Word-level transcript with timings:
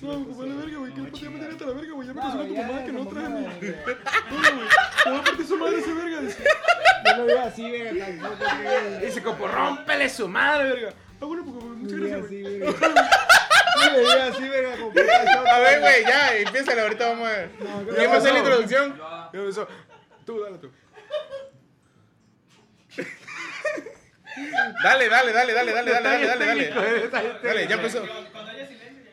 No, 0.00 0.24
vale 0.24 0.54
verga, 0.54 0.78
güey. 0.78 0.94
Que 0.94 1.02
podía 1.02 1.30
meter 1.30 1.50
hasta 1.50 1.66
la 1.66 1.72
verga, 1.72 1.92
güey. 1.92 2.08
Ya 2.08 2.14
me 2.14 2.20
presionó 2.20 2.46
tu 2.46 2.54
mamá 2.54 2.84
que 2.84 2.92
no 2.92 3.06
trae 3.06 3.28
mi. 3.28 3.40
No, 3.40 3.50
güey. 3.50 4.68
Te 5.04 5.10
va 5.10 5.18
a 5.18 5.24
partir 5.24 5.46
su 5.46 5.56
madre 5.56 5.78
ese 5.78 5.92
verga. 5.94 6.20
No 7.04 7.16
lo 7.18 7.24
veo 7.26 7.42
así, 7.42 7.70
verga. 7.70 8.06
Dice, 9.00 9.22
como, 9.22 9.48
rómpele 9.48 10.08
su 10.08 10.28
madre, 10.28 10.68
verga. 10.68 10.94
Ah, 11.20 11.24
bueno, 11.24 11.44
porque 11.44 11.64
muchas 11.64 11.98
gracias, 11.98 12.28
güey. 12.30 12.62
Así, 14.22 14.48
verga, 14.48 14.74
a 15.52 15.58
ver, 15.58 15.80
güey, 15.80 16.04
ya, 16.04 16.36
empieza 16.36 16.80
ahorita 16.80 17.08
vamos 17.08 17.28
a 17.28 17.32
ver. 17.32 17.50
Ya 18.00 18.10
pasé 18.10 18.32
la 18.32 18.38
introducción. 18.38 19.00
Tú, 20.24 20.40
dale 20.40 20.58
tú. 20.58 20.70
Dale, 24.82 25.08
dale, 25.08 25.32
dale, 25.32 25.52
dale, 25.52 25.72
dale, 25.72 25.72
dale, 25.72 25.92
dale, 25.92 26.26
dale, 26.26 26.68
dale. 26.68 27.38
Dale, 27.42 27.68
ya 27.68 27.74
empezó. 27.76 28.04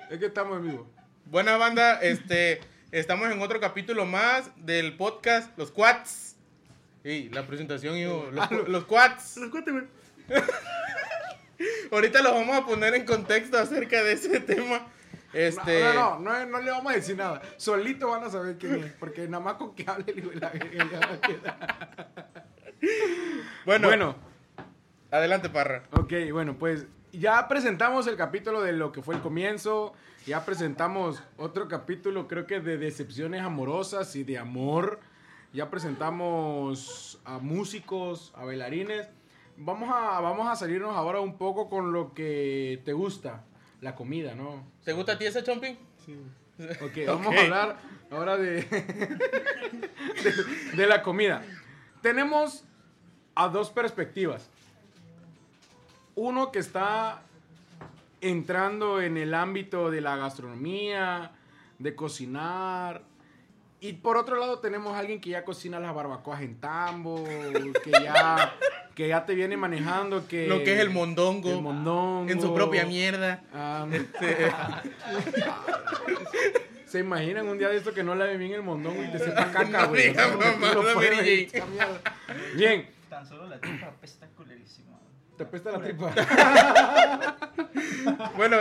Es 0.09 0.17
que 0.19 0.25
estamos 0.25 0.57
en 0.57 0.67
vivo. 0.67 0.91
Buena 1.25 1.57
banda, 1.57 1.99
este, 2.01 2.61
estamos 2.91 3.29
en 3.31 3.41
otro 3.41 3.59
capítulo 3.59 4.05
más 4.05 4.49
del 4.57 4.97
podcast 4.97 5.55
Los 5.57 5.71
Quats. 5.71 6.35
Y 7.03 7.29
la 7.29 7.45
presentación, 7.45 7.95
hijo, 7.97 8.29
los, 8.31 8.67
los 8.67 8.85
Quats. 8.85 9.37
Los 9.37 9.51
cuate, 9.51 9.71
güey. 9.71 9.83
Ahorita 11.91 12.21
los 12.21 12.33
vamos 12.33 12.57
a 12.57 12.65
poner 12.65 12.95
en 12.95 13.05
contexto 13.05 13.57
acerca 13.57 14.03
de 14.03 14.13
ese 14.13 14.39
tema. 14.39 14.87
Este, 15.33 15.83
No, 15.83 15.93
no, 15.93 16.19
no, 16.19 16.39
no, 16.39 16.45
no 16.47 16.61
le 16.61 16.71
vamos 16.71 16.91
a 16.91 16.95
decir 16.95 17.15
nada. 17.15 17.41
Solito 17.57 18.09
van 18.09 18.23
a 18.23 18.29
saber 18.29 18.57
quién 18.57 18.83
es. 18.83 18.93
Porque 18.93 19.27
nada 19.27 19.43
más 19.43 19.53
con 19.55 19.75
que 19.75 19.85
hable 19.87 20.13
la 20.33 20.49
verga 20.49 20.89
ya 20.91 20.99
va 20.99 21.13
a 21.13 21.21
quedar. 21.21 22.29
bueno, 23.65 23.87
Bueno, 23.87 24.15
adelante, 25.11 25.49
Parra. 25.49 25.83
ok, 25.91 26.13
bueno, 26.31 26.57
pues 26.57 26.85
ya 27.11 27.47
presentamos 27.47 28.07
el 28.07 28.15
capítulo 28.17 28.61
de 28.61 28.71
lo 28.73 28.91
que 28.91 29.01
fue 29.01 29.15
el 29.15 29.21
comienzo. 29.21 29.93
Ya 30.25 30.45
presentamos 30.45 31.23
otro 31.37 31.67
capítulo, 31.67 32.27
creo 32.27 32.45
que 32.45 32.59
de 32.59 32.77
decepciones 32.77 33.41
amorosas 33.41 34.15
y 34.15 34.23
de 34.23 34.37
amor. 34.37 34.99
Ya 35.53 35.69
presentamos 35.71 37.19
a 37.25 37.39
músicos, 37.39 38.31
a 38.35 38.45
bailarines. 38.45 39.07
Vamos 39.57 39.89
a, 39.91 40.19
vamos 40.19 40.47
a 40.47 40.55
salirnos 40.55 40.95
ahora 40.95 41.19
un 41.19 41.37
poco 41.37 41.67
con 41.69 41.91
lo 41.91 42.13
que 42.13 42.81
te 42.85 42.93
gusta, 42.93 43.43
la 43.81 43.95
comida, 43.95 44.35
¿no? 44.35 44.63
¿Te 44.85 44.93
gusta 44.93 45.13
a 45.13 45.17
ti 45.17 45.25
ese 45.25 45.43
chomping? 45.43 45.77
Ok, 46.81 46.91
vamos 47.07 47.27
Ok. 47.27 47.35
a 47.37 47.41
hablar 47.41 47.77
ahora 48.11 48.35
de, 48.35 48.63
de, 48.63 50.33
de 50.75 50.87
la 50.87 51.01
comida. 51.01 51.41
Tenemos 52.01 52.65
a 53.33 53.47
dos 53.47 53.69
perspectivas. 53.69 54.49
Uno 56.19 56.51
que 56.51 56.59
está 56.59 57.21
entrando 58.19 59.01
en 59.01 59.15
el 59.15 59.33
ámbito 59.33 59.89
de 59.89 60.01
la 60.01 60.17
gastronomía, 60.17 61.31
de 61.77 61.95
cocinar. 61.95 63.03
Y 63.79 63.93
por 63.93 64.17
otro 64.17 64.35
lado 64.37 64.59
tenemos 64.59 64.93
a 64.95 64.99
alguien 64.99 65.21
que 65.21 65.29
ya 65.29 65.45
cocina 65.45 65.79
las 65.79 65.95
barbacoas 65.95 66.41
en 66.41 66.59
tambo, 66.59 67.23
que 67.23 67.91
ya, 67.91 68.53
que 68.95 69.07
ya 69.07 69.25
te 69.25 69.33
viene 69.33 69.55
manejando 69.55 70.27
que... 70.27 70.45
Lo 70.45 70.61
que 70.65 70.73
es 70.73 70.81
el 70.81 70.89
mondongo. 70.89 71.51
el 71.53 71.61
mondongo. 71.61 72.29
En 72.29 72.41
su 72.41 72.53
propia 72.53 72.85
mierda. 72.85 73.41
Este, 73.89 74.51
¿Se 76.85 76.99
imaginan 76.99 77.47
un 77.47 77.57
día 77.57 77.69
de 77.69 77.77
esto 77.77 77.93
que 77.93 78.03
no 78.03 78.13
lave 78.13 78.35
bien 78.35 78.51
el 78.51 78.63
mondongo 78.63 79.01
y 79.01 79.07
te 79.07 79.19
sepa 79.19 79.45
caca, 79.53 79.83
No 79.83 79.87
güey? 79.87 80.13
no 80.13 80.21
esta 81.01 81.65
mierda. 81.65 82.01
Bien, 82.57 82.89
Tan 83.09 83.25
solo 83.25 83.47
la 83.47 83.57
tripa 83.59 83.87
apesta. 83.87 84.27
Te 85.39 85.45
apesta 85.45 85.71
la 85.71 85.81
tripa. 85.81 86.13
bueno, 88.35 88.57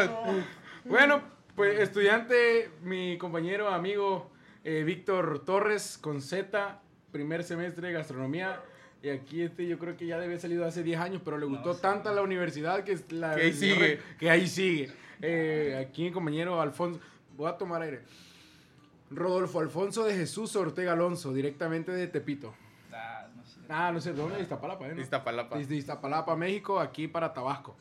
Bueno, 0.85 1.21
pues 1.57 1.81
estudiante, 1.81 2.71
mi 2.85 3.19
compañero, 3.19 3.69
amigo 3.69 4.31
eh, 4.63 4.85
Víctor 4.85 5.45
Torres 5.45 5.99
con 6.01 6.23
Z, 6.23 6.81
primer 7.11 7.43
semestre 7.43 7.89
de 7.89 7.95
gastronomía. 7.95 8.63
Y 9.03 9.09
aquí 9.09 9.43
este 9.43 9.67
yo 9.67 9.77
creo 9.81 9.97
que 9.97 10.07
ya 10.07 10.15
debe 10.17 10.27
haber 10.27 10.41
salido 10.41 10.65
hace 10.65 10.85
10 10.85 11.01
años, 11.01 11.23
pero 11.25 11.37
le 11.37 11.47
gustó 11.47 11.75
sí. 11.75 11.83
tanto 11.83 12.11
a 12.11 12.13
la 12.13 12.23
universidad 12.23 12.85
que, 12.85 12.93
es 12.93 13.11
la, 13.11 13.35
Que 13.35 13.43
ahí 13.43 13.53
sigue. 13.53 14.01
Que 14.17 14.31
ahí 14.31 14.47
sigue. 14.47 14.93
Eh, 15.21 15.85
aquí 15.85 16.05
mi 16.05 16.13
compañero 16.13 16.61
Alfonso, 16.61 17.01
voy 17.37 17.49
a 17.49 17.59
tomar 17.59 17.83
aire. 17.83 18.03
Rodolfo 19.11 19.59
Alfonso 19.59 20.05
de 20.05 20.15
Jesús 20.15 20.55
Ortega 20.55 20.93
Alonso, 20.93 21.33
directamente 21.33 21.91
de 21.91 22.07
Tepito. 22.07 22.55
Ah, 23.69 23.91
no 23.93 24.01
sé. 24.01 24.11
Ah, 24.11 24.13
no 24.13 24.13
sé, 24.13 24.13
¿de 24.13 24.17
dónde? 24.23 24.37
De 24.37 24.43
Iztapalapa, 24.43 24.89
¿eh? 24.89 24.95
no? 24.95 25.01
Iztapalapa. 25.03 25.59
Desde 25.59 25.77
Iztapalapa, 25.77 26.37
México, 26.37 26.81
aquí 26.81 27.09
para 27.09 27.33
Tabasco. 27.33 27.77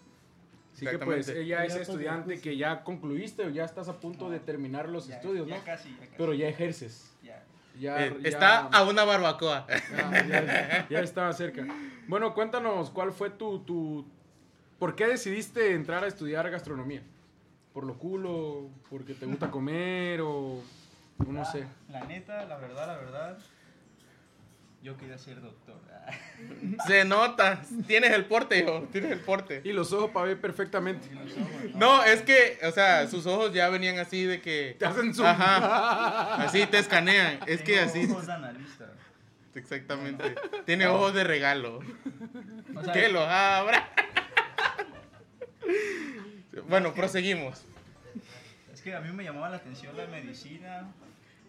Así 0.73 0.85
que 0.85 0.99
pues 0.99 1.27
ella 1.29 1.65
es 1.65 1.75
estudiante 1.75 2.39
que 2.39 2.55
ya 2.55 2.83
concluiste 2.83 3.45
o 3.45 3.49
ya 3.49 3.65
estás 3.65 3.87
a 3.89 3.93
punto 3.99 4.29
de 4.29 4.39
terminar 4.39 4.87
los 4.89 5.07
Ya- 5.07 5.15
estudios, 5.15 5.47
ya 5.47 5.57
¿no? 5.57 5.63
casi, 5.63 5.89
ya 5.91 6.05
casi. 6.05 6.11
Pero 6.17 6.33
ya 6.35 6.47
ejerces. 6.47 7.11
Ya. 7.23 7.43
Ya, 7.79 8.05
Eh, 8.05 8.17
ya- 8.21 8.29
está 8.29 8.59
a 8.67 8.83
una 8.83 9.03
barbacoa. 9.03 9.65
ya, 9.91 10.45
ya- 10.45 10.87
ya 10.89 10.99
estaba 10.99 11.33
cerca. 11.33 11.65
Bueno, 12.07 12.33
cuéntanos, 12.35 12.89
¿cuál 12.91 13.11
fue 13.11 13.29
tu, 13.31 13.59
tu... 13.59 14.05
¿Por 14.77 14.95
qué 14.95 15.07
decidiste 15.07 15.73
entrar 15.73 16.03
a 16.03 16.07
estudiar 16.07 16.47
gastronomía? 16.51 17.01
¿Por 17.73 17.83
lo 17.85 17.97
culo? 17.97 18.69
¿Porque 18.89 19.13
te 19.15 19.25
gusta 19.25 19.49
comer? 19.51 20.21
¿O 20.21 20.61
o 21.19 21.31
no 21.31 21.41
Ah, 21.41 21.45
sé? 21.45 21.65
La 21.89 22.03
neta, 22.05 22.45
la 22.45 22.57
verdad, 22.57 22.85
la 22.87 22.95
verdad. 22.97 23.37
Yo 24.81 24.95
quería 24.97 25.17
ser 25.17 25.41
doctor. 25.41 25.75
Se 26.87 27.03
nota. 27.03 27.61
Tienes 27.87 28.11
el 28.11 28.25
porte, 28.25 28.59
hijo. 28.59 28.87
Tienes 28.91 29.11
el 29.11 29.19
porte. 29.19 29.61
Y 29.63 29.73
los 29.73 29.91
ojos 29.91 30.11
para 30.11 30.27
ver 30.27 30.39
perfectamente. 30.39 31.09
Ojos, 31.13 31.75
No, 31.75 32.03
es 32.03 32.21
que, 32.21 32.59
o 32.63 32.71
sea, 32.71 33.07
sus 33.07 33.25
ojos 33.25 33.53
ya 33.53 33.69
venían 33.69 33.99
así 33.99 34.23
de 34.23 34.39
que. 34.41 34.75
Te 34.79 34.85
hacen 34.85 35.13
zoom. 35.13 35.27
Ajá. 35.27 36.35
Así 36.45 36.65
te 36.67 36.77
escanean. 36.79 37.39
Es 37.47 37.61
que 37.61 37.79
así. 37.79 38.05
ojos 38.09 38.27
de 38.27 38.33
analista. 38.33 38.85
Exactamente. 39.55 40.35
Tiene 40.65 40.87
ojos 40.87 41.13
de 41.13 41.23
regalo. 41.23 41.79
O 42.75 42.83
sea, 42.83 42.93
Que 42.93 43.09
los 43.09 43.27
abra. 43.27 43.89
Bueno, 46.69 46.93
proseguimos. 46.93 47.65
Es 48.73 48.81
que 48.81 48.93
a 48.95 49.01
mí 49.01 49.11
me 49.11 49.23
llamaba 49.23 49.49
la 49.49 49.57
atención 49.57 49.97
la 49.97 50.05
medicina. 50.07 50.87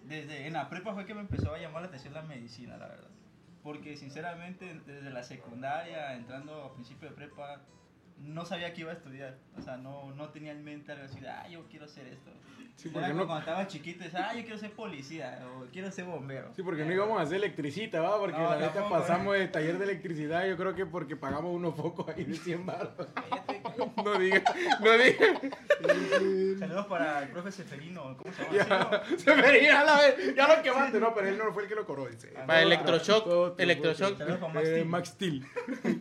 Desde 0.05 0.47
en 0.47 0.55
la 0.55 0.69
prepa 0.71 0.94
fue 0.94 1.05
que 1.05 1.15
me 1.15 1.21
empezó 1.21 1.55
a 1.55 1.59
llamar 1.59 1.83
la 1.83 1.88
atención 1.88 2.15
la 2.15 2.22
medicina, 2.22 2.77
la 2.78 2.88
verdad. 2.88 3.09
Porque 3.63 3.97
sinceramente 3.97 4.81
desde 4.87 5.11
la 5.11 5.23
secundaria, 5.23 6.15
entrando 6.15 6.63
a 6.63 6.75
principio 6.75 7.09
de 7.09 7.15
prepa, 7.15 7.63
no 8.21 8.45
sabía 8.45 8.73
que 8.73 8.83
iba 8.83 8.91
a 8.91 8.95
estudiar. 8.95 9.37
O 9.56 9.62
sea, 9.62 9.77
no, 9.77 10.12
no 10.15 10.29
tenía 10.31 10.53
en 10.53 10.65
mente 10.65 10.93
algo 10.93 11.05
así 11.05 11.21
de, 11.21 11.29
ah, 11.29 11.49
yo 11.49 11.65
quiero 11.69 11.84
hacer 11.87 12.06
esto. 12.06 12.31
Sí, 12.77 12.89
Era 12.89 12.93
porque 12.95 13.09
como 13.09 13.21
no, 13.23 13.27
cuando 13.27 13.41
estaba 13.41 13.67
chiquito, 13.67 14.05
decía, 14.05 14.29
ah, 14.31 14.34
yo 14.34 14.43
quiero 14.43 14.56
ser 14.59 14.71
policía 14.71 15.41
o 15.47 15.65
quiero 15.73 15.91
ser 15.91 16.05
bombero. 16.05 16.53
Sí, 16.55 16.62
porque 16.62 16.84
no 16.84 16.93
íbamos 16.93 17.19
a 17.19 17.23
hacer 17.23 17.37
electricista, 17.39 18.01
¿va? 18.01 18.19
Porque 18.21 18.39
No, 18.39 18.51
la 18.51 18.59
neta 18.59 18.89
pasamos 18.89 19.34
de 19.34 19.49
taller 19.49 19.79
de 19.79 19.84
electricidad, 19.84 20.47
yo 20.47 20.56
creo 20.56 20.75
que 20.77 20.87
porque 20.87 21.17
pagamos 21.17 21.53
unos 21.53 21.75
focos 21.75 22.09
ahí 22.09 22.23
de 22.23 22.37
100 22.37 22.67
baros. 22.67 22.93
No 24.05 24.19
diga, 24.19 24.43
no 24.81 24.93
diga. 24.93 26.59
Saludos 26.59 26.87
para 26.87 27.23
el 27.23 27.29
profe 27.31 27.50
Seferino, 27.50 28.17
¿cómo 28.17 28.33
se 28.33 28.43
llama? 28.45 28.91
Ya, 28.91 29.03
Sí, 29.09 29.19
se 29.19 29.35
me 29.35 29.56
iría 29.56 29.81
a 29.81 29.85
la 29.85 29.97
vez. 30.00 30.35
Ya 30.37 30.56
lo 30.56 30.62
quemaste, 30.62 31.00
no, 31.00 31.15
pero 31.15 31.29
él 31.29 31.39
no 31.39 31.53
fue 31.53 31.65
el 31.65 31.69
que 31.69 31.75
lo 31.75 32.06
dice. 32.06 32.33
Ah, 32.37 32.47
Para 32.47 32.62
electroshock. 32.62 33.59
Electroshock. 33.59 34.19
Saludos 34.19 34.39
para 34.39 34.85
Max 34.85 35.09
Steel. 35.09 35.45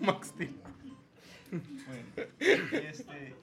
Max 0.01 0.27
Steel. 0.27 0.55
Bueno, 1.51 2.29
y 2.39 2.75
este, 2.85 3.35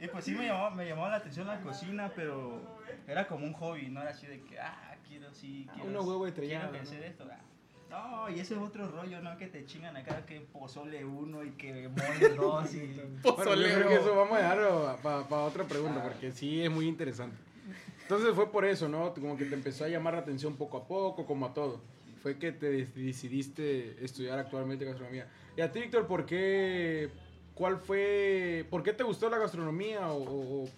y 0.00 0.06
pues 0.08 0.24
sí 0.24 0.32
me 0.32 0.46
llamaba, 0.46 0.70
me 0.70 0.86
llamaba 0.88 1.10
la 1.10 1.16
atención 1.16 1.46
la 1.46 1.60
cocina, 1.60 2.12
pero 2.14 2.60
era 3.06 3.26
como 3.26 3.46
un 3.46 3.52
hobby, 3.54 3.88
no 3.88 4.00
era 4.00 4.10
así 4.10 4.26
de 4.26 4.40
que, 4.42 4.58
ah, 4.60 4.96
quiero 5.06 5.32
sí, 5.34 5.66
Ah, 5.68 5.72
quiero, 5.74 5.90
unos 5.90 6.06
huevos 6.06 6.28
estrellados, 6.28 6.70
quiero 6.70 6.84
¿no? 6.84 6.90
hacer 6.90 7.02
esto. 7.04 7.24
ah. 7.30 7.40
No, 7.90 8.28
y 8.28 8.38
ese 8.40 8.52
es 8.54 8.60
otro 8.60 8.86
rollo, 8.90 9.20
¿no? 9.22 9.36
Que 9.38 9.46
te 9.46 9.64
chingan 9.64 9.96
acá 9.96 10.26
que 10.26 10.40
pozole 10.42 11.06
uno 11.06 11.42
y 11.42 11.52
que 11.52 11.88
mole 11.88 12.28
dos 12.36 12.74
y... 12.74 13.00
Bueno, 13.22 13.54
yo 13.54 13.62
creo 13.74 13.88
que 13.88 13.94
eso 13.94 14.14
vamos 14.14 14.34
a 14.36 14.42
dejarlo 14.42 14.98
para 15.02 15.42
otra 15.44 15.64
pregunta, 15.64 16.02
porque 16.02 16.30
sí 16.32 16.62
es 16.62 16.70
muy 16.70 16.86
interesante. 16.86 17.36
Entonces 18.02 18.34
fue 18.34 18.52
por 18.52 18.66
eso, 18.66 18.88
¿no? 18.90 19.14
Como 19.14 19.36
que 19.38 19.46
te 19.46 19.54
empezó 19.54 19.84
a 19.84 19.88
llamar 19.88 20.14
la 20.14 20.20
atención 20.20 20.54
poco 20.56 20.76
a 20.76 20.86
poco, 20.86 21.24
como 21.26 21.46
a 21.46 21.54
todo. 21.54 21.80
Fue 22.22 22.36
que 22.38 22.52
te 22.52 22.86
decidiste 22.86 24.04
estudiar 24.04 24.38
actualmente 24.38 24.84
gastronomía. 24.84 25.26
Y 25.56 25.60
a 25.62 25.72
ti, 25.72 25.80
Víctor, 25.80 26.06
¿por 26.06 26.26
qué, 26.26 27.10
cuál 27.58 27.78
fue, 27.78 28.64
por 28.70 28.82
qué 28.84 28.92
te 28.92 29.02
gustó 29.02 29.28
la 29.28 29.36
gastronomía 29.38 30.12
o, 30.12 30.22
o- 30.22 30.68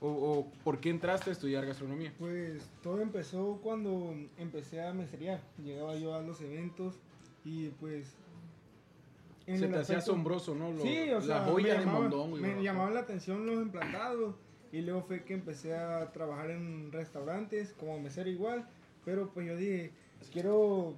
o- 0.00 0.06
o 0.08 0.46
por 0.64 0.80
qué 0.80 0.90
entraste 0.90 1.30
a 1.30 1.32
estudiar 1.32 1.64
gastronomía? 1.64 2.12
Pues 2.18 2.68
todo 2.82 3.00
empezó 3.00 3.60
cuando 3.62 4.12
empecé 4.36 4.82
a 4.82 4.92
meserear. 4.92 5.40
Llegaba 5.64 5.94
yo 5.96 6.14
a 6.14 6.20
los 6.20 6.40
eventos 6.42 6.96
y 7.44 7.68
pues... 7.80 8.14
en 9.46 9.58
Se 9.60 9.68
te 9.68 9.76
hacía 9.78 9.98
asombroso, 9.98 10.54
¿no? 10.54 10.72
Lo- 10.72 10.82
Sí, 10.82 11.10
o 11.10 11.22
sea, 11.22 11.38
la 11.38 11.44
joya 11.44 11.74
me 11.74 11.80
de 11.80 11.86
llamaba- 11.86 12.00
mondongo. 12.00 12.36
Me 12.36 12.62
llamaban 12.62 12.94
la 12.94 13.00
atención 13.00 13.46
los 13.46 13.62
implantados 13.62 14.34
y 14.72 14.80
luego 14.82 15.02
fue 15.02 15.22
que 15.22 15.34
empecé 15.34 15.76
a 15.76 16.10
trabajar 16.12 16.50
en 16.50 16.90
restaurantes 16.90 17.72
como 17.78 17.98
mesero 18.00 18.28
igual, 18.28 18.68
pero 19.04 19.30
pues 19.32 19.46
yo 19.46 19.56
dije, 19.56 19.92
quiero 20.32 20.94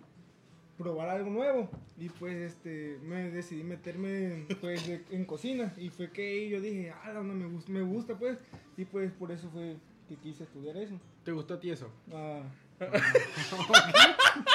probar 0.78 1.08
algo 1.08 1.30
nuevo 1.30 1.68
y 1.98 2.08
pues 2.10 2.36
este 2.52 2.98
me 3.02 3.30
decidí 3.30 3.64
meterme 3.64 4.46
pues 4.60 4.86
de- 4.86 5.04
en 5.10 5.24
cocina 5.24 5.72
y 5.78 5.88
fue 5.90 6.10
que 6.10 6.48
yo 6.48 6.60
dije 6.60 6.92
ah 7.02 7.12
no 7.14 7.22
me 7.24 7.46
gusta 7.46 7.72
me 7.72 7.82
gusta 7.82 8.16
pues 8.18 8.38
y 8.76 8.84
pues 8.84 9.10
por 9.12 9.32
eso 9.32 9.48
fue 9.50 9.76
que 10.08 10.16
quise 10.16 10.44
estudiar 10.44 10.76
eso 10.76 11.00
¿Te 11.24 11.32
gustó 11.32 11.54
a 11.54 11.60
ti 11.60 11.70
eso? 11.70 11.90
Ah, 12.12 12.42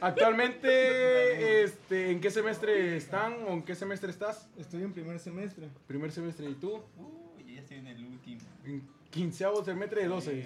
Actualmente, 0.00 1.62
este, 1.64 2.10
¿en 2.10 2.20
qué 2.20 2.30
semestre 2.30 2.96
están 2.96 3.34
o 3.46 3.52
en 3.52 3.62
qué 3.62 3.74
semestre 3.74 4.10
estás? 4.10 4.48
estoy 4.58 4.82
en 4.82 4.92
primer 4.92 5.18
semestre 5.18 5.68
Primer 5.86 6.10
semestre 6.12 6.48
y 6.48 6.54
tú? 6.54 6.82
Uy, 6.96 7.44
yo 7.46 7.54
ya 7.54 7.60
estoy 7.60 7.78
en 7.78 7.86
el 7.88 8.04
último. 8.04 8.40
En 8.64 8.82
quinceavo 9.10 9.64
semestre 9.64 10.02
de 10.02 10.08
12. 10.08 10.44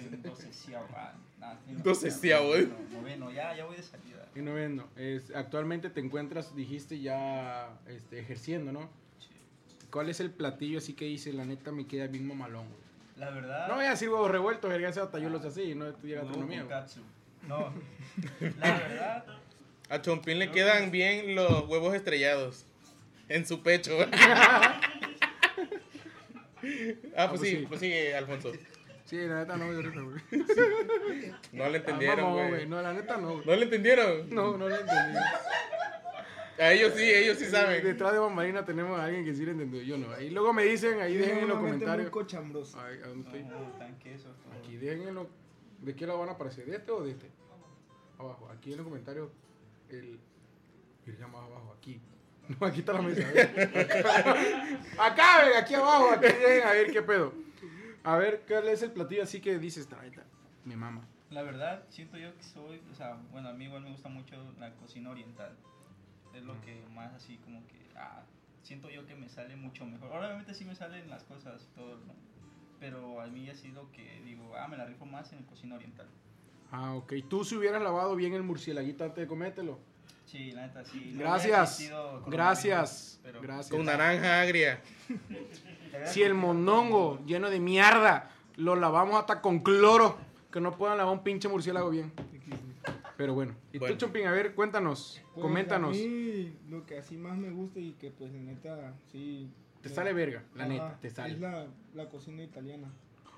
En 1.69 1.83
doceavo, 1.83 2.53
ah, 3.39 3.51
ya, 3.51 3.57
ya 3.57 3.65
voy 3.65 3.75
de 3.75 3.83
salida. 3.83 4.27
Y 4.35 4.39
noveno. 4.39 4.87
Es, 4.95 5.31
actualmente 5.35 5.89
te 5.89 5.99
encuentras, 5.99 6.55
dijiste, 6.55 6.99
ya 6.99 7.69
este, 7.87 8.19
ejerciendo, 8.19 8.71
¿no? 8.71 8.89
Sí. 9.19 9.29
¿Cuál 9.91 10.09
es 10.09 10.19
el 10.19 10.31
platillo 10.31 10.77
así 10.77 10.93
que 10.93 11.05
dice, 11.05 11.33
la 11.33 11.45
neta 11.45 11.71
me 11.71 11.87
queda 11.87 12.07
bien 12.07 12.27
mamalón? 12.27 12.67
güey? 12.67 12.85
La 13.17 13.29
verdad. 13.29 13.67
No 13.67 13.75
voy 13.75 13.85
a 13.85 13.91
decir 13.91 14.09
huevos 14.09 14.29
revueltos, 14.29 14.69
verga, 14.69 14.89
ese 14.89 14.99
hasta 14.99 15.19
yo 15.19 15.29
los 15.29 15.45
así, 15.45 15.73
no 15.73 15.87
estudié 15.87 16.15
gastronomía. 16.15 16.65
No, 17.47 17.71
la 18.59 18.77
verdad. 18.77 19.25
A 19.89 20.01
Chompín 20.01 20.39
le 20.39 20.49
quedan 20.51 20.91
bien 20.91 21.35
los 21.35 21.67
huevos 21.67 21.93
estrellados 21.93 22.65
en 23.29 23.45
su 23.45 23.61
pecho. 23.61 23.97
ah, 27.15 27.29
pues 27.29 27.29
pues 27.29 27.41
sí, 27.41 27.57
sí. 27.57 27.65
pues 27.67 27.79
sigue, 27.79 28.15
Alfonso. 28.15 28.51
Sí, 29.05 29.17
la 29.17 29.39
neta 29.41 29.55
no, 29.55 29.65
ahorita, 29.65 30.01
güey. 30.01 30.21
No 31.53 31.69
le 31.69 31.77
Ah, 31.77 31.79
entendieron, 31.79 32.25
mamón, 32.25 32.49
güey. 32.49 32.67
No, 32.67 32.81
la 32.81 32.93
neta 32.93 33.17
no, 33.17 33.33
güey. 33.33 33.45
¿No 33.45 33.55
le 33.55 33.63
entendieron? 33.65 34.29
No, 34.31 34.57
no 34.57 34.67
le 34.67 34.75
entendí. 34.79 35.17
A 36.57 36.71
ellos 36.71 36.93
sí, 36.95 37.03
ellos 37.03 37.37
sí 37.37 37.45
saben. 37.45 37.83
Detrás 37.83 38.13
de 38.13 38.19
Bambarina 38.19 38.65
tenemos 38.65 38.97
a 38.99 39.03
alguien 39.05 39.23
que 39.25 39.35
sí 39.35 39.45
le 39.45 39.51
entendió, 39.51 39.81
yo 39.81 39.97
no. 39.97 40.19
Y 40.19 40.29
luego 40.31 40.53
me 40.53 40.63
dicen, 40.63 41.01
ahí 41.01 41.15
dejen 41.17 41.39
en 41.39 41.49
los 41.49 41.57
comentarios. 41.57 42.05
muy 42.05 42.11
cochambroso 42.11 42.79
Ay, 42.79 42.99
¿a 43.03 43.07
dónde 43.07 43.27
estoy? 43.27 43.45
Aquí 44.59 44.77
dejen 44.77 45.07
en 45.09 45.15
los... 45.15 45.27
¿De 45.81 45.95
qué 45.95 46.07
lado 46.07 46.19
van 46.19 46.29
a 46.29 46.31
aparecer? 46.31 46.65
¿De 46.65 46.77
este 46.77 46.91
o 46.91 47.03
de 47.03 47.11
este? 47.11 47.29
Abajo, 48.17 48.49
aquí 48.51 48.71
en 48.71 48.77
los 48.77 48.87
comentarios. 48.87 49.29
El... 49.89 50.19
Virgen 51.05 51.29
más 51.31 51.43
abajo, 51.43 51.75
aquí. 51.77 52.01
No, 52.59 52.67
aquí 52.67 52.79
está 52.81 52.93
la 52.93 53.01
mesa. 53.01 53.21
Acá, 54.99 55.43
ven, 55.45 55.57
aquí 55.57 55.73
abajo, 55.73 56.11
aquí 56.11 56.25
dejen 56.27 56.63
a 56.67 56.71
ver 56.73 56.91
qué 56.91 57.01
pedo. 57.01 57.33
A 58.05 58.17
ver, 58.17 58.43
¿cuál 58.47 58.67
es 58.67 58.83
el 58.83 58.91
platillo 58.91 59.23
así 59.23 59.41
que 59.41 59.57
dices, 59.57 59.83
"Esta 59.83 59.99
neta, 59.99 60.23
me 60.63 60.75
mama? 60.75 61.01
La 61.31 61.41
verdad, 61.41 61.83
siento 61.89 62.17
yo 62.17 62.35
que 62.37 62.43
soy, 62.43 62.79
o 62.91 62.95
sea, 62.95 63.17
bueno, 63.31 63.49
a 63.49 63.53
mí 63.53 63.65
igual 63.65 63.81
me 63.81 63.89
gusta 63.89 64.09
mucho 64.09 64.35
la 64.59 64.71
cocina 64.75 65.09
oriental. 65.09 65.57
Es 66.35 66.43
lo 66.43 66.61
que 66.61 66.83
más 66.93 67.11
así 67.15 67.37
como 67.37 67.65
que, 67.67 67.89
ah, 67.95 68.21
siento 68.61 68.91
yo 68.91 69.07
que 69.07 69.15
me 69.15 69.27
sale 69.27 69.55
mucho 69.55 69.85
mejor. 69.85 70.11
Obviamente 70.11 70.53
sí 70.53 70.65
me 70.65 70.75
salen 70.75 71.09
las 71.09 71.23
cosas 71.23 71.67
y 71.71 71.75
todo, 71.75 71.97
¿no? 72.05 72.13
Pero 72.79 73.21
a 73.21 73.27
mí 73.27 73.49
ha 73.49 73.55
sido 73.55 73.91
que 73.91 74.21
digo, 74.23 74.55
ah, 74.55 74.67
me 74.67 74.77
la 74.77 74.85
rifo 74.85 75.07
más 75.07 75.33
en 75.33 75.43
cocina 75.43 75.75
oriental. 75.75 76.07
Ah, 76.71 76.93
ok. 76.93 77.13
¿Tú 77.27 77.43
si 77.43 77.55
hubieras 77.55 77.81
lavado 77.81 78.15
bien 78.15 78.33
el 78.33 78.43
murcielaguito 78.43 79.03
antes 79.03 79.23
de 79.23 79.27
comértelo? 79.27 79.79
Sí, 80.25 80.51
la 80.51 80.67
neta, 80.67 80.83
sí. 80.83 81.11
No 81.13 81.19
Gracias. 81.21 81.89
Gracias. 82.27 83.19
pero- 83.23 83.41
Gracias. 83.41 83.69
Con 83.69 83.85
naranja 83.85 84.41
agria. 84.41 84.81
Si 86.05 86.21
el 86.23 86.33
monongo 86.33 87.19
lleno 87.25 87.49
de 87.49 87.59
mierda 87.59 88.29
lo 88.57 88.75
lavamos 88.75 89.19
hasta 89.19 89.41
con 89.41 89.59
cloro, 89.59 90.17
que 90.51 90.59
no 90.59 90.71
puedan 90.75 90.97
lavar 90.97 91.13
un 91.13 91.23
pinche 91.23 91.47
murciélago 91.47 91.89
bien. 91.89 92.11
Pero 93.17 93.33
bueno, 93.33 93.55
y 93.71 93.77
Bueno. 93.77 93.95
tú, 93.95 94.05
Chompín, 94.05 94.27
a 94.27 94.31
ver, 94.31 94.53
cuéntanos, 94.55 95.21
Pues, 95.33 95.41
coméntanos. 95.41 95.91
a 95.91 95.93
mí 96.01 96.53
lo 96.69 96.85
que 96.85 96.97
así 96.97 97.15
más 97.15 97.37
me 97.37 97.49
gusta 97.49 97.79
y 97.79 97.93
que 97.93 98.11
pues 98.11 98.33
la 98.33 98.39
neta 98.41 98.93
sí 99.09 99.49
Te 99.81 99.87
sale 99.87 100.11
verga, 100.11 100.43
la 100.53 100.65
neta, 100.65 100.97
te 101.01 101.09
sale. 101.09 101.33
es 101.33 101.39
la, 101.39 101.65
la 101.93 102.09
cocina 102.09 102.43
italiana 102.43 102.89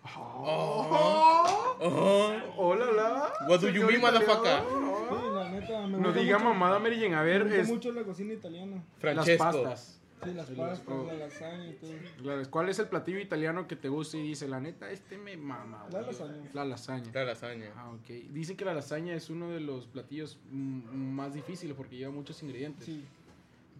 Oh, 0.03 1.77
Oh. 1.79 2.33
hola, 2.57 2.85
hola. 2.89 3.33
What 3.47 3.61
do 3.61 3.69
you 3.69 3.85
mean, 3.85 4.01
motherfucker? 4.01 4.61
Sí 4.61 5.15
la 5.33 5.49
neta 5.49 5.81
me 5.87 5.97
No 5.97 6.07
gusta 6.09 6.19
diga 6.21 6.37
mucho- 6.37 6.49
mamada, 6.49 6.79
Mary 6.79 6.99
Jane, 6.99 7.15
a 7.15 7.21
ver, 7.21 7.43
me 7.45 7.49
gusta 7.49 7.61
es 7.61 7.67
mucho 7.69 7.91
la 7.91 8.03
cocina 8.03 8.33
italiana 8.33 8.83
Francesco. 8.99 9.43
las 9.45 9.55
pastas. 9.55 10.01
sí 10.23 10.33
las 10.33 10.49
pastas 10.49 10.87
oh. 10.87 11.05
la 11.05 11.13
lasaña 11.13 11.67
y 11.69 11.73
todo 11.73 11.91
Claro, 12.21 12.41
¿Cuál 12.49 12.69
es 12.69 12.79
el 12.79 12.87
platillo 12.87 13.19
italiano 13.19 13.67
que 13.67 13.75
te 13.75 13.89
gusta 13.89 14.17
y 14.17 14.23
dice, 14.23 14.47
la 14.47 14.59
neta, 14.59 14.89
este 14.89 15.17
me 15.17 15.37
mama? 15.37 15.85
La 15.91 15.99
güey"? 16.01 16.05
lasaña. 16.11 16.49
La 16.53 16.65
lasaña. 16.65 17.11
La 17.13 17.23
lasaña. 17.23 17.71
Ah, 17.75 17.89
ok. 17.91 18.07
Dicen 18.31 18.57
que 18.57 18.65
la 18.65 18.73
lasaña 18.73 19.13
es 19.13 19.29
uno 19.29 19.49
de 19.49 19.59
los 19.59 19.85
platillos 19.87 20.39
más 20.51 21.33
difíciles 21.33 21.75
porque 21.75 21.95
lleva 21.97 22.11
muchos 22.11 22.41
ingredientes. 22.43 22.85
sí 22.85 23.05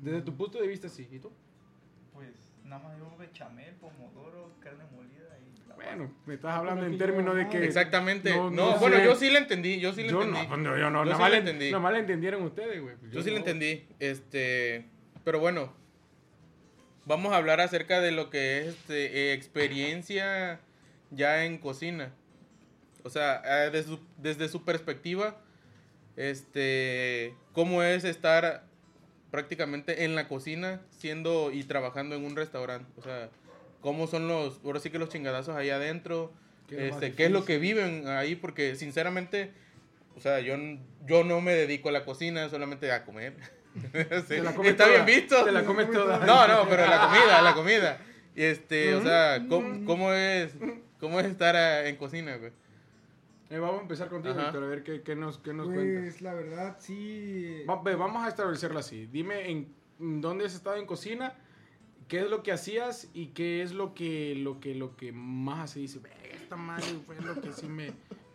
Desde 0.02 0.22
tu 0.22 0.34
punto 0.36 0.60
de 0.60 0.68
vista, 0.68 0.88
sí. 0.90 1.08
¿Y 1.12 1.20
tú? 1.20 1.32
Pues 2.14 2.54
nada 2.64 2.84
más 2.84 2.98
yo 3.00 3.18
bechamel, 3.18 3.74
pomodoro, 3.76 4.52
carne 4.60 4.84
molida 4.96 5.17
Bueno, 5.78 6.12
me 6.26 6.34
estás 6.34 6.56
hablando 6.56 6.86
en 6.88 6.98
términos 6.98 7.36
de 7.36 7.48
que... 7.50 7.64
Exactamente. 7.64 8.32
No, 8.36 8.50
No, 8.50 8.72
no 8.74 8.78
bueno, 8.80 8.98
sé. 8.98 9.06
yo 9.06 9.16
sí 9.16 9.30
le 9.30 9.38
entendí. 9.40 9.80
Yo 9.80 9.94
sí 9.94 10.02
le 10.04 10.10
yo 10.10 10.24
entendí. 10.24 10.48
no, 10.50 10.58
no, 10.58 10.78
yo 10.78 10.90
no, 10.90 11.06
Yo 11.06 11.12
nada 11.12 11.26
sí 11.26 11.32
le- 11.32 11.38
entendí. 11.38 11.66
nada 11.72 11.80
más 11.84 11.94
le 11.94 12.00
entendieron 12.00 12.42
ustedes, 12.42 12.82
güey. 12.82 12.96
Pues 12.98 13.12
Yo 13.12 13.22
sí 13.22 13.28
le 13.30 13.34
no. 13.34 13.38
entendí. 13.40 13.86
Este, 14.00 14.86
pero 15.24 15.40
bueno, 15.40 15.72
vamos 17.06 17.32
a 17.32 17.38
hablar 17.38 17.62
acerca 17.62 18.02
de 18.02 18.12
lo 18.12 18.30
que 18.32 18.60
es 18.62 18.68
este, 18.70 19.06
eh, 19.30 19.34
experiencia 19.34 20.60
ya 21.12 21.46
en 21.46 21.60
cocina. 21.60 22.12
O 23.04 23.10
sea, 23.12 23.42
eh, 23.46 23.70
desde, 23.72 23.88
su, 23.92 24.00
desde 24.18 24.50
su 24.50 24.66
perspectiva, 24.66 25.38
este, 26.18 27.36
cómo 27.54 27.84
es 27.84 28.04
estar 28.04 28.66
prácticamente 29.32 30.04
en 30.06 30.16
la 30.16 30.28
cocina 30.28 30.82
siendo 30.90 31.52
y 31.52 31.64
trabajando 31.64 32.16
en 32.16 32.26
un 32.26 32.36
restaurante. 32.36 32.92
O 32.98 33.04
sea, 33.04 33.30
cómo 33.82 34.08
son 34.08 34.28
los, 34.28 34.60
ahora 34.64 34.80
sí 34.80 34.90
que 34.90 35.00
los 35.00 35.10
chingadazos 35.10 35.56
allá 35.56 35.76
adentro. 35.76 36.32
¿Qué 36.68 36.76
es 36.76 36.82
lo 36.82 36.94
más 36.96 37.04
Este, 37.04 37.16
qué 37.16 37.26
es 37.26 37.32
lo 37.32 37.46
que 37.46 37.58
viven 37.58 38.08
ahí, 38.08 38.36
porque 38.36 38.76
sinceramente, 38.76 39.52
o 40.16 40.20
sea, 40.22 40.40
yo, 40.40 40.56
yo 41.06 41.24
no 41.24 41.42
me 41.42 41.54
dedico 41.54 41.90
a 41.90 41.92
la 41.92 42.06
cocina, 42.06 42.50
solamente 42.50 42.92
a 42.92 43.06
comer. 43.06 43.34
Sí, 43.78 44.28
Te 44.28 44.42
la 44.42 44.56
comes 44.56 44.72
Está 44.72 44.86
toda, 44.86 45.04
bien 45.04 45.06
visto. 45.06 45.46
Te 45.46 45.52
la 45.52 45.64
comes 45.64 45.92
toda. 45.92 46.26
No, 46.26 46.48
no, 46.48 46.68
pero 46.68 46.88
la 46.88 47.00
comida, 47.06 47.42
la 47.42 47.54
comida. 47.54 48.02
Y 48.36 48.44
este, 48.44 48.94
o 48.94 49.02
sea, 49.02 49.44
¿cómo, 49.50 49.84
cómo 49.86 50.14
es, 50.14 50.56
cómo 51.00 51.20
es 51.20 51.26
estar 51.26 51.56
ah, 51.56 51.88
en 51.88 51.96
cocina, 51.96 52.38
güey? 52.38 52.52
Eh, 53.50 53.58
vamos 53.58 53.80
a 53.80 53.82
empezar 53.82 54.10
contigo. 54.10 54.36
Víctor, 54.36 54.64
a 54.64 54.68
ver 54.68 54.84
qué, 54.84 55.02
qué 55.02 55.16
nos, 55.16 55.40
qué 55.40 55.54
nos 55.54 55.68
cuentas. 55.68 56.04
pues 56.04 56.22
la 56.22 56.34
verdad 56.36 56.78
sí 56.80 57.64
Va- 57.68 57.82
ve, 57.82 57.96
vamos 57.96 58.24
a 58.24 58.28
establecerlo 58.28 58.78
así. 58.78 59.08
Dime 59.08 59.50
en 59.50 59.74
en 60.00 60.22
dónde 60.22 60.46
has 60.46 60.54
estado 60.54 60.78
en 60.78 60.86
cocina, 60.86 61.34
qué 62.08 62.20
es 62.22 62.30
lo 62.30 62.44
que 62.44 62.52
hacías 62.52 63.10
y 63.14 63.28
qué 63.28 63.62
es 63.62 63.72
lo 63.74 63.94
que, 63.94 64.36
lo 64.36 64.60
que, 64.60 64.76
lo 64.76 64.96
que 64.96 65.12
más 65.12 65.72
se 65.72 65.80
dice. 65.82 66.00
"Verga, 66.00 66.18
Esta 66.36 66.56
madre 66.56 66.86
fue 67.06 67.20
lo 67.22 67.40
que 67.42 67.52
sí 67.54 67.68
me, 67.68 67.92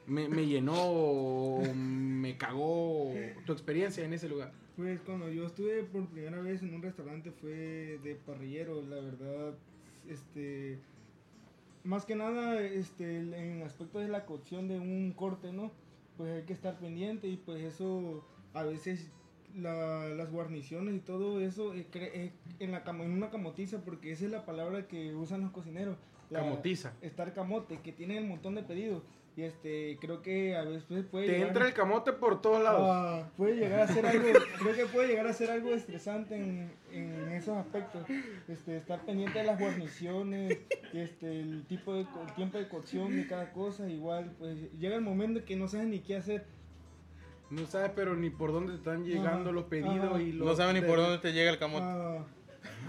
me, 0.06 0.28
me 0.28 0.46
llenó 0.46 0.74
o 0.76 1.62
me 1.74 2.36
cagó 2.36 3.12
tu 3.46 3.52
experiencia 3.52 4.04
en 4.04 4.12
ese 4.12 4.28
lugar. 4.28 4.52
Pues 4.76 5.00
cuando 5.00 5.28
yo 5.30 5.46
estuve 5.46 5.82
por 5.84 6.06
primera 6.08 6.40
vez 6.40 6.62
en 6.62 6.74
un 6.74 6.82
restaurante 6.82 7.30
fue 7.30 7.98
de 8.02 8.18
parrillero, 8.26 8.82
la 8.82 8.96
verdad, 8.96 9.54
este, 10.08 10.78
más 11.84 12.04
que 12.06 12.16
nada, 12.16 12.60
este, 12.62 13.18
en 13.18 13.62
aspecto 13.62 13.98
de 13.98 14.08
la 14.08 14.24
cocción 14.24 14.68
de 14.68 14.78
un 14.78 15.12
corte, 15.12 15.52
¿no? 15.52 15.70
Pues 16.16 16.30
hay 16.32 16.42
que 16.44 16.52
estar 16.52 16.78
pendiente 16.78 17.28
y 17.28 17.36
pues 17.36 17.62
eso, 17.62 18.24
a 18.54 18.62
veces 18.62 19.10
la- 19.56 20.08
las 20.08 20.30
guarniciones 20.30 20.94
y 20.94 21.00
todo 21.00 21.40
eso 21.40 21.74
eh, 21.74 21.86
eh, 21.94 22.30
en, 22.58 22.72
la 22.72 22.84
camo- 22.84 23.04
en 23.04 23.12
una 23.12 23.30
camotiza, 23.30 23.82
porque 23.84 24.12
esa 24.12 24.24
es 24.26 24.30
la 24.30 24.44
palabra 24.44 24.86
que 24.88 25.14
usan 25.14 25.40
los 25.42 25.50
cocineros. 25.50 25.96
la- 26.30 26.40
Camotiza. 26.40 26.94
Estar 27.02 27.34
camote, 27.34 27.80
que 27.82 27.92
tienen 27.92 28.22
un 28.22 28.28
montón 28.30 28.54
de 28.54 28.62
pedidos. 28.62 29.02
Y 29.34 29.42
este, 29.42 29.96
creo 29.98 30.20
que 30.20 30.56
a 30.56 30.62
veces 30.62 31.04
puede 31.06 31.26
Te 31.26 31.32
llegar- 31.32 31.48
entra 31.48 31.66
el 31.66 31.72
camote 31.72 32.12
por 32.12 32.42
todos 32.42 32.62
lados. 32.62 32.82
Ah, 32.84 33.30
puede 33.36 33.56
llegar 33.56 33.80
a 33.80 33.88
ser 33.88 34.04
algo, 34.04 34.24
creo 34.58 34.74
que 34.76 34.84
puede 34.86 35.08
llegar 35.08 35.26
a 35.26 35.32
ser 35.32 35.50
algo 35.50 35.70
estresante 35.74 36.36
en, 36.36 36.70
en 36.92 37.32
esos 37.32 37.56
aspectos. 37.56 38.04
Este, 38.48 38.76
estar 38.76 39.04
pendiente 39.06 39.38
de 39.38 39.44
las 39.46 39.58
guarniciones, 39.58 40.58
este, 40.92 41.40
el 41.40 41.64
tipo 41.66 41.94
de 41.94 42.00
el 42.00 42.34
tiempo 42.36 42.58
de 42.58 42.68
cocción 42.68 43.14
de 43.16 43.26
cada 43.26 43.52
cosa, 43.52 43.88
igual, 43.88 44.34
pues 44.38 44.70
llega 44.78 44.96
el 44.96 45.02
momento 45.02 45.44
que 45.46 45.56
no 45.56 45.66
sabes 45.68 45.86
ni 45.86 46.00
qué 46.00 46.16
hacer. 46.16 46.44
No 47.52 47.66
sabes, 47.66 47.90
pero 47.94 48.16
ni 48.16 48.30
por 48.30 48.50
dónde 48.50 48.74
están 48.74 49.04
llegando 49.04 49.50
Ajá, 49.50 49.52
los 49.52 49.64
pedidos 49.64 50.20
y 50.20 50.32
los... 50.32 50.46
No 50.46 50.56
saben 50.56 50.74
ni 50.74 50.80
por 50.80 50.96
de- 50.98 51.02
dónde 51.04 51.18
te 51.18 51.32
llega 51.34 51.50
el 51.50 51.58
camote. 51.58 51.84
Ah, 51.84 52.24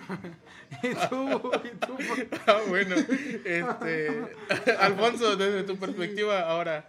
y 0.84 0.94
tú, 1.10 1.52
y 1.66 1.70
tú, 1.78 1.98
Ah, 2.48 2.60
bueno, 2.70 2.96
este, 2.96 4.22
Alfonso, 4.80 5.36
desde 5.36 5.64
tu 5.64 5.78
perspectiva 5.78 6.42
ahora, 6.50 6.88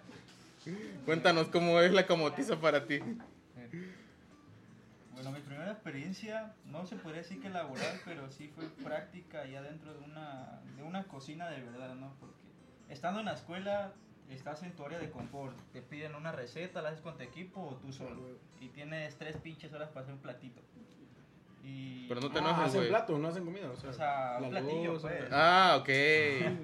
cuéntanos 1.05 1.49
cómo 1.49 1.81
es 1.81 1.93
la 1.93 2.07
camotiza 2.07 2.61
para 2.61 2.87
ti. 2.87 3.01
Bueno, 5.13 5.31
mi 5.33 5.41
primera 5.41 5.73
experiencia, 5.73 6.55
no 6.67 6.87
se 6.87 6.97
podría 6.97 7.23
decir 7.23 7.41
que 7.41 7.49
laboral, 7.51 8.01
pero 8.05 8.31
sí 8.31 8.53
fue 8.55 8.67
práctica 8.85 9.45
ya 9.47 9.63
dentro 9.63 9.95
de 9.95 10.01
una, 10.01 10.61
de 10.77 10.83
una 10.85 11.05
cocina 11.05 11.49
de 11.51 11.61
verdad, 11.63 11.95
¿no? 11.97 12.15
Porque 12.21 12.35
estando 12.89 13.21
en 13.21 13.27
la 13.27 13.35
escuela, 13.35 13.93
estás 14.35 14.63
en 14.63 14.73
tu 14.73 14.85
área 14.85 14.99
de 14.99 15.11
confort, 15.11 15.57
te 15.73 15.81
piden 15.83 16.15
una 16.15 16.33
receta, 16.33 16.83
la 16.83 16.91
haces 16.91 17.01
con 17.01 17.17
tu 17.17 17.23
equipo 17.23 17.61
o 17.61 17.75
tú 17.77 17.93
solo. 17.93 18.21
Y 18.61 18.69
tienes 18.69 19.17
tres 19.17 19.37
pinches 19.39 19.73
horas 19.73 19.89
para 19.89 20.03
hacer 20.03 20.15
un 20.15 20.21
platito. 20.21 20.61
Y, 21.67 22.07
Pero 22.09 22.21
no 22.21 22.31
te 22.31 22.39
Ah, 22.39 22.43
enojes, 22.43 22.65
hacen 22.67 22.81
güey. 22.81 22.89
plato, 22.91 23.17
no 23.19 23.29
hacen 23.29 23.45
comida. 23.47 23.71
O 23.71 23.77
sea, 23.77 23.89
O 23.89 23.93
sea, 23.95 24.39
un 24.43 24.51
platillo, 24.51 25.01
pues. 25.01 25.25
Ah, 25.33 25.79
ok. 25.81 25.89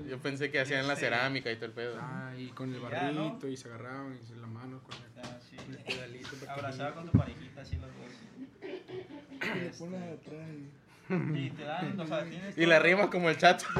Yo 0.08 0.18
pensé 0.18 0.50
que 0.50 0.60
hacían 0.60 0.86
la 0.86 0.94
cerámica 0.94 1.50
y 1.50 1.56
todo 1.56 1.66
el 1.66 1.72
pedo. 1.72 1.96
Ah, 1.98 2.34
y 2.36 2.48
con 2.48 2.68
el 2.74 2.80
Y 2.80 2.90
ya, 2.90 3.10
¿no? 3.12 3.24
barrito 3.28 3.48
y 3.48 3.56
se 3.56 3.68
agarraban 3.68 4.18
y 4.22 4.26
se 4.26 4.36
la 4.36 4.46
mano 4.46 4.82
con 4.82 4.94
el, 4.96 5.24
Ah, 5.24 5.38
sí. 5.48 5.56
con 5.56 5.72
el 5.74 5.82
pedalito. 5.84 6.28
Abrazada 6.50 6.92
con 6.92 7.06
tu 7.10 7.16
parejita, 7.18 7.62
así 7.62 7.76
los 7.76 7.86
dos. 7.86 8.12
Y 9.42 9.58
le 9.58 9.66
Este, 9.68 9.78
pones 9.84 10.18
atrás 10.18 10.48
y- 10.50 11.38
Y 11.46 11.50
te 11.50 11.64
dan, 11.64 11.98
o 11.98 12.06
sea, 12.06 12.24
tienes. 12.24 12.58
Y 12.58 12.66
la 12.66 12.76
todo- 12.76 12.84
rima 12.86 13.10
como 13.10 13.30
el 13.30 13.38
chato. 13.38 13.64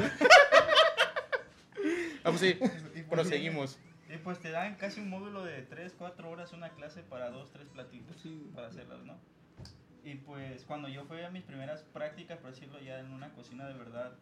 Vamos, 2.24 2.40
sí. 2.40 2.48
y 2.94 3.02
pues, 3.02 3.04
Proseguimos. 3.08 3.78
Y 4.12 4.16
pues 4.18 4.40
te 4.40 4.50
dan 4.50 4.74
casi 4.74 5.00
un 5.00 5.08
módulo 5.08 5.44
de 5.44 5.62
3, 5.62 5.94
4 5.96 6.28
horas, 6.30 6.52
una 6.52 6.70
clase 6.70 7.02
para 7.02 7.30
dos, 7.30 7.50
tres 7.52 7.68
platitos 7.68 8.16
Sí. 8.16 8.50
para 8.54 8.66
hacerlas, 8.66 9.00
¿no? 9.04 9.16
Y 10.02 10.14
pues 10.16 10.64
cuando 10.64 10.88
yo 10.88 11.04
fui 11.04 11.20
a 11.22 11.30
mis 11.30 11.44
primeras 11.44 11.82
prácticas, 11.92 12.38
por 12.38 12.50
decirlo 12.50 12.80
ya, 12.80 12.98
en 12.98 13.12
una 13.12 13.32
cocina 13.34 13.68
de 13.68 13.74
verdad, 13.74 14.14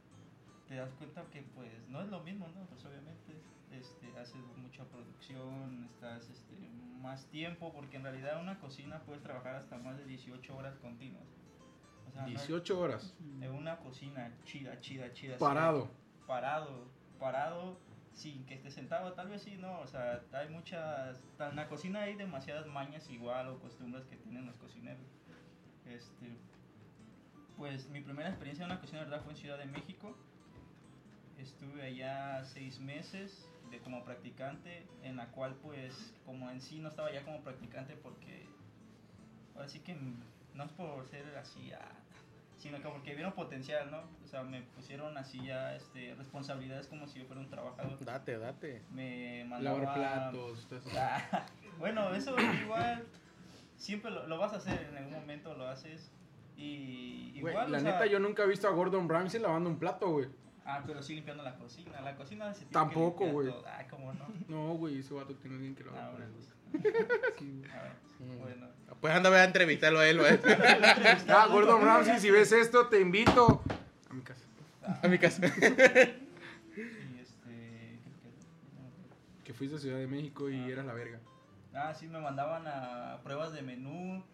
te 0.66 0.74
das 0.74 0.90
cuenta 0.94 1.22
que 1.32 1.40
pues 1.54 1.70
no 1.88 2.02
es 2.02 2.08
lo 2.08 2.20
mismo, 2.20 2.48
¿no? 2.48 2.66
Pues 2.66 2.84
obviamente 2.84 3.32
este, 3.72 4.08
haces 4.18 4.36
mucha 4.56 4.84
producción, 4.84 5.84
estás 5.94 6.28
este, 6.28 6.54
más 7.00 7.24
tiempo, 7.26 7.72
porque 7.72 7.96
en 7.96 8.02
realidad 8.02 8.34
en 8.34 8.40
una 8.42 8.58
cocina 8.58 9.00
puedes 9.06 9.22
trabajar 9.22 9.54
hasta 9.54 9.78
más 9.78 9.96
de 9.96 10.04
18 10.04 10.54
horas 10.56 10.76
continuas. 10.78 11.24
O 12.08 12.12
sea, 12.12 12.22
no 12.22 12.28
es- 12.28 12.34
18 12.46 12.78
horas. 12.78 13.14
en 13.40 13.50
una 13.52 13.78
cocina 13.78 14.32
chida, 14.44 14.78
chida, 14.80 15.12
chida. 15.12 15.36
así, 15.36 15.44
Parado. 15.44 15.88
parado, 16.26 16.88
parado, 17.20 17.78
sin 18.12 18.44
que 18.46 18.54
esté 18.54 18.70
sentado, 18.70 19.12
tal 19.12 19.28
vez 19.28 19.42
sí, 19.42 19.56
no, 19.58 19.80
o 19.80 19.86
sea, 19.86 20.22
hay 20.32 20.48
muchas, 20.48 21.20
en 21.38 21.56
la 21.56 21.68
cocina 21.68 22.02
hay 22.02 22.14
demasiadas 22.16 22.66
mañas 22.66 23.08
igual 23.10 23.48
o 23.48 23.58
costumbres 23.60 24.04
que 24.06 24.16
tienen 24.16 24.46
los 24.46 24.56
cocineros. 24.56 25.06
Este, 25.86 26.36
pues 27.56 27.88
mi 27.88 28.00
primera 28.00 28.28
experiencia 28.28 28.64
en 28.64 28.70
una 28.70 28.80
cocina, 28.80 29.00
verdad, 29.00 29.22
fue 29.22 29.32
en 29.32 29.38
Ciudad 29.38 29.58
de 29.58 29.66
México. 29.66 30.16
Estuve 31.38 31.82
allá 31.82 32.44
seis 32.44 32.80
meses 32.80 33.48
de, 33.70 33.78
como 33.80 34.04
practicante, 34.04 34.86
en 35.02 35.16
la 35.16 35.30
cual 35.30 35.54
pues 35.62 36.14
como 36.24 36.50
en 36.50 36.60
sí 36.60 36.78
no 36.78 36.88
estaba 36.88 37.12
ya 37.12 37.24
como 37.24 37.42
practicante 37.42 37.96
porque 37.96 38.46
ahora 39.54 39.68
que 39.68 39.96
no 40.54 40.64
es 40.64 40.72
por 40.72 41.06
ser 41.06 41.36
así, 41.36 41.72
ah, 41.72 41.92
sino 42.58 42.76
que 42.82 42.88
porque 42.88 43.14
vieron 43.14 43.32
potencial, 43.32 43.90
¿no? 43.90 44.02
O 44.24 44.26
sea, 44.28 44.42
me 44.42 44.62
pusieron 44.62 45.16
así 45.16 45.44
ya 45.46 45.74
este, 45.76 46.14
responsabilidades 46.16 46.86
como 46.88 47.06
si 47.06 47.20
yo 47.20 47.24
fuera 47.26 47.40
un 47.40 47.48
trabajador. 47.48 47.98
Date, 48.04 48.36
date. 48.38 48.82
Me 48.90 49.44
mandaban... 49.48 49.82
Lavar 49.82 49.94
platos. 50.30 50.66
todo 50.68 50.78
eso. 50.78 50.90
Ah, 50.98 51.46
bueno, 51.78 52.12
eso 52.14 52.34
igual 52.64 53.04
siempre 53.76 54.10
lo, 54.10 54.26
lo 54.26 54.38
vas 54.38 54.52
a 54.52 54.56
hacer, 54.56 54.88
en 54.90 54.96
algún 54.96 55.14
momento 55.14 55.54
lo 55.54 55.66
haces. 55.68 56.10
Y 56.56 57.38
Güey, 57.40 57.52
igual, 57.54 57.70
la 57.70 57.78
o 57.78 57.80
sea- 57.80 57.92
neta, 57.92 58.06
yo 58.06 58.18
nunca 58.18 58.42
he 58.42 58.48
visto 58.48 58.66
a 58.66 58.72
Gordon 58.72 59.08
Ramsay 59.08 59.40
lavando 59.40 59.70
un 59.70 59.78
plato, 59.78 60.10
güey. 60.10 60.28
Ah, 60.64 60.82
pero 60.86 61.02
sí 61.02 61.14
limpiando 61.14 61.42
la 61.44 61.54
cocina. 61.56 62.00
La 62.02 62.14
cocina 62.16 62.52
se 62.52 62.60
tiene 62.66 62.72
Tampoco, 62.72 63.26
güey. 63.28 63.48
Ah, 63.66 63.86
¿cómo 63.88 64.12
no? 64.12 64.26
No, 64.48 64.74
güey, 64.74 64.98
ese 64.98 65.14
vato 65.14 65.34
tiene 65.36 65.54
alguien 65.56 65.74
que 65.74 65.84
lo 65.84 65.92
Ah, 65.92 65.98
haga 66.00 66.10
por 66.10 66.18
bueno, 66.20 66.26
él. 66.26 66.44
pues. 66.44 66.57
Sí, 67.38 67.62
Mm. 68.20 68.38
bueno. 68.40 68.66
Pues 69.00 69.14
anda, 69.14 69.30
a 69.30 69.44
entrevistarlo 69.44 70.00
a 70.00 70.08
él, 70.08 70.18
güey. 70.18 70.38
Ah, 71.28 71.46
Gordon 71.48 71.82
Ramsay, 71.82 72.18
si 72.18 72.30
ves 72.30 72.50
esto, 72.52 72.88
te 72.88 73.00
invito 73.00 73.62
a 74.10 74.14
mi 74.14 74.22
casa. 74.22 74.44
A 75.02 75.08
mi 75.08 75.18
casa. 75.18 75.42
Y 76.76 77.20
este. 77.20 77.98
Que 79.44 79.52
fuiste 79.54 79.76
a 79.76 79.78
Ciudad 79.78 79.98
de 79.98 80.06
México 80.06 80.48
y 80.50 80.56
Ah. 80.58 80.66
eras 80.68 80.86
la 80.86 80.94
verga. 80.94 81.18
Ah, 81.74 81.94
sí, 81.94 82.08
me 82.08 82.18
mandaban 82.18 82.66
a 82.66 83.20
pruebas 83.22 83.52
de 83.52 83.62
menú. 83.62 84.24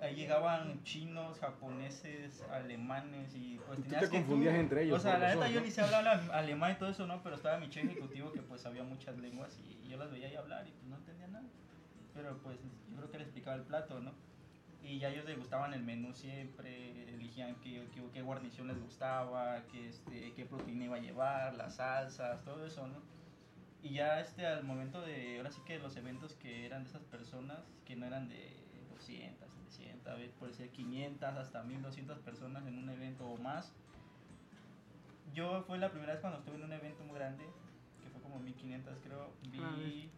Ahí 0.00 0.14
llegaban 0.14 0.82
chinos, 0.84 1.40
japoneses, 1.40 2.42
alemanes 2.52 3.34
y 3.34 3.58
pues 3.66 3.78
Y 3.78 3.82
tú 3.82 3.88
te 3.88 3.98
que 4.00 4.08
confundías 4.10 4.54
entre 4.54 4.82
ellos, 4.84 4.98
O 4.98 5.02
sea, 5.02 5.16
la 5.18 5.34
neta 5.34 5.48
yo 5.48 5.62
ni 5.62 5.70
sé 5.70 5.80
hablar 5.80 6.06
ale- 6.06 6.32
alemán 6.34 6.72
y 6.72 6.74
todo 6.78 6.90
eso, 6.90 7.06
¿no? 7.06 7.22
Pero 7.22 7.36
estaba 7.36 7.56
mi 7.58 7.70
chef 7.70 7.84
ejecutivo 7.86 8.30
que 8.30 8.42
pues 8.42 8.60
sabía 8.60 8.82
muchas 8.82 9.16
lenguas 9.16 9.58
y 9.58 9.88
yo 9.88 9.96
las 9.96 10.10
veía 10.12 10.28
ahí 10.28 10.36
hablar 10.36 10.68
y 10.68 10.72
pues 10.72 10.84
no 10.86 10.96
entendía. 10.96 11.15
Pero 12.16 12.38
pues 12.38 12.58
yo 12.90 12.96
creo 12.96 13.10
que 13.10 13.18
le 13.18 13.24
explicaba 13.24 13.56
el 13.56 13.62
plato, 13.62 14.00
¿no? 14.00 14.12
Y 14.82 14.98
ya 14.98 15.10
ellos 15.10 15.24
les 15.26 15.36
gustaban 15.36 15.74
el 15.74 15.82
menú 15.82 16.14
siempre, 16.14 17.12
elegían 17.12 17.56
qué, 17.60 18.22
guarnición 18.22 18.68
les 18.68 18.80
gustaba, 18.80 19.62
qué, 19.70 19.88
este, 19.88 20.32
qué 20.34 20.46
proteína 20.46 20.84
iba 20.84 20.96
a 20.96 21.00
llevar, 21.00 21.54
las 21.54 21.76
salsas, 21.76 22.42
todo 22.44 22.64
eso, 22.64 22.86
¿no? 22.86 23.02
Y 23.82 23.90
ya 23.94 24.20
este, 24.20 24.46
al 24.46 24.64
momento 24.64 25.02
de, 25.02 25.38
ahora 25.38 25.50
sí 25.50 25.60
que 25.66 25.78
los 25.78 25.96
eventos 25.96 26.34
que 26.34 26.64
eran 26.66 26.84
de 26.84 26.90
esas 26.90 27.02
personas, 27.02 27.58
que 27.84 27.96
no 27.96 28.06
eran 28.06 28.28
de 28.28 28.56
200, 28.90 29.48
300, 29.48 30.12
a 30.12 30.14
ver, 30.14 30.30
puede 30.32 30.54
ser 30.54 30.70
500 30.70 31.36
hasta 31.36 31.62
1200 31.62 32.18
personas 32.20 32.66
en 32.66 32.78
un 32.78 32.88
evento 32.88 33.26
o 33.26 33.36
más. 33.38 33.72
Yo 35.34 35.62
fue 35.64 35.78
la 35.78 35.90
primera 35.90 36.12
vez 36.12 36.20
cuando 36.20 36.38
estuve 36.38 36.56
en 36.56 36.64
un 36.64 36.72
evento 36.72 37.04
muy 37.04 37.16
grande, 37.16 37.44
que 38.02 38.08
fue 38.08 38.20
como 38.22 38.38
1500 38.38 38.98
creo, 39.02 39.32
Ah, 39.60 39.74
vi 39.76 40.10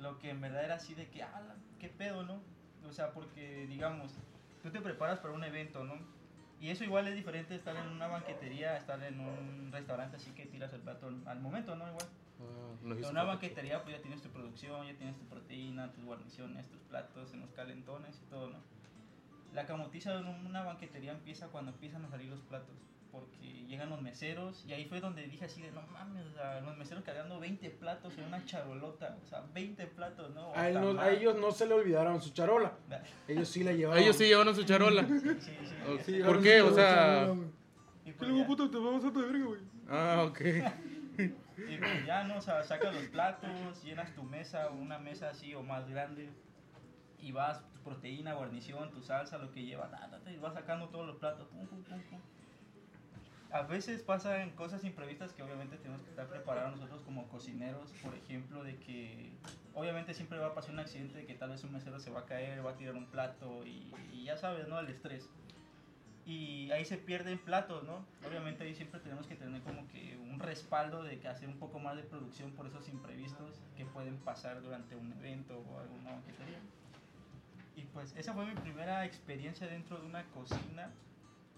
lo 0.00 0.18
que 0.18 0.30
en 0.30 0.40
verdad 0.40 0.64
era 0.64 0.74
así 0.76 0.94
de 0.94 1.08
que, 1.08 1.22
ah, 1.22 1.54
qué 1.78 1.88
pedo, 1.88 2.22
¿no? 2.24 2.40
O 2.88 2.92
sea, 2.92 3.12
porque 3.12 3.66
digamos, 3.66 4.12
tú 4.62 4.70
te 4.70 4.80
preparas 4.80 5.18
para 5.20 5.34
un 5.34 5.44
evento, 5.44 5.84
¿no? 5.84 5.94
Y 6.60 6.70
eso 6.70 6.84
igual 6.84 7.06
es 7.08 7.14
diferente 7.14 7.54
estar 7.54 7.76
en 7.76 7.88
una 7.88 8.06
banquetería, 8.06 8.76
estar 8.78 9.02
en 9.02 9.20
un 9.20 9.70
restaurante 9.72 10.16
así 10.16 10.30
que 10.30 10.46
tiras 10.46 10.72
el 10.72 10.80
plato 10.80 11.08
al- 11.26 11.40
momento, 11.40 11.74
¿no? 11.76 11.86
Igual. 11.88 12.06
Ah, 12.40 12.72
En 12.92 13.04
una 13.10 13.22
banquetería 13.24 13.82
pues 13.82 13.96
ya 13.96 14.02
tienes 14.02 14.22
tu 14.22 14.28
producción, 14.30 14.86
ya 14.86 14.94
tienes 14.96 15.16
tu 15.18 15.24
proteína, 15.26 15.92
tus 15.92 16.04
guarniciones, 16.04 16.68
tus 16.68 16.80
platos, 16.82 17.32
en 17.34 17.40
los 17.40 17.50
calentones 17.52 18.20
y 18.24 18.30
todo, 18.30 18.50
¿no? 18.50 18.58
La 19.54 19.64
camotiza 19.66 20.14
de 20.14 20.22
una 20.22 20.62
banquetería 20.62 21.12
empieza 21.12 21.48
cuando 21.48 21.70
empiezan 21.72 22.04
a 22.04 22.08
salir 22.10 22.28
los 22.30 22.40
platos, 22.42 22.76
porque 23.20 23.64
llegan 23.66 23.90
los 23.90 24.00
meseros 24.00 24.64
y 24.66 24.72
ahí 24.72 24.84
fue 24.86 25.00
donde 25.00 25.26
dije 25.26 25.44
así 25.44 25.60
de 25.62 25.70
no 25.72 25.82
mames, 25.88 26.24
o 26.26 26.32
sea, 26.32 26.60
los 26.60 26.76
meseros 26.76 27.02
cargando 27.04 27.40
20 27.40 27.68
platos 27.70 28.16
en 28.16 28.24
una 28.24 28.44
charolota, 28.44 29.16
o 29.24 29.26
sea, 29.28 29.42
20 29.52 29.86
platos, 29.88 30.34
¿no? 30.34 30.52
A, 30.54 30.68
él 30.68 30.76
hasta 30.76 30.80
no- 30.80 30.90
a 31.00 31.04
más. 31.04 31.08
ellos 31.08 31.36
no 31.36 31.50
se 31.50 31.66
le 31.66 31.74
olvidaron 31.74 32.20
su 32.22 32.30
charola. 32.30 32.72
Ellos 33.28 33.48
sí 33.48 33.64
la 33.64 33.72
llevaban. 33.72 34.02
Ellos 34.02 34.16
sí 34.16 34.24
llevaron 34.26 34.54
su 34.54 34.64
charola. 34.64 35.04
Sí, 35.06 35.18
sí. 35.20 35.56
Sí, 36.04 36.20
¿Por 36.24 36.42
qué? 36.42 36.62
O 36.62 36.72
sea- 36.72 37.28
¿Qué 38.04 38.12
pues, 38.12 38.30
luego, 38.30 38.46
puto, 38.46 38.70
te 38.70 38.76
vamos 38.76 39.04
a 39.04 39.10
de 39.10 39.20
verga, 39.26 39.44
güey? 39.46 39.60
Ah, 39.88 40.24
ok. 40.28 40.40
y 41.18 41.78
pues 41.78 42.06
ya, 42.06 42.22
¿no? 42.24 42.36
O 42.36 42.40
sea, 42.40 42.62
sacas 42.62 42.94
los 42.94 43.04
platos, 43.06 43.50
llenas 43.82 44.14
tu 44.14 44.22
mesa, 44.22 44.70
una 44.70 44.98
mesa 44.98 45.30
así 45.30 45.54
o 45.54 45.62
más 45.64 45.88
grande, 45.88 46.30
y 47.18 47.32
vas, 47.32 47.60
tu 47.72 47.80
proteína, 47.80 48.34
guarnición, 48.34 48.92
tu 48.92 49.02
salsa, 49.02 49.38
lo 49.38 49.50
que 49.50 49.64
lleva, 49.64 49.90
ta, 49.90 50.08
ta, 50.08 50.20
ta, 50.20 50.30
y 50.30 50.36
vas 50.38 50.54
sacando 50.54 50.88
todos 50.88 51.06
los 51.06 51.16
platos, 51.16 51.48
pum, 51.48 51.66
pum, 51.66 51.82
pum, 51.82 52.00
pum. 52.10 52.20
A 53.50 53.62
veces 53.62 54.02
pasan 54.02 54.50
cosas 54.50 54.84
imprevistas 54.84 55.32
que 55.32 55.42
obviamente 55.42 55.76
tenemos 55.78 56.02
que 56.02 56.10
estar 56.10 56.26
preparados 56.26 56.72
nosotros 56.72 57.02
como 57.02 57.28
cocineros, 57.28 57.90
por 58.02 58.14
ejemplo, 58.14 58.64
de 58.64 58.76
que 58.76 59.32
obviamente 59.74 60.14
siempre 60.14 60.38
va 60.38 60.48
a 60.48 60.54
pasar 60.54 60.72
un 60.72 60.80
accidente 60.80 61.18
de 61.18 61.26
que 61.26 61.34
tal 61.34 61.50
vez 61.50 61.62
un 61.64 61.72
mesero 61.72 62.00
se 62.00 62.10
va 62.10 62.20
a 62.20 62.24
caer, 62.26 62.64
va 62.64 62.72
a 62.72 62.76
tirar 62.76 62.94
un 62.96 63.06
plato 63.06 63.64
y, 63.64 63.94
y 64.12 64.24
ya 64.24 64.36
sabes, 64.36 64.68
¿no? 64.68 64.78
El 64.80 64.88
estrés. 64.88 65.28
Y 66.26 66.72
ahí 66.72 66.84
se 66.84 66.96
pierden 66.96 67.38
platos, 67.38 67.84
¿no? 67.84 68.04
Obviamente 68.26 68.64
ahí 68.64 68.74
siempre 68.74 68.98
tenemos 68.98 69.28
que 69.28 69.36
tener 69.36 69.62
como 69.62 69.86
que 69.86 70.18
un 70.18 70.40
respaldo 70.40 71.04
de 71.04 71.20
que 71.20 71.28
hacer 71.28 71.48
un 71.48 71.58
poco 71.58 71.78
más 71.78 71.94
de 71.94 72.02
producción 72.02 72.50
por 72.50 72.66
esos 72.66 72.88
imprevistos 72.88 73.60
que 73.76 73.86
pueden 73.86 74.16
pasar 74.18 74.60
durante 74.60 74.96
un 74.96 75.12
evento 75.12 75.56
o 75.56 75.78
alguna 75.78 76.10
banquetería. 76.10 76.58
Y 77.76 77.82
pues 77.82 78.12
esa 78.16 78.34
fue 78.34 78.44
mi 78.44 78.54
primera 78.54 79.04
experiencia 79.04 79.68
dentro 79.68 79.98
de 79.98 80.06
una 80.06 80.24
cocina. 80.30 80.90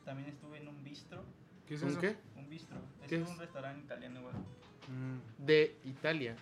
También 0.04 0.28
estuve 0.28 0.58
en 0.58 0.68
un 0.68 0.84
bistro. 0.84 1.24
¿Qué 1.68 1.74
es 1.74 1.82
¿Un 1.82 1.90
eso? 1.90 2.00
qué? 2.00 2.16
Un 2.36 2.48
bistro. 2.48 2.78
Es, 3.02 3.08
¿Qué 3.08 3.16
es? 3.16 3.28
un 3.28 3.38
restaurante 3.38 3.80
italiano 3.84 4.20
igual. 4.20 4.34
Mm. 4.34 5.44
De 5.44 5.76
Italia. 5.84 6.34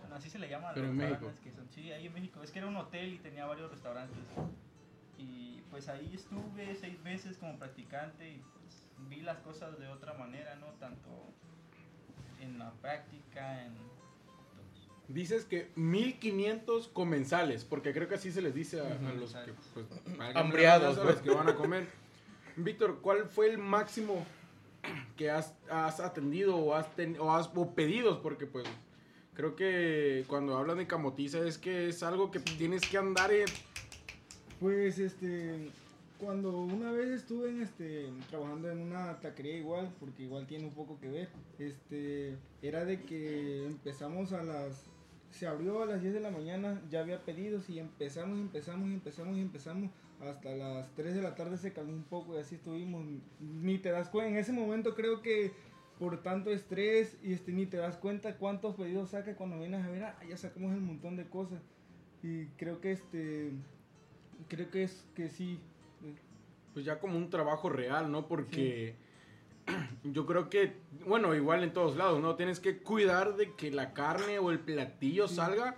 Bueno, 0.00 0.16
así 0.16 0.30
se 0.30 0.38
le 0.38 0.48
llama 0.48 0.70
a 0.70 0.72
los 0.72 0.80
Pero 0.80 0.92
en 0.92 0.98
restaurantes 0.98 1.40
que 1.44 1.52
son. 1.52 1.68
Sí, 1.68 1.92
ahí 1.92 2.06
en 2.06 2.14
México. 2.14 2.42
Es 2.42 2.50
que 2.50 2.58
era 2.58 2.68
un 2.68 2.76
hotel 2.76 3.12
y 3.12 3.18
tenía 3.18 3.44
varios 3.44 3.70
restaurantes. 3.70 4.24
Y 5.18 5.60
pues 5.70 5.88
ahí 5.88 6.10
estuve 6.14 6.74
seis 6.74 6.98
meses 7.02 7.36
como 7.36 7.58
practicante 7.58 8.30
y 8.30 8.38
pues 8.38 8.82
vi 9.10 9.20
las 9.20 9.38
cosas 9.40 9.78
de 9.78 9.88
otra 9.88 10.14
manera, 10.14 10.56
¿no? 10.56 10.68
Tanto 10.80 11.10
en 12.40 12.58
la 12.58 12.72
práctica, 12.72 13.64
en... 13.64 13.74
Dices 15.08 15.44
que 15.44 15.70
1500 15.74 16.88
comensales, 16.88 17.64
porque 17.64 17.92
creo 17.92 18.08
que 18.08 18.14
así 18.14 18.32
se 18.32 18.40
les 18.40 18.54
dice 18.54 18.80
a, 18.80 18.86
a 18.86 19.12
los 19.12 19.34
que, 19.34 19.52
pues, 19.74 19.86
Hambriados, 20.34 20.96
los 20.96 21.04
pues. 21.04 21.20
que 21.20 21.30
van 21.30 21.48
a 21.48 21.54
comer. 21.54 21.86
Víctor, 22.56 23.00
¿cuál 23.02 23.26
fue 23.26 23.50
el 23.50 23.58
máximo 23.58 24.24
que 25.16 25.30
has, 25.30 25.54
has 25.70 26.00
atendido 26.00 26.56
o 26.56 26.74
has, 26.74 26.94
ten- 26.96 27.18
o 27.18 27.30
has 27.32 27.50
o 27.54 27.74
pedidos? 27.74 28.18
Porque 28.18 28.46
pues 28.46 28.64
creo 29.34 29.54
que 29.56 30.24
cuando 30.28 30.56
hablan 30.56 30.78
de 30.78 30.86
camotiza 30.86 31.46
es 31.46 31.58
que 31.58 31.88
es 31.88 32.02
algo 32.02 32.30
que 32.30 32.40
tienes 32.40 32.82
que 32.82 32.98
andar 32.98 33.32
en... 33.32 33.46
Pues 34.60 34.98
este, 34.98 35.70
Cuando 36.18 36.56
una 36.62 36.92
vez 36.92 37.08
estuve 37.08 37.50
en 37.50 37.62
este, 37.62 38.08
trabajando 38.30 38.70
en 38.70 38.78
una 38.78 39.18
taquería 39.20 39.56
igual, 39.56 39.92
porque 39.98 40.22
igual 40.22 40.46
tiene 40.46 40.66
un 40.66 40.72
poco 40.72 41.00
que 41.00 41.08
ver, 41.08 41.28
este, 41.58 42.36
era 42.62 42.84
de 42.84 43.00
que 43.02 43.66
empezamos 43.66 44.32
a 44.32 44.44
las, 44.44 44.84
se 45.32 45.48
abrió 45.48 45.82
a 45.82 45.86
las 45.86 46.00
10 46.00 46.14
de 46.14 46.20
la 46.20 46.30
mañana, 46.30 46.80
ya 46.90 47.00
había 47.00 47.24
pedidos 47.24 47.68
y 47.70 47.80
empezamos, 47.80 48.38
empezamos, 48.38 48.88
empezamos, 48.90 49.36
empezamos, 49.36 49.90
hasta 50.22 50.50
las 50.54 50.88
3 50.94 51.14
de 51.16 51.22
la 51.22 51.34
tarde 51.34 51.56
se 51.56 51.72
calmó 51.72 51.92
un 51.92 52.04
poco 52.04 52.36
y 52.36 52.40
así 52.40 52.54
estuvimos, 52.54 53.04
ni 53.40 53.78
te 53.78 53.90
das 53.90 54.08
cuenta, 54.08 54.30
en 54.30 54.36
ese 54.36 54.52
momento 54.52 54.94
creo 54.94 55.20
que 55.22 55.52
por 55.98 56.22
tanto 56.22 56.50
estrés 56.50 57.16
y 57.22 57.32
este, 57.32 57.52
ni 57.52 57.66
te 57.66 57.76
das 57.76 57.96
cuenta 57.96 58.36
cuántos 58.36 58.74
pedidos 58.76 59.10
saca 59.10 59.34
cuando 59.36 59.58
vienes 59.58 59.84
a 59.84 59.88
ver, 59.90 60.04
ah, 60.04 60.18
ya 60.28 60.36
sacamos 60.36 60.72
un 60.72 60.84
montón 60.86 61.16
de 61.16 61.26
cosas 61.28 61.60
y 62.22 62.46
creo 62.56 62.80
que 62.80 62.92
este, 62.92 63.50
creo 64.48 64.70
que 64.70 64.84
es 64.84 65.04
que 65.14 65.28
sí, 65.28 65.58
Pues 66.72 66.84
ya 66.84 66.98
como 67.00 67.18
un 67.18 67.28
trabajo 67.28 67.68
real, 67.68 68.10
¿no? 68.10 68.26
Porque 68.28 68.94
yo 70.04 70.24
creo 70.24 70.48
que, 70.48 70.72
bueno, 71.06 71.34
igual 71.34 71.62
en 71.64 71.72
todos 71.72 71.96
lados, 71.96 72.20
¿no? 72.22 72.34
Tienes 72.36 72.60
que 72.60 72.78
cuidar 72.78 73.36
de 73.36 73.54
que 73.54 73.70
la 73.70 73.92
carne 73.92 74.38
o 74.38 74.50
el 74.50 74.58
platillo 74.60 75.28
Sí. 75.28 75.34
salga 75.36 75.76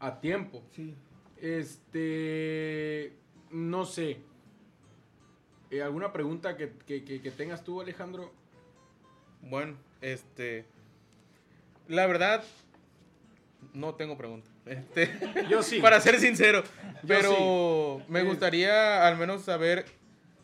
a 0.00 0.20
tiempo. 0.20 0.62
sí. 0.72 0.94
Este, 1.36 3.12
no 3.54 3.84
sé. 3.86 4.18
Eh, 5.70 5.82
¿Alguna 5.82 6.12
pregunta 6.12 6.56
que, 6.56 6.72
que- 6.86 7.04
que- 7.04 7.20
que 7.22 7.30
tengas 7.30 7.64
tú, 7.64 7.80
Alejandro? 7.80 8.32
Bueno, 9.42 9.76
este. 10.00 10.64
La 11.88 12.06
verdad, 12.06 12.42
no 13.72 13.94
tengo 13.94 14.16
pregunta. 14.16 14.50
Este, 14.66 15.10
Yo 15.50 15.62
sí. 15.62 15.80
para 15.80 16.00
ser 16.00 16.18
sincero. 16.20 16.62
Pero 17.06 18.02
me 18.08 18.20
Eh. 18.20 18.24
gustaría 18.24 19.06
al 19.06 19.16
menos 19.16 19.42
saber. 19.42 19.84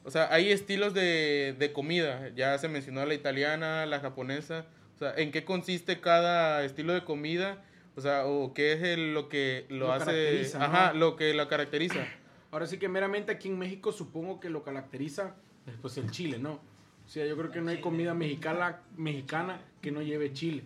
O 0.05 0.11
sea, 0.11 0.33
hay 0.33 0.51
estilos 0.51 0.95
de, 0.95 1.55
de 1.59 1.73
comida. 1.73 2.29
Ya 2.35 2.57
se 2.59 2.69
mencionó 2.69 3.05
la 3.05 3.15
italiana, 3.15 3.87
la 3.87 4.01
japonesa. 4.01 4.67
O 4.97 4.99
sea, 4.99 5.15
¿en 5.17 5.31
qué 5.31 5.45
consiste 5.45 6.01
cada 6.01 6.65
estilo 6.65 6.93
de 6.93 7.05
comida? 7.05 7.63
O 7.97 8.01
sea, 8.01 8.27
o 8.27 8.53
qué 8.55 8.73
es 8.73 8.83
el- 8.83 9.15
lo 9.15 9.29
que 9.29 9.67
lo, 9.69 9.87
Lo 9.89 9.93
hace. 9.93 10.51
Ajá, 10.59 10.93
lo 10.95 11.17
que 11.17 11.35
la 11.35 11.49
caracteriza. 11.49 12.07
Ahora 12.51 12.67
sí 12.67 12.79
que 12.79 12.89
meramente 12.89 13.33
aquí 13.33 13.49
en 13.49 13.59
México 13.59 13.93
supongo 13.93 14.41
que 14.41 14.51
lo 14.51 14.63
caracteriza 14.63 15.37
eh, 15.67 15.77
pues 15.81 15.97
el 15.99 16.11
chile, 16.11 16.39
¿no? 16.39 16.55
O 16.55 17.09
sea, 17.09 17.27
yo 17.27 17.37
creo 17.37 17.51
que 17.51 17.61
no 17.61 17.71
hay 17.71 17.81
comida 17.81 18.15
mexicana, 18.15 18.81
mexicana 18.97 19.61
que 19.81 19.91
no 19.91 20.03
lleve 20.03 20.33
chile. 20.33 20.65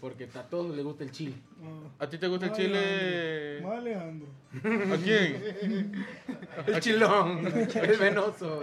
Porque 0.00 0.28
a 0.34 0.42
todos 0.48 0.74
les 0.74 0.84
gusta 0.84 1.04
el 1.04 1.12
chile. 1.12 1.36
Ah. 1.62 2.04
¿A 2.04 2.08
ti 2.08 2.18
te 2.18 2.26
gusta 2.26 2.46
el 2.46 2.52
chile? 2.52 3.60
Más 3.62 3.78
Alejandro. 3.78 4.28
¿A 4.56 4.96
quién? 4.96 6.06
El 6.66 6.80
chilón, 6.80 7.46
el 7.46 7.98
venoso. 7.98 8.62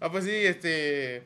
Ah, 0.00 0.10
pues 0.10 0.24
sí, 0.24 0.30
este. 0.30 1.24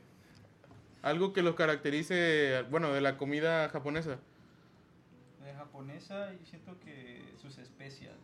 Algo 1.02 1.32
que 1.32 1.42
los 1.42 1.56
caracterice, 1.56 2.62
bueno, 2.70 2.92
de 2.92 3.00
la 3.00 3.16
comida 3.16 3.68
japonesa. 3.68 4.18
De 5.44 5.52
japonesa 5.52 6.32
y 6.32 6.46
siento 6.46 6.78
que 6.80 7.22
sus 7.40 7.58
especias 7.58 8.14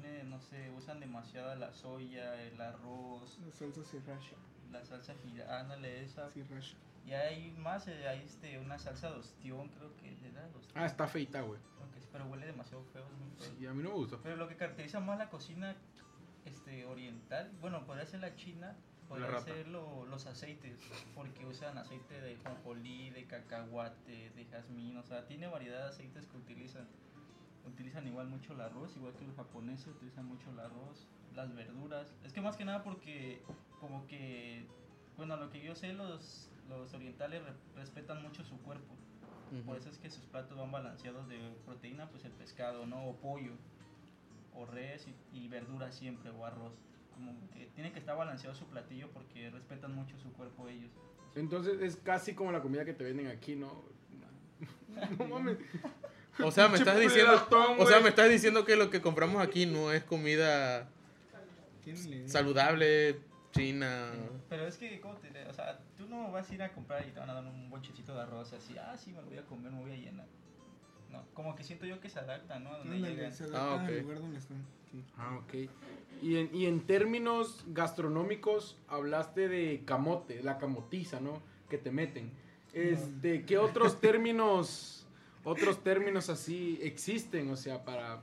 tiene, 0.00 0.24
no 0.24 0.40
sé, 0.40 0.70
usan 0.70 1.00
demasiada 1.00 1.54
la 1.56 1.72
soya, 1.72 2.40
el 2.42 2.60
arroz, 2.60 3.38
La 3.44 3.52
salsa 3.52 3.84
sriracha. 3.84 4.36
la 4.70 4.84
salsa 4.84 5.14
girana, 5.22 5.76
esa. 5.88 6.30
Sriracha. 6.30 6.76
Y 7.06 7.12
hay 7.12 7.50
más, 7.52 7.88
eh, 7.88 8.06
hay 8.08 8.20
este, 8.24 8.58
una 8.58 8.78
salsa 8.78 9.10
de 9.10 9.18
ostión, 9.18 9.68
creo 9.70 9.96
que 9.96 10.10
le 10.22 10.32
da 10.32 10.46
ostión. 10.48 10.72
Ah, 10.82 10.86
está 10.86 11.06
feita, 11.08 11.40
güey. 11.42 11.58
Pero 12.12 12.26
huele 12.26 12.46
demasiado 12.46 12.82
feo. 12.92 13.04
es 13.06 13.12
muy 13.18 13.30
feo. 13.38 13.60
Y 13.60 13.66
a 13.66 13.72
mí 13.72 13.82
no 13.82 13.90
me 13.90 13.94
gusta. 13.94 14.18
Pero 14.22 14.36
lo 14.36 14.48
que 14.48 14.56
caracteriza 14.56 15.00
más 15.00 15.16
la 15.18 15.30
cocina 15.30 15.76
este, 16.44 16.84
oriental, 16.84 17.50
bueno, 17.60 17.86
podría 17.86 18.04
ser 18.06 18.20
la 18.20 18.34
china, 18.34 18.76
podría 19.08 19.38
ser 19.40 19.68
lo- 19.68 20.06
los 20.06 20.26
aceites, 20.26 20.78
porque 21.14 21.46
usan 21.46 21.78
aceite 21.78 22.20
de 22.20 22.36
jonjolí, 22.36 23.10
de 23.10 23.26
cacahuate, 23.26 24.30
de 24.30 24.44
jazmín, 24.46 24.96
o 24.98 25.02
sea, 25.04 25.26
tiene 25.26 25.46
variedad 25.48 25.82
de 25.84 25.88
aceites 25.90 26.26
que 26.26 26.36
utilizan. 26.36 26.86
Utilizan 27.66 28.06
igual 28.06 28.28
mucho 28.28 28.52
el 28.54 28.60
arroz, 28.60 28.96
igual 28.96 29.14
que 29.14 29.24
los 29.26 29.36
japoneses 29.36 29.88
utilizan 29.88 30.26
mucho 30.26 30.50
el 30.50 30.60
arroz, 30.60 31.06
las 31.34 31.54
verduras. 31.54 32.12
Es 32.24 32.32
que 32.32 32.40
más 32.40 32.56
que 32.56 32.64
nada 32.64 32.82
porque 32.82 33.42
como 33.80 34.06
que, 34.06 34.66
bueno, 35.16 35.36
lo 35.36 35.50
que 35.50 35.62
yo 35.62 35.74
sé, 35.74 35.92
los, 35.92 36.50
los 36.68 36.92
orientales 36.94 37.42
re- 37.44 37.52
respetan 37.76 38.22
mucho 38.22 38.44
su 38.44 38.58
cuerpo. 38.62 38.94
Por 39.66 39.76
eso 39.76 39.88
es 39.88 39.98
que 39.98 40.10
sus 40.10 40.24
platos 40.26 40.56
van 40.56 40.70
balanceados 40.70 41.28
de 41.28 41.38
proteína, 41.66 42.08
pues 42.10 42.24
el 42.24 42.30
pescado, 42.32 42.86
¿no? 42.86 43.04
O 43.08 43.16
pollo, 43.16 43.52
o 44.54 44.64
res 44.64 45.08
y, 45.08 45.14
y 45.36 45.48
verduras 45.48 45.94
siempre, 45.94 46.30
o 46.30 46.44
arroz. 46.46 46.72
Como 47.14 47.32
que 47.50 47.66
tiene 47.74 47.92
que 47.92 47.98
estar 47.98 48.16
balanceado 48.16 48.54
su 48.54 48.66
platillo 48.66 49.10
porque 49.10 49.50
respetan 49.50 49.92
mucho 49.94 50.16
su 50.18 50.32
cuerpo 50.32 50.68
ellos. 50.68 50.90
Entonces 51.34 51.80
es 51.82 51.96
casi 51.96 52.34
como 52.34 52.52
la 52.52 52.62
comida 52.62 52.84
que 52.84 52.94
te 52.94 53.02
venden 53.04 53.26
aquí, 53.26 53.56
¿no? 53.56 53.82
No 55.18 55.24
mames. 55.26 55.58
O 56.44 56.50
sea, 56.50 56.68
me 56.68 56.78
estás 56.78 56.98
diciendo, 56.98 57.46
o 57.78 57.86
sea, 57.86 58.00
me 58.00 58.08
estás 58.10 58.28
diciendo 58.30 58.64
que 58.64 58.76
lo 58.76 58.90
que 58.90 59.00
compramos 59.00 59.42
aquí 59.42 59.66
no 59.66 59.92
es 59.92 60.02
comida 60.04 60.88
¿Quién 61.84 62.10
le 62.10 62.28
saludable, 62.28 63.18
china. 63.52 64.10
Pero 64.48 64.66
es 64.66 64.76
que, 64.76 65.00
¿cómo 65.00 65.14
te 65.16 65.28
O 65.48 65.52
sea, 65.52 65.78
tú 65.96 66.06
no 66.08 66.30
vas 66.30 66.50
a 66.50 66.54
ir 66.54 66.62
a 66.62 66.72
comprar 66.72 67.06
y 67.06 67.10
te 67.10 67.20
van 67.20 67.30
a 67.30 67.34
dar 67.34 67.44
un 67.44 67.70
bonchecito 67.70 68.14
de 68.14 68.20
arroz 68.22 68.52
así, 68.52 68.76
ah, 68.78 68.96
sí, 68.96 69.12
me 69.12 69.22
lo 69.22 69.28
voy 69.28 69.38
a 69.38 69.44
comer, 69.44 69.72
me 69.72 69.80
voy 69.80 69.92
a 69.92 69.96
llenar. 69.96 70.26
No, 71.10 71.24
como 71.34 71.56
que 71.56 71.64
siento 71.64 71.86
yo 71.86 71.98
que 72.00 72.08
se 72.08 72.20
adaptan, 72.20 72.62
¿no? 72.62 72.72
A 72.72 72.78
donde 72.78 72.98
llegan. 72.98 73.32
se 73.32 73.44
Ah, 73.44 73.48
adaptan 73.74 73.86
al 73.86 73.94
ok. 73.96 74.02
lugar 74.02 74.18
donde 74.20 74.38
están. 74.38 74.64
Sí. 74.92 75.04
Ah, 75.16 75.38
ok. 75.42 75.54
Y 76.22 76.36
en, 76.36 76.54
y 76.54 76.66
en 76.66 76.80
términos 76.86 77.64
gastronómicos, 77.68 78.76
hablaste 78.88 79.48
de 79.48 79.82
camote, 79.84 80.42
la 80.42 80.58
camotiza, 80.58 81.18
¿no? 81.20 81.42
Que 81.68 81.78
te 81.78 81.90
meten. 81.90 82.30
Este, 82.72 83.44
¿qué 83.44 83.58
otros 83.58 84.00
términos, 84.00 84.99
otros 85.44 85.82
términos 85.82 86.28
así 86.30 86.78
existen? 86.82 87.50
O 87.50 87.56
sea, 87.56 87.84
para... 87.84 88.20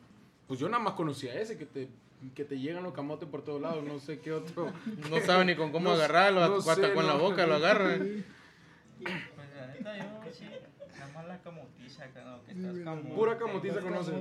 Pues 0.47 0.59
yo 0.59 0.69
nada 0.69 0.81
más 0.83 0.93
conocía 0.93 1.33
ese, 1.39 1.57
que 1.57 1.65
te, 1.65 1.89
que 2.33 2.45
te 2.45 2.57
llegan 2.59 2.83
los 2.83 2.93
camotes 2.93 3.27
por 3.27 3.43
todos 3.43 3.61
lados, 3.61 3.83
no 3.83 3.99
sé 3.99 4.19
qué 4.19 4.31
otro. 4.31 4.71
No 5.09 5.19
sabe 5.21 5.43
ni 5.45 5.55
con 5.55 5.71
cómo 5.71 5.89
No- 5.89 5.95
agarrarlo, 5.95 6.47
no 6.47 6.55
hasta 6.55 6.75
sé, 6.75 6.93
con 6.93 7.05
la 7.05 7.15
boca 7.15 7.45
lo 7.45 7.55
agarra. 7.55 7.97
Pues 8.99 9.47
la 9.55 9.67
neta, 9.67 9.97
yo 9.97 10.31
sí, 10.33 10.45
nada 10.97 11.11
más 11.13 11.27
la 11.27 11.39
camotiza. 11.41 12.03
Que 12.11 12.19
estás 12.19 12.79
camote, 12.83 13.09
Pura 13.13 13.37
camotiza 13.37 13.79
conoce. 13.81 14.11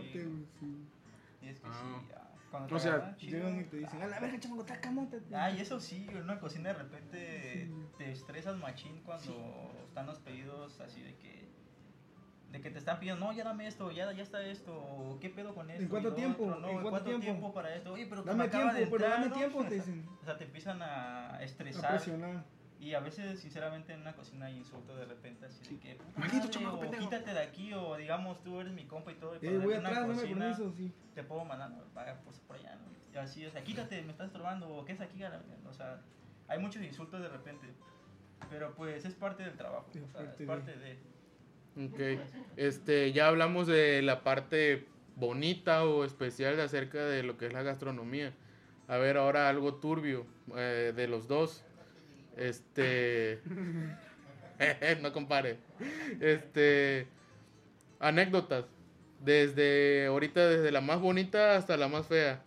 Y 1.40 1.48
es 1.48 1.60
que 1.60 1.66
Ah. 1.66 1.72
sí, 1.72 2.12
ah, 2.14 2.28
cuando 2.50 2.74
O 2.74 2.78
te 2.78 2.82
sea, 2.82 2.92
agarran 2.94 3.16
Llegan 3.18 3.60
y 3.60 3.64
te 3.64 3.76
dicen, 3.78 4.02
a 4.02 4.06
la 4.06 4.20
verga, 4.20 4.38
chamaco, 4.38 4.60
está 4.62 4.80
camote. 4.80 5.20
Ah, 5.32 5.50
y 5.50 5.60
eso 5.60 5.80
sí, 5.80 6.06
en 6.10 6.18
una 6.18 6.38
cocina 6.38 6.74
de 6.74 6.78
repente 6.78 7.70
te 7.96 8.12
estresas 8.12 8.56
machín 8.58 9.00
cuando 9.04 9.72
están 9.88 10.06
los 10.06 10.18
pedidos 10.18 10.78
así 10.80 11.00
de 11.02 11.14
que 11.16 11.45
de 12.52 12.60
que 12.60 12.70
te 12.70 12.78
están 12.78 12.98
pidiendo, 13.00 13.24
no, 13.26 13.32
ya 13.32 13.44
dame 13.44 13.66
esto, 13.66 13.90
ya, 13.90 14.12
ya 14.12 14.22
está 14.22 14.42
esto, 14.44 14.72
o 14.76 15.18
qué 15.20 15.28
pedo 15.30 15.54
con 15.54 15.68
esto. 15.70 15.82
¿En 15.82 15.88
cuánto 15.88 16.14
tiempo? 16.14 16.44
otro, 16.44 16.60
no, 16.60 16.68
¿En 16.68 16.76
¿en 16.76 16.82
cuánto 16.82 16.90
cuánto, 16.90 17.04
tiempo? 17.08 17.24
tiempo? 17.24 17.54
para 17.54 17.74
esto? 17.74 17.92
Oye, 17.92 18.06
pero 18.06 18.22
Dame 18.22 18.38
me 18.38 18.44
acaba 18.44 18.72
tiempo, 18.72 18.78
de 18.78 18.86
pero 18.98 19.04
entrar, 19.04 19.12
dame 19.20 19.28
¿no? 19.28 19.34
tiempo, 19.36 19.64
te 19.64 19.74
dicen. 19.80 20.08
O 20.20 20.24
sea, 20.24 20.38
te 20.38 20.44
empiezan 20.44 20.82
a 20.82 21.36
A 21.36 21.42
estresar. 21.42 21.90
presionar. 21.90 22.44
Y 22.78 22.92
a 22.94 23.00
veces, 23.00 23.40
sinceramente, 23.40 23.94
en 23.94 24.02
una 24.02 24.14
cocina 24.14 24.46
hay 24.46 24.58
insultos 24.58 24.96
de 24.98 25.06
repente 25.06 25.46
así 25.46 25.74
de 25.74 25.80
que, 25.80 25.94
puta 25.96 26.18
Maldito 26.20 26.38
madre, 26.44 26.50
chamaco 26.50 26.76
o 26.76 26.90
quítate 26.90 27.32
de 27.32 27.40
aquí, 27.40 27.72
o 27.72 27.96
digamos, 27.96 28.42
tú 28.42 28.60
eres 28.60 28.72
mi 28.74 28.84
compa 28.84 29.12
y 29.12 29.14
todo, 29.14 29.34
y 29.34 29.46
Eh, 29.46 29.58
voy 29.58 29.74
una 29.74 29.88
atrás, 29.88 30.02
dame 30.02 30.14
cocina, 30.14 30.38
permiso, 30.40 30.72
sí. 30.76 30.92
te 31.14 31.22
puedo 31.24 31.44
mandar, 31.46 31.70
no, 31.70 31.82
vaya 31.94 32.20
por, 32.20 32.34
por 32.46 32.56
allá, 32.56 32.76
¿no? 32.76 32.82
Y 33.14 33.16
así, 33.18 33.46
o 33.46 33.50
sea, 33.50 33.64
quítate, 33.64 34.02
me 34.02 34.12
estás 34.12 34.26
estorbando, 34.26 34.68
o 34.68 34.84
qué 34.84 34.92
es 34.92 35.00
aquí, 35.00 35.22
o 35.24 35.72
sea, 35.72 36.02
hay 36.48 36.58
muchos 36.58 36.82
insultos 36.82 37.20
de 37.22 37.28
repente, 37.28 37.66
pero 38.50 38.74
pues 38.74 39.04
es 39.06 39.14
parte 39.14 39.42
del 39.42 39.56
trabajo, 39.56 39.90
Es 39.94 40.02
o 40.02 40.06
sea, 40.08 40.12
parte 40.12 40.30
es 40.32 40.38
de- 40.38 40.46
parte 40.46 40.76
de... 40.76 41.15
Ok. 41.76 42.00
Este, 42.56 43.12
ya 43.12 43.28
hablamos 43.28 43.66
de 43.66 44.00
la 44.02 44.22
parte 44.22 44.86
bonita 45.16 45.84
o 45.84 46.04
especial 46.04 46.56
de 46.56 46.62
acerca 46.62 47.04
de 47.04 47.22
lo 47.22 47.36
que 47.36 47.46
es 47.46 47.52
la 47.52 47.62
gastronomía. 47.62 48.32
A 48.88 48.96
ver, 48.98 49.16
ahora 49.16 49.48
algo 49.48 49.74
turbio 49.74 50.26
eh, 50.56 50.92
de 50.94 51.08
los 51.08 51.28
dos. 51.28 51.64
Este. 52.36 53.40
no 55.02 55.12
compare. 55.12 55.58
Este. 56.20 57.06
Anécdotas. 58.00 58.64
Desde 59.24 60.06
ahorita, 60.06 60.46
desde 60.48 60.70
la 60.70 60.80
más 60.80 61.00
bonita 61.00 61.56
hasta 61.56 61.76
la 61.76 61.88
más 61.88 62.06
fea. 62.06 62.42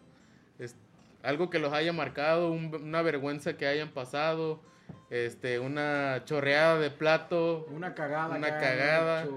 Algo 1.21 1.49
que 1.49 1.59
los 1.59 1.73
haya 1.73 1.91
marcado, 1.91 2.49
un- 2.51 2.73
una 2.73 3.01
vergüenza 3.01 3.57
que 3.57 3.67
hayan 3.67 3.89
pasado. 3.89 4.61
Este, 5.09 5.59
una 5.59 6.23
chorreada 6.25 6.77
de 6.79 6.91
plato. 6.91 7.65
Una 7.71 7.93
cagada. 7.95 8.35
Una 8.37 8.57
cagada. 8.59 9.23
hecho. 9.23 9.35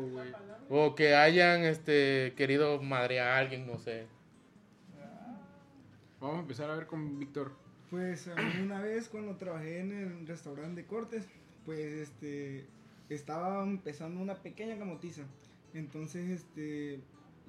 O 0.69 0.95
que 0.95 1.15
hayan 1.15 1.63
este 1.65 2.35
querido 2.37 2.81
madrear 2.83 3.29
a 3.29 3.39
alguien, 3.39 3.67
no 3.67 3.79
sé. 3.79 4.07
Vamos 6.21 6.37
a 6.37 6.41
empezar 6.41 6.71
a 6.71 6.77
ver 6.77 6.87
con 6.87 7.19
Víctor. 7.19 7.53
Pues 7.91 8.29
una 8.63 8.81
vez 8.81 9.09
cuando 9.09 9.37
trabajé 9.37 9.81
en 9.81 9.93
el 9.93 10.27
restaurante 10.27 10.83
de 10.83 10.87
cortes, 10.87 11.27
pues 11.67 11.79
este 11.79 12.67
estaba 13.11 13.63
empezando 13.63 14.21
una 14.21 14.35
pequeña 14.37 14.79
camotiza. 14.79 15.23
Entonces 15.75 16.31
este 16.31 17.01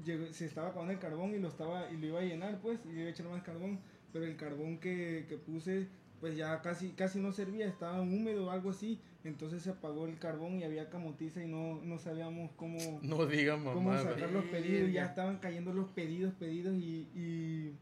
llegó- 0.03 0.31
se 0.33 0.45
estaba 0.45 0.69
acabando 0.69 0.91
el 0.91 0.99
carbón 0.99 1.33
y 1.35 1.39
lo 1.39 1.47
estaba 1.47 1.89
y 1.91 1.97
lo 1.97 2.07
iba 2.07 2.19
a 2.19 2.23
llenar 2.23 2.59
pues 2.61 2.79
y 2.85 2.89
le 2.93 2.99
iba 3.01 3.07
a 3.07 3.11
echar 3.11 3.27
más 3.27 3.43
carbón. 3.43 3.79
pero 4.11 4.25
el 4.25 4.35
carbón 4.35 4.77
que, 4.79 5.25
que 5.27 5.37
puse 5.37 5.87
pues 6.23 6.37
ya 6.37 6.61
casi 6.61 6.91
casi 6.91 7.19
no 7.19 7.33
servía, 7.33 7.67
estaba 7.67 7.99
húmedo 8.01 8.45
o 8.45 8.49
algo 8.49 8.69
así, 8.69 8.97
entonces 9.25 9.61
se 9.61 9.71
apagó 9.71 10.05
el 10.07 10.17
carbón 10.17 10.57
y 10.57 10.63
había 10.63 10.89
camotiza 10.89 11.43
y 11.43 11.47
no, 11.49 11.81
no 11.83 11.99
sabíamos 11.99 12.49
cómo, 12.55 12.77
No 13.01 13.25
digan 13.25 13.61
cómo 13.65 13.93
sacar 13.97 14.31
los 14.31 14.45
pedidos, 14.45 14.89
ya 14.93 15.03
estaban 15.03 15.39
cayendo 15.39 15.73
los 15.73 15.89
pedidos, 15.89 16.33
pedidos 16.35 16.75
y, 16.75 17.09
y, 17.13 17.73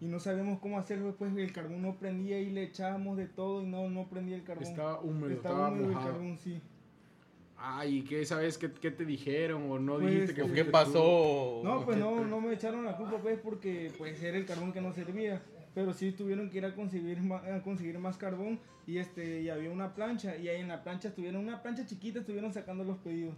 y 0.00 0.06
no 0.06 0.20
sabíamos 0.20 0.58
cómo 0.60 0.78
hacerlo, 0.78 1.14
pues 1.18 1.36
el 1.36 1.52
carbón 1.52 1.82
no 1.82 1.98
prendía 1.98 2.40
y 2.40 2.48
le 2.48 2.62
echábamos 2.62 3.18
de 3.18 3.26
todo 3.26 3.60
y 3.62 3.66
no, 3.66 3.90
no 3.90 4.08
prendía 4.08 4.36
el 4.36 4.44
carbón. 4.44 4.64
Estaba 4.64 4.98
húmedo, 5.02 5.34
Estaba 5.34 5.54
estaba, 5.56 5.68
húmedo 5.68 5.84
el 5.88 5.92
mojado. 5.94 6.12
carbón, 6.12 6.38
sí. 6.38 6.62
Ay, 7.58 8.06
¿qué 8.08 8.24
sabes? 8.24 8.56
¿Qué, 8.56 8.72
qué 8.72 8.90
te 8.90 9.04
dijeron? 9.04 9.70
¿O 9.70 9.78
no 9.78 9.98
Pues, 9.98 10.14
dijiste 10.14 10.34
que 10.34 10.50
¿qué 10.50 10.64
pasó? 10.64 11.60
No, 11.62 11.84
pues 11.84 11.98
no, 11.98 12.24
no 12.24 12.40
me 12.40 12.54
echaron 12.54 12.86
la 12.86 12.96
culpa 12.96 13.18
pues 13.18 13.38
porque 13.38 13.92
pues 13.98 14.22
era 14.22 14.38
el 14.38 14.46
carbón 14.46 14.72
que 14.72 14.80
no 14.80 14.94
servía. 14.94 15.42
Pero 15.74 15.92
sí 15.94 16.12
tuvieron 16.12 16.50
que 16.50 16.58
ir 16.58 16.66
a 16.66 16.74
conseguir 16.74 17.20
más, 17.20 17.42
a 17.44 17.62
conseguir 17.62 17.98
más 17.98 18.18
carbón 18.18 18.60
y 18.86 18.98
este 18.98 19.40
y 19.42 19.48
había 19.48 19.70
una 19.70 19.94
plancha 19.94 20.36
y 20.36 20.48
ahí 20.48 20.60
en 20.60 20.68
la 20.68 20.82
plancha 20.82 21.08
estuvieron 21.08 21.42
una 21.46 21.62
plancha 21.62 21.86
chiquita 21.86 22.20
estuvieron 22.20 22.52
sacando 22.52 22.84
los 22.84 22.98
pedidos. 22.98 23.34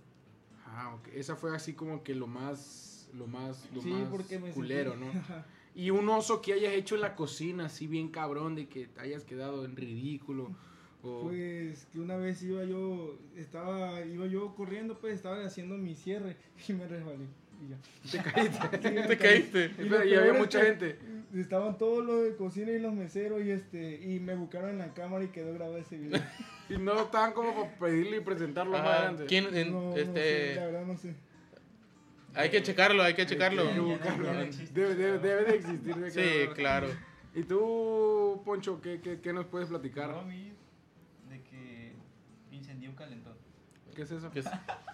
Ah, 0.66 0.94
ok. 0.94 1.08
Esa 1.14 1.36
fue 1.36 1.54
así 1.54 1.74
como 1.74 2.02
que 2.02 2.14
lo 2.14 2.26
más, 2.26 3.08
lo 3.14 3.26
más, 3.26 3.68
lo 3.72 3.80
sí, 3.82 3.90
más 3.90 4.08
porque 4.08 4.38
me 4.38 4.50
culero, 4.50 4.94
sentí- 4.94 5.00
¿no? 5.14 5.44
Y 5.76 5.90
un 5.90 6.08
oso 6.08 6.40
que 6.40 6.52
hayas 6.52 6.72
hecho 6.72 6.94
en 6.94 7.00
la 7.00 7.16
cocina, 7.16 7.66
así 7.66 7.88
bien 7.88 8.08
cabrón, 8.08 8.54
de 8.54 8.68
que 8.68 8.86
te 8.86 9.00
hayas 9.00 9.24
quedado 9.24 9.64
en 9.64 9.74
ridículo. 9.74 10.52
O... 11.02 11.22
Pues 11.22 11.86
que 11.92 11.98
una 11.98 12.16
vez 12.16 12.42
iba 12.44 12.64
yo 12.64 13.18
estaba 13.36 14.00
iba 14.04 14.26
yo 14.26 14.54
corriendo 14.54 14.98
pues 14.98 15.14
estaba 15.14 15.44
haciendo 15.44 15.76
mi 15.76 15.94
cierre 15.94 16.36
y 16.68 16.72
me 16.72 16.86
resbalé 16.86 17.26
y 17.64 17.68
ya. 17.68 17.76
Te 18.10 18.30
caíste. 18.30 18.58
Sí, 18.70 18.78
¿Te 18.82 18.92
caí. 18.92 19.16
caíste? 19.16 19.58
Y, 19.78 19.82
Espera, 19.82 20.04
y 20.04 20.14
había 20.14 20.32
es 20.32 20.38
mucha 20.38 20.60
que 20.60 20.66
gente. 20.66 20.98
Estaban 21.34 21.76
todos 21.78 22.04
los 22.04 22.22
de 22.24 22.36
cocina 22.36 22.70
y 22.70 22.78
los 22.78 22.92
meseros 22.92 23.42
y 23.42 23.50
este 23.50 24.00
y 24.04 24.20
me 24.20 24.34
buscaron 24.36 24.70
en 24.70 24.78
la 24.78 24.94
cámara 24.94 25.24
y 25.24 25.28
quedó 25.28 25.52
grabado 25.54 25.78
ese 25.78 25.96
video. 25.98 26.20
Y 26.68 26.78
no 26.78 27.00
estaban 27.00 27.32
como 27.32 27.54
para 27.54 27.74
pedirle 27.78 28.18
y 28.18 28.20
presentarlo 28.20 28.72
más 28.72 28.80
Ajá. 28.82 28.94
adelante. 28.98 29.24
¿Quién, 29.26 29.54
en- 29.56 29.72
No, 29.72 29.88
no 29.88 29.94
sé, 29.94 30.00
este, 30.02 30.54
la 30.56 30.66
verdad 30.66 30.86
no 30.86 30.96
sé. 30.96 31.14
hay 32.34 32.50
que 32.50 32.62
checarlo, 32.62 33.02
hay 33.02 33.14
que 33.14 33.26
checarlo. 33.26 33.62
Hay 33.62 33.68
que 33.68 33.74
no- 33.74 33.84
buscarlo. 33.84 34.32
no. 34.32 34.40
Debe, 34.72 34.94
debe, 34.94 35.18
debe 35.18 35.44
de 35.44 35.56
existir. 35.56 35.94
de 35.96 36.10
Sí, 36.10 36.48
claro. 36.54 36.88
¿Y 37.34 37.42
tú, 37.42 38.40
Poncho, 38.44 38.80
qué, 38.80 39.00
qué, 39.00 39.20
qué 39.20 39.32
nos 39.32 39.46
puedes 39.46 39.68
platicar? 39.68 40.24
Mí, 40.24 40.52
de 41.28 41.42
que 41.42 41.92
incendió 42.52 42.90
un 42.90 42.96
calentón. 42.96 43.34
¿Qué 43.96 44.02
es 44.02 44.10
eso? 44.12 44.30
¿Qué 44.30 44.38
es? 44.40 44.46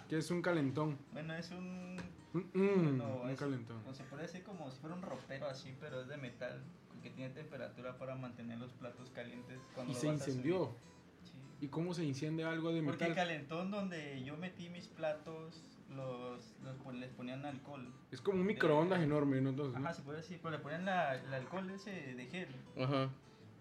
¿Qué 0.09 0.17
es 0.17 0.29
un 0.31 0.41
calentón? 0.41 0.97
Bueno, 1.13 1.33
es 1.35 1.51
un. 1.51 1.97
Mm, 2.33 2.39
mm, 2.53 2.97
no, 2.97 3.15
un 3.23 3.29
es- 3.29 3.39
calentón. 3.39 3.83
No 3.85 3.93
se 3.93 4.03
puede 4.05 4.23
decir 4.23 4.43
como 4.43 4.69
si 4.71 4.79
fuera 4.79 4.95
un 4.95 5.01
ropero 5.01 5.47
así, 5.47 5.75
pero 5.79 6.01
es 6.01 6.07
de 6.07 6.17
metal. 6.17 6.61
Que 7.03 7.09
tiene 7.09 7.33
temperatura 7.33 7.97
para 7.97 8.15
mantener 8.15 8.59
los 8.59 8.71
platos 8.73 9.09
calientes. 9.09 9.59
Cuando 9.73 9.91
Y 9.91 9.95
se 9.95 10.07
incendió. 10.07 10.75
Sí. 11.23 11.65
¿Y 11.65 11.67
cómo 11.67 11.93
se 11.95 12.03
incendia 12.05 12.49
algo 12.51 12.71
de 12.71 12.83
Porque 12.83 13.05
el 13.05 13.09
metal? 13.11 13.25
calentón 13.27 13.71
donde 13.71 14.23
yo 14.23 14.37
metí 14.37 14.69
mis 14.69 14.87
platos, 14.87 15.79
los, 15.89 16.55
los 16.63 16.93
les 16.95 17.09
ponían 17.11 17.43
alcohol. 17.45 17.91
Es 18.11 18.21
como 18.21 18.39
un 18.41 18.45
microondas 18.45 19.01
enorme, 19.01 19.41
¿no? 19.41 19.49
Entonces, 19.49 19.79
¿no? 19.79 19.85
Ajá, 19.85 19.95
se 19.95 20.03
puede 20.03 20.19
decir, 20.19 20.39
pero 20.43 20.51
le 20.51 20.59
ponían 20.59 20.85
la, 20.85 21.15
el 21.15 21.33
alcohol 21.33 21.69
ese 21.71 21.91
de 21.91 22.25
gel. 22.27 22.55
Ajá. 22.79 23.09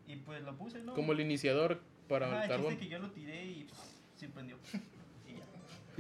Y 0.06 0.16
pues 0.16 0.42
lo 0.42 0.54
puse, 0.59 0.83
¿no? 0.83 0.92
Como 0.94 1.12
el 1.12 1.20
iniciador 1.20 1.80
para 2.09 2.26
Ajá, 2.26 2.42
el 2.44 2.50
carbón. 2.50 2.76
que 2.76 2.88
yo 2.88 2.98
lo 2.98 3.11
tiré 3.11 3.44
y 3.46 3.64
pff, 3.64 3.78
se 4.16 4.28
prendió. 4.28 4.59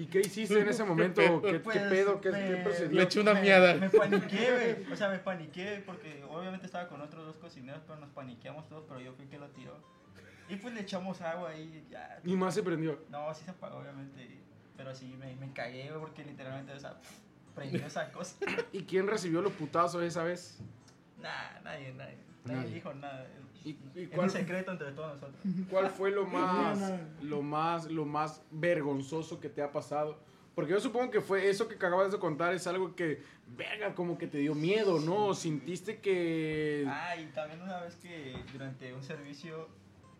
y 0.00 0.04
ya. 0.04 0.04
¿Y 0.04 0.06
qué 0.10 0.20
hiciste 0.20 0.58
en 0.60 0.68
ese 0.68 0.84
momento? 0.92 1.42
¿Qué, 1.42 1.52
qué 1.52 1.60
Pues, 1.60 1.78
pedo? 1.78 2.20
¿Qué, 2.20 2.30
me- 2.30 2.48
qué 2.48 2.56
procedió? 2.56 2.96
Le 2.98 3.02
eché 3.02 3.20
una 3.20 3.34
me, 3.34 3.42
miada. 3.42 3.74
Me 3.74 3.90
paniqué, 3.90 4.50
güey. 4.78 4.92
O 4.92 4.96
sea, 4.96 5.08
me 5.08 5.18
paniqué 5.18 5.82
porque 5.84 6.22
obviamente 6.28 6.66
estaba 6.66 6.88
con 6.88 7.00
otros 7.00 7.26
dos 7.26 7.36
cocineros, 7.36 7.82
pero 7.86 7.98
nos 8.00 8.10
paniqueamos 8.10 8.68
todos, 8.68 8.84
pero 8.88 9.00
yo 9.00 9.12
fui 9.12 9.24
el 9.24 9.30
que 9.30 9.38
lo 9.38 9.48
tiró. 9.48 9.76
Y 10.48 10.56
pues 10.56 10.74
le 10.74 10.80
echamos 10.80 11.20
agua 11.20 11.54
y 11.56 11.86
ya. 11.90 12.20
Y 12.24 12.34
más 12.36 12.54
se 12.54 12.62
prendió. 12.62 12.98
No, 13.08 13.32
sí 13.34 13.44
se 13.44 13.50
apagó, 13.52 13.78
obviamente. 13.78 14.38
Pero 14.76 14.94
sí, 14.94 15.14
me, 15.18 15.34
me 15.36 15.52
cagué, 15.52 15.88
güey, 15.90 16.00
porque 16.00 16.24
literalmente, 16.24 16.72
o 16.72 16.80
sea, 16.80 16.96
prendió 17.54 17.86
esa 17.86 18.10
cosa. 18.10 18.36
¿Y 18.72 18.82
quién 18.84 19.06
recibió 19.06 19.42
los 19.42 19.52
putazos 19.52 20.02
esa 20.02 20.24
vez? 20.24 20.58
Nah, 21.18 21.60
nadie, 21.62 21.92
nadie. 21.92 22.16
Nadie, 22.44 22.60
Nadie. 22.60 22.74
dijo 22.74 22.94
nada. 22.94 23.26
¿Y, 23.64 23.76
y 23.94 24.06
cuál, 24.06 24.30
secreto 24.30 24.72
entre 24.72 24.92
todos 24.92 25.14
nosotros. 25.14 25.40
cuál 25.68 25.90
fue 25.90 26.10
lo 26.10 26.26
más, 26.26 26.92
lo 27.22 27.42
más, 27.42 27.90
lo 27.90 28.06
más 28.06 28.42
vergonzoso 28.50 29.40
que 29.40 29.48
te 29.48 29.62
ha 29.62 29.70
pasado? 29.70 30.18
Porque 30.54 30.72
yo 30.72 30.80
supongo 30.80 31.10
que 31.10 31.20
fue 31.20 31.48
eso 31.48 31.68
que 31.68 31.74
acabas 31.74 32.10
de 32.12 32.18
contar 32.18 32.54
es 32.54 32.66
algo 32.66 32.94
que, 32.94 33.22
verga, 33.56 33.94
como 33.94 34.18
que 34.18 34.26
te 34.26 34.38
dio 34.38 34.54
miedo, 34.54 34.98
¿no? 35.00 35.34
Sintiste 35.34 36.00
que... 36.00 36.84
Ah, 36.88 37.16
y 37.16 37.26
también 37.26 37.62
una 37.62 37.80
vez 37.80 37.96
que 37.96 38.36
durante 38.52 38.92
un 38.92 39.02
servicio 39.02 39.68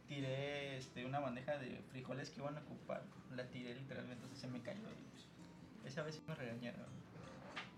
tiré 0.06 0.76
este, 0.76 1.04
una 1.04 1.20
bandeja 1.20 1.58
de 1.58 1.80
frijoles 1.90 2.30
que 2.30 2.40
iban 2.40 2.56
a 2.56 2.60
ocupar. 2.60 3.02
La 3.34 3.44
tiré 3.48 3.74
literalmente, 3.74 4.22
entonces 4.24 4.40
se 4.40 4.48
me 4.48 4.60
cayó. 4.60 4.80
Y, 4.80 5.04
pues, 5.12 5.92
esa 5.92 6.02
vez 6.02 6.14
sí 6.14 6.22
me 6.26 6.34
regañaron. 6.34 6.86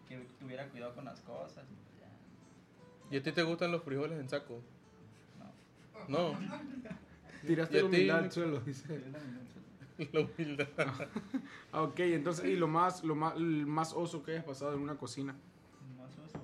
Que 0.08 0.18
tuviera 0.38 0.68
cuidado 0.68 0.94
con 0.94 1.04
las 1.04 1.20
cosas. 1.20 1.64
Y 3.12 3.14
ya. 3.14 3.18
¿Y 3.18 3.20
a 3.20 3.22
ti 3.22 3.32
te 3.32 3.42
gustan 3.42 3.70
los 3.72 3.82
frijoles 3.82 4.18
en 4.18 4.28
saco? 4.28 4.60
No. 6.08 6.34
Tiraste 7.46 7.76
¿Y 7.76 7.78
a 7.78 7.82
la 7.82 7.88
humildad 7.88 8.18
al 8.18 8.32
suelo, 8.32 8.60
dice. 8.60 9.02
La 10.12 10.20
humildad. 10.20 10.66
Ah, 11.70 11.82
ok, 11.82 12.00
entonces, 12.00 12.46
y 12.46 12.56
lo 12.56 12.66
más, 12.66 13.04
lo 13.04 13.14
más, 13.14 13.36
el 13.36 13.66
más 13.66 13.92
oso 13.92 14.22
que 14.22 14.32
hayas 14.32 14.44
pasado 14.44 14.72
en 14.74 14.80
una 14.80 14.96
cocina. 14.96 15.32
Más 15.96 16.10
uso. 16.26 16.40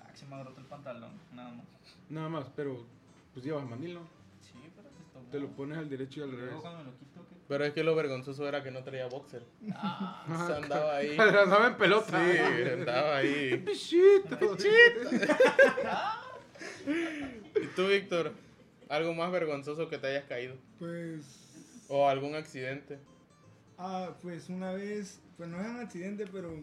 Ah, 0.00 0.08
que 0.10 0.16
se 0.18 0.26
me 0.26 0.34
ha 0.34 0.42
roto 0.42 0.60
el 0.60 0.66
pantalón, 0.66 1.12
nada 1.32 1.52
más. 1.54 1.64
Nada 2.10 2.28
más, 2.28 2.50
pero 2.54 2.84
pues 3.32 3.44
llevas 3.46 3.66
mandil, 3.68 3.94
¿no? 3.94 4.00
Sí, 4.40 4.54
pero 4.76 4.88
te 4.88 5.04
tomó. 5.12 5.28
Te 5.30 5.40
lo 5.40 5.48
pones 5.56 5.78
al 5.78 5.88
derecho 5.88 6.20
y 6.20 6.22
al 6.24 6.30
Luego 6.32 6.44
revés. 6.46 6.60
cuando 6.60 6.78
me 6.80 6.84
lo 6.90 6.98
quito, 6.98 7.11
¿qué? 7.11 7.11
Pero 7.48 7.64
es 7.64 7.72
que 7.74 7.84
lo 7.84 7.94
vergonzoso 7.94 8.48
era 8.48 8.62
que 8.62 8.70
no 8.70 8.82
traía 8.82 9.06
boxer. 9.08 9.44
Ah, 9.74 10.24
O 10.28 10.46
sea, 10.46 10.56
andaba 10.56 10.96
ahí. 10.96 11.16
Andaba 11.18 11.66
en 11.66 11.72
Sí, 11.72 11.78
pelota. 11.78 12.72
andaba 12.72 13.16
ahí. 13.18 13.56
Pichito. 13.58 14.38
¿Y 17.62 17.66
tú, 17.74 17.86
Víctor? 17.88 18.32
¿Algo 18.88 19.14
más 19.14 19.30
vergonzoso 19.32 19.88
que 19.88 19.98
te 19.98 20.06
hayas 20.08 20.24
caído? 20.24 20.54
Pues 20.78 21.84
¿O 21.88 22.08
algún 22.08 22.34
accidente? 22.34 22.98
Ah, 23.78 24.10
pues 24.22 24.48
una 24.48 24.72
vez, 24.72 25.20
pues 25.36 25.48
no 25.48 25.60
es 25.60 25.66
un 25.66 25.80
accidente, 25.80 26.26
pero 26.32 26.54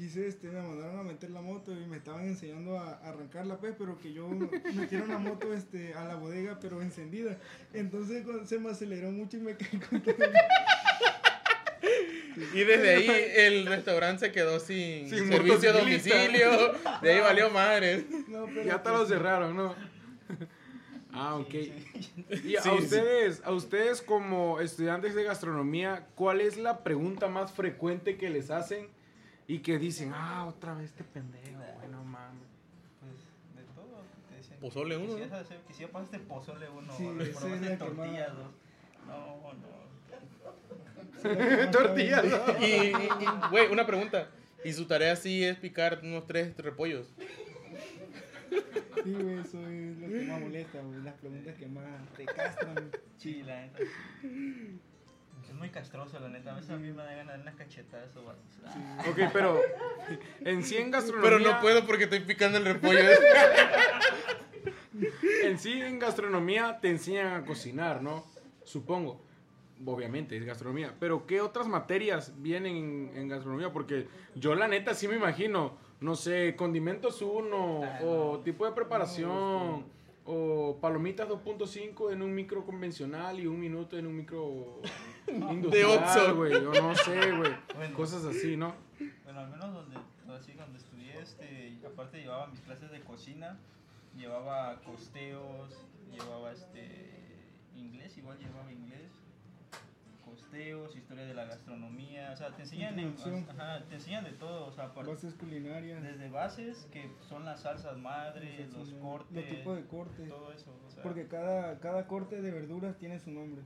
quise, 0.00 0.26
este, 0.28 0.48
me 0.48 0.62
mandaron 0.62 0.98
a 0.98 1.02
meter 1.02 1.28
la 1.30 1.42
moto 1.42 1.72
y 1.72 1.84
me 1.84 1.98
estaban 1.98 2.24
enseñando 2.24 2.78
a, 2.78 2.94
a 2.94 3.08
arrancarla, 3.10 3.58
pues, 3.58 3.74
pero 3.78 3.98
que 3.98 4.14
yo 4.14 4.26
metieron 4.74 5.08
la 5.10 5.18
moto, 5.18 5.52
este, 5.52 5.92
a 5.92 6.04
la 6.06 6.14
bodega, 6.14 6.58
pero 6.58 6.80
encendida. 6.80 7.36
Entonces 7.74 8.24
se 8.46 8.58
me 8.58 8.70
aceleró 8.70 9.10
mucho 9.10 9.36
y 9.36 9.40
me 9.40 9.56
caí 9.58 9.78
con 9.78 10.00
todo. 10.00 10.14
Y 12.54 12.64
desde 12.64 12.94
ahí 12.94 13.10
el 13.36 13.66
restaurante 13.66 14.26
se 14.26 14.32
quedó 14.32 14.58
sin, 14.58 15.10
Sin 15.10 15.28
servicio 15.28 15.68
a 15.68 15.72
domicilio. 15.74 16.72
De 17.02 17.12
ahí 17.12 17.20
valió 17.20 17.50
madre. 17.50 18.06
No, 18.28 18.46
pero 18.46 18.64
Ya 18.64 18.82
te 18.82 18.88
pues, 18.88 19.00
lo 19.00 19.06
cerraron, 19.06 19.54
¿no? 19.54 19.74
Ah, 21.12 21.34
ok. 21.34 21.50
sí, 21.50 21.72
sí. 22.00 22.48
Y 22.50 22.56
a 22.56 22.62
Sí, 22.62 22.70
sí. 22.70 22.84
ustedes, 22.84 23.42
a 23.44 23.50
ustedes 23.52 24.00
como 24.00 24.60
estudiantes 24.60 25.14
de 25.14 25.24
gastronomía, 25.24 26.06
¿cuál 26.14 26.40
es 26.40 26.56
la 26.56 26.84
pregunta 26.84 27.28
más 27.28 27.52
frecuente 27.52 28.16
que 28.16 28.30
les 28.30 28.50
hacen 28.50 28.88
y 29.54 29.58
que 29.60 29.78
dicen, 29.78 30.12
ah, 30.14 30.46
otra 30.46 30.74
vez 30.74 30.86
este 30.90 31.02
pendejo, 31.04 31.60
bueno, 31.78 32.04
mames? 32.04 32.42
Pues 33.00 33.12
de 33.56 33.62
todo. 33.74 34.02
Te 34.28 34.36
dicen, 34.36 34.58
Pozole 34.60 34.96
uno, 34.96 35.06
Quisieras 35.16 35.32
hacer, 35.44 35.60
quisiera 35.66 35.92
pasarte 35.92 36.18
pozole 36.20 36.68
uno. 36.68 36.92
Sí, 36.96 37.08
esa 37.20 37.40
probaste 37.40 37.76
tortillas 37.76 38.36
dos. 38.36 38.46
No, 39.06 39.52
no. 41.24 41.70
Tortillas, 41.72 42.24
Y, 42.60 42.64
y- 42.64 42.92
y, 42.92 43.50
güey, 43.50 43.72
una 43.72 43.86
pregunta. 43.86 44.28
Y 44.64 44.72
su 44.72 44.86
tarea 44.86 45.16
sí 45.16 45.42
es 45.42 45.56
picar 45.58 46.00
unos 46.02 46.26
tres 46.26 46.56
repollos. 46.58 47.08
Sí, 49.02 49.12
güey, 49.14 49.38
eso 49.38 49.66
es 49.66 49.98
lo 49.98 50.08
que 50.08 50.24
más 50.28 50.40
molesta, 50.40 50.80
güey, 50.80 51.02
las 51.02 51.14
preguntas 51.14 51.56
que 51.56 51.66
más 51.66 52.08
te 52.16 52.24
castran. 52.26 52.90
Sí, 53.16 53.42
la 53.42 53.62
neta. 53.62 53.78
sí. 54.20 54.80
Es 55.50 55.54
muy 55.56 55.68
castroso, 55.70 56.18
la 56.20 56.28
neta. 56.28 56.52
A 56.52 56.54
veces 56.54 56.70
a 56.70 56.76
mí 56.76 56.88
me 56.92 57.02
da 57.02 57.10
ganas 57.12 57.26
de 57.26 57.32
dar 57.32 57.40
unas 57.40 57.54
cachetadas 57.56 58.14
o 58.16 58.20
algo. 58.20 59.10
Ok, 59.10 59.18
pero 59.32 59.60
en 60.44 60.62
sí 60.62 60.76
en 60.76 60.90
gastronomía... 60.92 61.30
Pero 61.38 61.40
no 61.52 61.60
puedo 61.60 61.84
porque 61.86 62.04
estoy 62.04 62.20
picando 62.20 62.58
el 62.58 62.64
repollo. 62.64 63.00
En 65.44 65.58
sí 65.58 65.72
en 65.80 65.98
gastronomía 65.98 66.78
te 66.80 66.90
enseñan 66.90 67.34
a 67.34 67.44
cocinar, 67.46 68.02
¿no? 68.02 68.24
Supongo. 68.64 69.20
Obviamente 69.86 70.36
es 70.36 70.44
gastronomía. 70.44 70.94
Pero 71.00 71.26
¿qué 71.26 71.40
otras 71.40 71.66
materias 71.66 72.34
vienen 72.36 72.76
en, 72.76 73.10
en 73.16 73.28
gastronomía? 73.28 73.72
Porque 73.72 74.08
yo 74.34 74.54
la 74.54 74.68
neta 74.68 74.92
sí 74.94 75.08
me 75.08 75.16
imagino, 75.16 75.78
no 76.00 76.16
sé, 76.16 76.54
condimentos 76.56 77.22
1 77.22 77.80
Ah, 77.84 77.98
o 78.04 78.32
no. 78.36 78.40
tipo 78.40 78.66
de 78.66 78.72
preparación 78.72 79.86
o 80.26 80.78
palomitas 80.80 81.28
2.5 81.28 82.12
en 82.12 82.22
un 82.22 82.34
micro 82.34 82.64
convencional 82.64 83.40
y 83.40 83.46
un 83.46 83.58
minuto 83.58 83.96
en 83.98 84.06
un 84.06 84.16
micro 84.16 84.80
industrial, 85.26 85.98
Oxxo. 86.02 86.36
güey. 86.36 86.52
Yo 86.52 86.72
no 86.72 86.94
sé, 86.94 87.32
güey. 87.32 87.52
Bueno. 87.74 87.96
Cosas 87.96 88.24
así, 88.24 88.56
¿no? 88.56 88.74
Bueno, 89.24 89.40
al 89.40 89.50
menos 89.50 89.72
donde, 89.74 89.96
así, 90.36 90.52
donde 90.52 90.78
estudié, 90.78 91.18
este, 91.20 91.78
aparte 91.86 92.18
llevaba 92.20 92.46
mis 92.48 92.60
clases 92.60 92.90
de 92.90 93.00
cocina, 93.00 93.58
llevaba 94.16 94.80
costeos, 94.82 95.84
llevaba 96.12 96.52
este 96.52 97.10
inglés, 97.76 98.16
igual 98.18 98.38
llevaba 98.38 98.70
inglés, 98.70 99.10
costeos, 100.40 100.96
historia 100.96 101.24
de 101.24 101.34
la 101.34 101.44
gastronomía, 101.44 102.30
o 102.32 102.36
sea, 102.36 102.54
te 102.54 102.62
enseñan, 102.62 102.98
en- 102.98 103.14
ajá, 103.48 103.84
te 103.88 103.94
enseñan 103.94 104.24
de 104.24 104.32
todo, 104.32 104.66
o 104.66 104.72
sea, 104.72 104.92
por- 104.92 105.06
Bases 105.06 105.34
culinarias. 105.34 106.02
desde 106.02 106.28
bases 106.30 106.88
que 106.92 107.10
son 107.28 107.44
las 107.44 107.60
salsas 107.60 107.98
madres, 107.98 108.72
los 108.72 108.92
cortes, 108.94 109.36
Los 109.36 109.46
tipos 109.46 109.76
de 109.76 109.84
cortes. 109.86 110.28
todo 110.28 110.52
eso, 110.52 110.74
o 110.86 110.90
sea, 110.90 111.02
Porque 111.02 111.26
cada, 111.28 111.78
cada 111.80 112.06
corte 112.06 112.40
de 112.40 112.50
verduras 112.50 112.96
tiene 112.98 113.18
su 113.18 113.30
nombre. 113.30 113.62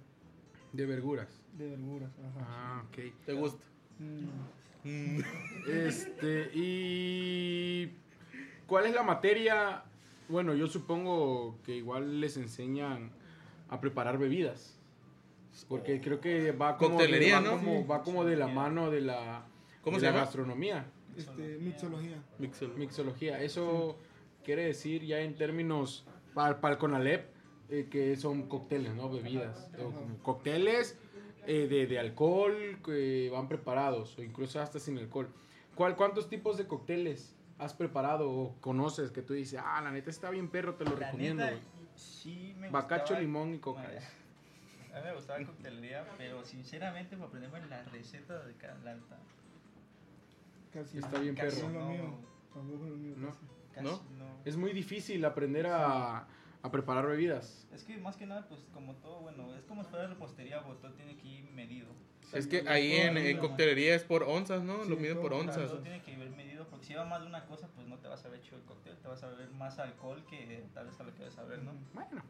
De 0.72 0.86
verduras. 0.86 1.28
De 1.56 1.68
verduras, 1.68 2.10
ajá. 2.18 2.46
Ah, 2.48 2.84
ok. 2.88 3.24
¿Te 3.24 3.32
gusta? 3.32 3.64
Mm. 3.98 4.88
Mm. 4.88 5.20
Este, 5.68 6.50
y. 6.54 7.92
¿Cuál 8.66 8.86
es 8.86 8.94
la 8.94 9.02
materia? 9.02 9.84
Bueno, 10.28 10.54
yo 10.54 10.66
supongo 10.66 11.58
que 11.64 11.76
igual 11.76 12.20
les 12.20 12.36
enseñan 12.36 13.10
a 13.68 13.80
preparar 13.80 14.18
bebidas. 14.18 14.78
Porque 15.68 16.00
creo 16.00 16.20
que 16.20 16.52
va 16.52 16.76
como, 16.76 17.00
de, 17.00 17.32
va 17.32 17.40
¿no? 17.40 17.50
como, 17.52 17.80
Sí. 17.82 17.86
va 17.88 18.02
como 18.02 18.24
de 18.24 18.36
la 18.36 18.48
mano 18.48 18.90
de 18.90 19.00
la, 19.00 19.46
¿Cómo 19.82 19.96
de 19.96 20.00
se 20.00 20.06
la 20.06 20.12
llama? 20.12 20.24
gastronomía, 20.24 20.86
Este, 21.16 21.58
mixología. 21.58 22.22
Mixel. 22.38 22.72
mixología. 22.76 23.40
Eso 23.40 23.96
quiere 24.44 24.64
decir 24.66 25.04
ya 25.04 25.20
en 25.20 25.36
términos 25.36 26.04
para, 26.34 26.60
para 26.60 26.74
el 26.74 26.78
CONALEP 26.80 27.28
eh, 27.70 27.88
que 27.90 28.16
son 28.16 28.48
cócteles, 28.48 28.94
¿no? 28.94 29.08
Bebidas. 29.10 29.70
o 29.78 29.88
Ajá. 29.88 29.98
como 30.00 30.18
cócteles 30.22 30.98
eh, 31.46 31.66
de, 31.68 31.86
de 31.86 31.98
alcohol 31.98 32.54
que 32.84 33.30
van 33.32 33.48
preparados 33.48 34.18
o 34.18 34.22
incluso 34.22 34.60
hasta 34.60 34.78
sin 34.80 34.98
alcohol. 34.98 35.28
¿Cuál, 35.74 35.94
¿Cuántos 35.96 36.28
tipos 36.28 36.56
de 36.56 36.66
cócteles 36.66 37.34
has 37.58 37.72
preparado 37.74 38.30
o 38.30 38.56
conoces 38.60 39.10
que 39.12 39.22
tú 39.22 39.34
dices, 39.34 39.60
ah, 39.64 39.80
la 39.82 39.92
neta 39.92 40.10
está 40.10 40.30
bien 40.30 40.48
perro, 40.48 40.74
te 40.74 40.84
lo 40.84 40.96
la 40.96 41.06
recomiendo? 41.06 41.44
neta, 41.44 41.56
güey"? 41.56 41.64
sí 41.94 42.54
me 42.58 42.70
Bacacho, 42.70 43.02
gustaba- 43.02 43.20
limón 43.20 43.54
y 43.54 43.58
coca. 43.58 43.82
Madre, 43.82 44.00
A 44.94 44.98
mí 44.98 45.02
me 45.04 45.14
gustaba 45.14 45.40
la 45.40 45.46
coctelería, 45.46 46.06
pero 46.16 46.44
sinceramente 46.44 47.16
para 47.16 47.28
aprenderme 47.28 47.66
la 47.66 47.82
receta 47.84 48.44
de 48.44 48.54
cada 48.54 48.74
planta. 48.76 49.18
Casi. 50.72 50.98
Está 50.98 51.18
bien 51.18 51.34
Casi 51.34 51.62
No 51.62 51.68
perro. 51.68 51.68
es 51.68 51.74
lo 51.74 51.80
no, 51.80 51.88
mío. 51.90 52.18
Tampoco 52.52 52.84
es 52.84 52.90
lo 52.90 52.96
mío. 52.96 53.14
No. 53.16 53.28
casi. 53.28 53.46
casi 53.74 53.84
¿No? 53.86 54.02
no. 54.18 54.40
Es 54.44 54.56
muy 54.56 54.72
difícil 54.72 55.24
aprender 55.24 55.66
a, 55.66 56.26
a 56.62 56.70
preparar 56.70 57.06
bebidas. 57.06 57.66
Es 57.72 57.82
que 57.84 57.96
más 57.98 58.16
que 58.16 58.26
nada, 58.26 58.46
pues 58.48 58.60
como 58.72 58.94
todo, 58.96 59.20
bueno, 59.20 59.54
es 59.56 59.64
como 59.64 59.82
si 59.84 59.90
fuera 59.90 60.06
repostería, 60.06 60.62
todo 60.62 60.92
tiene 60.92 61.16
que 61.16 61.26
ir 61.28 61.50
medido. 61.50 61.88
Es 62.32 62.46
que 62.46 62.68
ahí 62.68 62.92
en, 62.96 63.16
en 63.16 63.38
coctelería 63.38 63.94
es 63.94 64.02
por 64.02 64.22
onzas, 64.24 64.62
¿no? 64.64 64.82
Sí, 64.84 64.90
Lo 64.90 64.96
miden 64.96 65.20
por 65.20 65.32
onzas. 65.34 65.68
todo 65.70 65.80
tiene 65.80 66.02
que 66.02 66.12
ir 66.12 66.18
medido, 66.30 66.66
porque 66.68 66.86
si 66.86 66.94
va 66.94 67.04
más 67.04 67.20
de 67.20 67.26
una 67.26 67.44
cosa, 67.46 67.68
pues 67.74 67.86
no 67.86 67.98
te 67.98 68.08
vas 68.08 68.24
a 68.24 68.28
ver 68.28 68.40
chido 68.40 68.56
el 68.56 68.62
cóctel, 68.64 68.96
te 68.96 69.06
vas 69.08 69.22
a 69.22 69.28
ver 69.28 69.50
más 69.50 69.78
alcohol 69.78 70.24
que 70.28 70.64
tal 70.72 70.86
vez 70.86 70.98
a 70.98 71.04
lo 71.04 71.14
que 71.14 71.24
vas 71.24 71.38
a 71.38 71.44
ver, 71.44 71.62
¿no? 71.62 71.72
Bueno, 71.92 72.22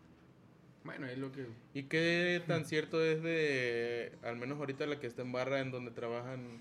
bueno, 0.85 1.07
es 1.07 1.19
lo 1.19 1.33
que... 1.33 1.47
¿Y 1.73 1.85
qué 1.85 2.43
tan 2.47 2.65
cierto 2.65 3.03
es 3.03 3.23
de, 3.23 4.13
al 4.23 4.37
menos 4.37 4.59
ahorita 4.59 4.87
la 4.87 5.01
que 5.01 5.07
está 5.07 5.23
en 5.23 5.33
barra 5.33 5.61
en 5.61 5.71
donde 5.71 5.91
trabajan, 5.91 6.61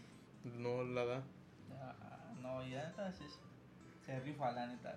no 0.58 0.84
la 0.84 1.06
da? 1.06 1.24
Ah, 1.80 2.34
no, 2.42 2.66
y 2.66 2.72
la 2.72 2.88
neta 2.88 3.12
sí, 3.12 3.26
se 4.06 4.20
rifa 4.22 4.52
la 4.52 4.68
neta. 4.68 4.96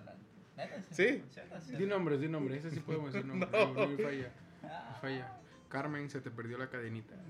La, 0.55 0.65
neta, 0.65 0.81
¿Sí? 0.91 1.23
se 1.29 1.43
neta, 1.43 1.61
se 1.61 1.77
Di 1.77 1.85
nombres, 1.85 2.19
di 2.21 2.29
nombres, 2.29 2.65
ese 2.65 2.75
sí 2.75 2.79
podemos 2.79 3.13
decir 3.13 3.25
nombres. 3.29 3.51
No. 3.51 3.73
No, 3.73 3.87
no 3.87 3.97
falla, 3.97 4.31
Ah, 4.63 4.97
falla. 5.01 5.37
Carmen, 5.69 6.09
se 6.09 6.21
te 6.21 6.31
perdió 6.31 6.57
la 6.57 6.69
cadenita. 6.69 7.13
Para 7.15 7.25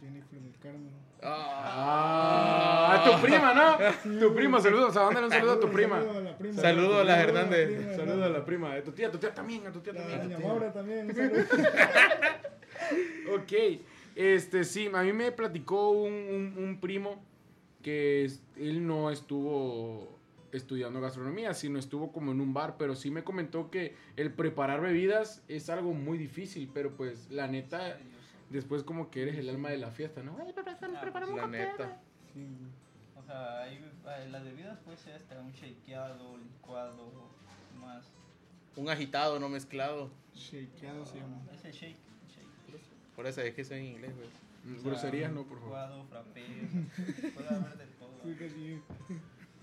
Jennifer 0.00 0.40
del 0.40 0.58
Carmen. 0.62 0.90
Ah, 1.22 2.96
a 3.00 3.04
tu 3.16 3.22
prima, 3.26 3.54
¿no? 3.54 4.20
Tu 4.20 4.34
prima, 4.34 4.60
saludos. 4.60 4.94
O 4.96 5.08
un 5.08 5.30
saludo 5.30 5.52
a 5.52 5.60
tu 5.60 5.70
prima. 5.70 6.00
Saludo 6.00 6.18
a 6.18 6.22
la 6.22 6.36
prima. 6.38 6.60
Saludo 6.60 7.00
a 7.00 7.04
las 7.04 7.18
Hernández. 7.18 7.74
prima, 7.76 7.94
Saludo 7.94 8.24
a 8.24 8.28
la 8.28 8.44
prima. 8.44 8.72
A 8.74 8.82
tu 8.82 8.92
tía, 8.92 9.08
a 9.08 9.10
tu 9.10 9.18
tía 9.18 9.32
también, 9.34 9.66
a 9.66 9.72
tu 9.72 9.80
tía 9.80 9.94
también. 9.94 10.22
doña 10.22 10.38
Maura 10.38 10.72
también. 10.72 11.08
Ok, 13.32 13.52
este 14.14 14.64
sí, 14.64 14.90
a 14.92 15.02
mí 15.02 15.12
me 15.12 15.32
platicó 15.32 15.90
un, 15.90 16.12
un- 16.12 16.54
un 16.64 16.80
primo 16.80 17.22
que 17.82 18.30
él 18.56 18.86
no 18.86 19.10
estuvo 19.10 20.18
estudiando 20.58 21.00
gastronomía, 21.00 21.52
sino 21.54 21.78
estuvo 21.78 22.12
como 22.12 22.32
en 22.32 22.40
un 22.40 22.54
bar, 22.54 22.76
pero 22.78 22.94
sí 22.94 23.10
me 23.10 23.24
comentó 23.24 23.70
que 23.70 23.94
el 24.16 24.32
preparar 24.32 24.80
bebidas 24.80 25.42
es 25.48 25.68
algo 25.68 25.92
muy 25.92 26.16
difícil, 26.18 26.70
pero 26.72 26.92
pues 26.96 27.30
la 27.30 27.46
neta, 27.48 27.98
después 28.50 28.82
como 28.84 29.10
que 29.10 29.22
eres 29.22 29.36
el 29.36 29.48
alma 29.48 29.70
de 29.70 29.78
la 29.78 29.90
fiesta, 29.90 30.22
¿no? 30.22 30.36
Ay, 30.40 30.52
prepara- 30.52 30.78
Ah, 30.96 31.00
prepara 31.00 31.26
un 31.26 31.36
La 31.36 31.46
neta. 31.48 32.00
Sí. 32.32 32.46
O 33.16 33.22
sea, 33.26 33.62
hay, 33.62 33.84
hay- 34.06 34.30
las 34.30 34.44
bebidas 34.44 34.78
puede 34.80 34.96
ser 34.96 35.14
hasta 35.14 35.40
un 35.40 35.52
shakeado, 35.52 36.36
licuado, 36.38 37.10
más. 37.80 38.04
Un 38.76 38.88
agitado, 38.88 39.38
no 39.40 39.48
mezclado. 39.48 40.10
Shakeado 40.34 41.04
se 41.06 41.18
llama. 41.18 41.40
Es 41.52 41.64
el 41.64 41.72
shake. 41.72 41.96
shake. 42.28 42.80
Por 43.16 43.26
eso 43.26 43.40
es 43.40 43.54
que 43.54 43.64
soy 43.64 43.78
en 43.78 43.84
inglés, 43.86 44.12
güey. 44.16 44.28
Mm, 44.64 44.82
Groserías 44.84 45.32
no, 45.32 45.44
por 45.44 45.58
favor. 45.58 45.64
Licuado, 45.68 46.04
frappé, 46.06 46.42
puede 47.34 47.48
haber 47.48 47.76
de 47.76 47.86
todo. 47.98 48.14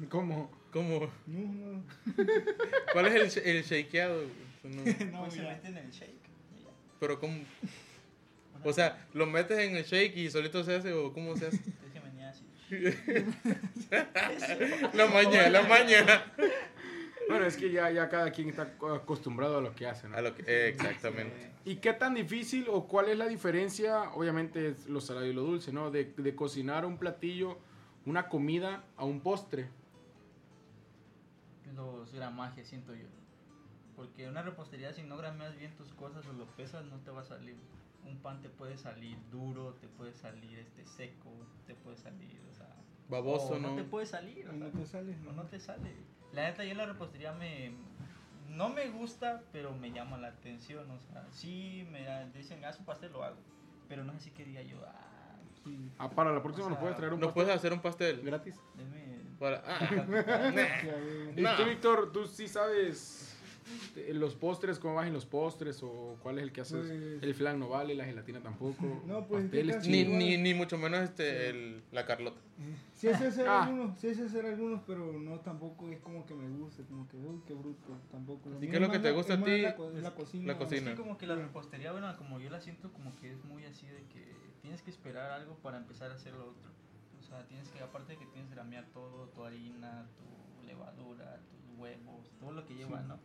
¿Cómo? 0.10 0.52
¿Cómo? 0.72 1.12
No, 1.28 1.54
no. 1.54 1.84
¿Cuál 2.94 3.08
es 3.08 3.38
el, 3.38 3.46
el 3.58 3.64
shakeado? 3.64 4.24
no- 4.64 4.84
No, 5.12 5.20
pues 5.22 5.34
se 5.34 5.42
mete 5.42 5.68
en 5.68 5.78
el 5.78 5.92
shake. 5.92 6.22
Pero 7.00 7.20
¿cómo? 7.20 7.40
O 8.64 8.74
sea, 8.74 9.08
¿lo 9.14 9.26
metes 9.26 9.58
en 9.60 9.76
el 9.76 9.84
shake 9.84 10.16
y 10.18 10.30
solito 10.30 10.64
se 10.64 10.76
hace 10.76 10.94
o 10.94 11.12
cómo 11.14 11.36
se 11.36 11.48
hace? 11.48 11.58
Es 11.58 11.64
que 11.94 12.00
venía 12.00 12.30
así. 12.30 12.46
La 14.94 15.08
maña, 15.08 15.50
la 15.50 15.64
maña. 15.64 16.06
Bueno, 17.28 17.46
es 17.46 17.58
que 17.58 17.72
ya, 17.72 17.90
ya 17.92 18.08
cada 18.10 18.32
quien 18.32 18.50
está 18.50 18.74
acostumbrado 18.94 19.58
a 19.58 19.62
lo 19.62 19.74
que 19.76 19.88
hace, 19.88 20.08
¿no? 20.08 20.18
A 20.18 20.22
lo 20.22 20.36
que, 20.36 20.44
eh, 20.46 20.70
exactamente. 20.70 21.52
¿Y 21.66 21.78
qué 21.78 21.94
tan 21.94 22.14
difícil 22.14 22.66
o 22.70 22.88
cuál 22.88 23.10
es 23.10 23.18
la 23.18 23.28
diferencia? 23.28 24.12
Obviamente 24.14 24.70
es 24.70 24.88
lo 24.88 25.02
salado 25.02 25.26
y 25.26 25.34
lo 25.34 25.42
dulce, 25.42 25.72
¿no? 25.72 25.92
De, 25.92 26.14
de 26.18 26.36
cocinar 26.36 26.86
un 26.86 26.98
platillo, 26.98 27.58
una 28.06 28.28
comida 28.28 28.84
a 28.98 29.06
un 29.06 29.22
postre. 29.22 29.68
Los 31.76 32.14
gramajes, 32.14 32.68
siento 32.68 32.94
yo. 32.96 33.08
Porque 33.96 34.28
una 34.28 34.42
repostería, 34.42 34.94
si 34.94 35.04
no 35.04 35.18
grameas 35.18 35.56
bien 35.58 35.76
tus 35.76 35.94
cosas 35.94 36.26
o 36.26 36.34
lo 36.34 36.46
pesas, 36.56 36.86
no 36.86 36.98
te 37.00 37.12
va 37.12 37.22
a 37.22 37.26
salir. 37.26 37.56
Un 38.06 38.18
pan 38.18 38.42
te 38.42 38.50
puede 38.50 38.78
salir 38.78 39.18
duro, 39.32 39.74
te 39.76 39.88
puede 39.88 40.14
salir 40.14 40.58
este 40.60 40.86
seco, 40.86 41.30
te 41.68 41.76
puede 41.76 41.98
salir, 41.98 42.40
o 42.50 42.54
sea. 42.56 42.68
Baboso, 43.10 43.54
o 43.54 43.60
¿no? 43.60 43.70
no 43.72 43.76
te 43.76 43.84
puede 43.84 44.06
salir, 44.06 44.48
o 44.48 44.54
No 44.54 44.72
sea, 44.72 44.80
te 44.80 44.86
sale. 44.88 45.16
o 45.28 45.32
no 45.34 45.44
te 45.44 45.60
sale. 45.60 45.94
La 46.34 46.44
neta, 46.50 46.64
yo 46.64 46.74
la 46.76 46.86
repostería 46.86 47.34
me. 47.34 47.74
No 48.50 48.70
me 48.70 48.90
gusta, 48.90 49.44
pero 49.52 49.74
me 49.76 49.92
llama 49.92 50.18
la 50.18 50.30
atención, 50.30 50.90
o 50.90 51.00
sea. 51.00 51.28
Sí, 51.32 51.88
me 51.92 52.26
dicen, 52.32 52.64
haz 52.66 52.80
un 52.80 52.86
pastel, 52.86 53.12
lo 53.12 53.24
hago. 53.24 53.38
Pero 53.88 54.04
no 54.04 54.14
es 54.14 54.18
así 54.20 54.32
que 54.32 54.46
diga 54.46 54.62
yo, 54.62 54.78
ah, 54.88 55.38
Sí. 55.64 55.92
Ah, 56.00 56.10
para 56.10 56.32
la 56.34 56.42
próxima 56.42 56.66
O 56.66 56.70
nos 56.70 56.78
sea, 56.78 56.82
puedes 56.82 56.98
traer 56.98 57.14
un 57.14 57.20
¿No 57.20 57.28
pastel 57.28 57.44
puedes 57.44 57.56
hacer 57.56 57.74
un 57.74 57.82
pastel? 57.82 58.22
gratis. 58.22 58.60
denme. 58.76 59.20
Para- 59.42 59.64
ah, 59.66 59.90
Ya, 59.92 60.04
güey. 60.06 61.40
¿Y 61.40 61.42
Nah. 61.42 61.58
tú, 61.58 61.66
Víctor, 61.66 62.12
tú 62.12 62.28
sí 62.28 62.48
sabes 62.48 63.28
los 64.14 64.36
postres, 64.36 64.78
cómo 64.78 64.96
vas 64.96 65.08
en 65.08 65.14
los 65.14 65.26
postres 65.26 65.82
o 65.82 66.16
cuál 66.22 66.38
es 66.38 66.44
el 66.44 66.52
que 66.52 66.62
haces? 66.62 66.86
Pues- 66.88 67.24
el 67.24 67.34
flan 67.34 67.60
no 67.60 67.70
vale, 67.70 67.96
la 67.96 68.06
gelatina 68.06 68.40
tampoco. 68.40 68.76
No, 69.08 69.26
pues, 69.28 69.44
pasteles 69.46 69.88
ni, 69.88 70.54
mucho 70.54 70.78
menos 70.78 71.00
este, 71.02 71.50
el, 71.50 71.82
la 71.92 72.06
Carlota. 72.06 72.40
Sí 72.94 73.08
sé 73.16 73.26
hacer 73.28 73.48
Ah. 73.48 73.64
algunos, 73.64 74.00
sí 74.00 74.14
sé 74.14 74.26
hacer 74.26 74.46
algunos, 74.46 74.82
pero 74.86 75.12
no 75.14 75.40
tampoco 75.40 75.90
es 75.90 76.00
como 76.02 76.24
que 76.28 76.36
me 76.36 76.48
guste, 76.60 76.84
como 76.84 77.08
que, 77.08 77.18
uy, 77.18 77.42
qué 77.48 77.56
bruto, 77.56 77.98
tampoco. 78.12 78.48
¿Y 78.62 78.68
qué 78.68 78.76
es 78.76 78.82
lo 78.82 78.92
que 78.92 79.00
te 79.00 79.10
gusta 79.12 79.34
a 79.34 79.44
ti? 79.44 79.62
La, 79.64 79.76
co- 79.76 79.90
la 79.90 80.14
cocina. 80.14 80.46
La 80.46 80.54
Es 80.54 80.60
cocina. 80.60 80.92
que 80.92 80.98
como 80.98 81.18
que 81.18 81.26
la 81.26 81.36
repostería, 81.36 81.92
bueno, 81.94 82.16
como 82.18 82.40
yo 82.40 82.52
la 82.52 82.62
siento 82.62 82.94
como 82.94 83.16
que 83.16 83.32
es 83.32 83.44
muy 83.46 83.66
así 83.66 83.88
de 83.88 84.04
que 84.14 84.32
tienes 84.62 84.84
que 84.84 84.92
esperar 84.92 85.32
algo 85.32 85.56
para 85.64 85.78
empezar 85.80 86.12
a 86.12 86.14
hacer 86.14 86.34
lo 86.34 86.50
otro. 86.52 86.70
Sea, 87.32 87.48
tienes 87.48 87.70
que, 87.70 87.80
aparte 87.80 88.12
de 88.12 88.20
que 88.20 88.26
tienes 88.26 88.50
que 88.50 88.56
gramear 88.56 88.84
todo, 88.94 89.30
tu 89.30 89.46
harina, 89.46 90.06
tu 90.18 90.66
levadura, 90.68 91.40
tus 91.50 91.80
huevos, 91.80 92.30
todo 92.42 92.52
lo 92.52 92.66
que 92.66 92.76
lleva, 92.76 93.02
Sí. 93.02 93.08
¿no? 93.08 93.20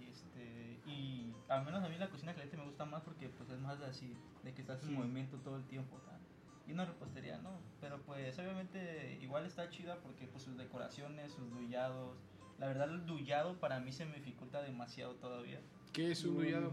Y, 0.00 0.08
este, 0.08 0.80
y 0.86 1.34
al 1.48 1.62
menos 1.66 1.84
a 1.84 1.88
mí 1.90 1.98
la 1.98 2.08
cocina 2.08 2.32
caliente 2.32 2.56
me 2.56 2.64
gusta 2.64 2.86
más 2.86 3.02
porque 3.02 3.28
pues 3.28 3.50
es 3.50 3.58
más 3.60 3.78
así, 3.82 4.16
de 4.42 4.54
que 4.54 4.62
estás 4.62 4.80
Sí. 4.80 4.88
en 4.88 4.94
movimiento 4.94 5.36
todo 5.38 5.56
el 5.56 5.64
tiempo. 5.66 6.00
sea, 6.00 6.18
Y 6.66 6.72
una 6.72 6.86
repostería, 6.86 7.36
¿no? 7.38 7.50
Pero 7.80 8.00
pues 8.02 8.38
obviamente 8.38 9.18
igual 9.20 9.44
está 9.44 9.68
chida 9.68 9.96
porque 10.00 10.26
pues 10.26 10.44
sus 10.44 10.56
decoraciones, 10.56 11.32
sus 11.32 11.50
dullados. 11.50 12.16
La 12.58 12.68
verdad 12.68 12.88
el 12.90 13.04
dullado 13.04 13.58
para 13.60 13.80
mí 13.80 13.92
se 13.92 14.06
me 14.06 14.16
dificulta 14.16 14.62
demasiado 14.62 15.16
todavía. 15.16 15.60
¿Qué 15.92 16.12
es 16.12 16.24
un 16.24 16.36
dullado? 16.36 16.72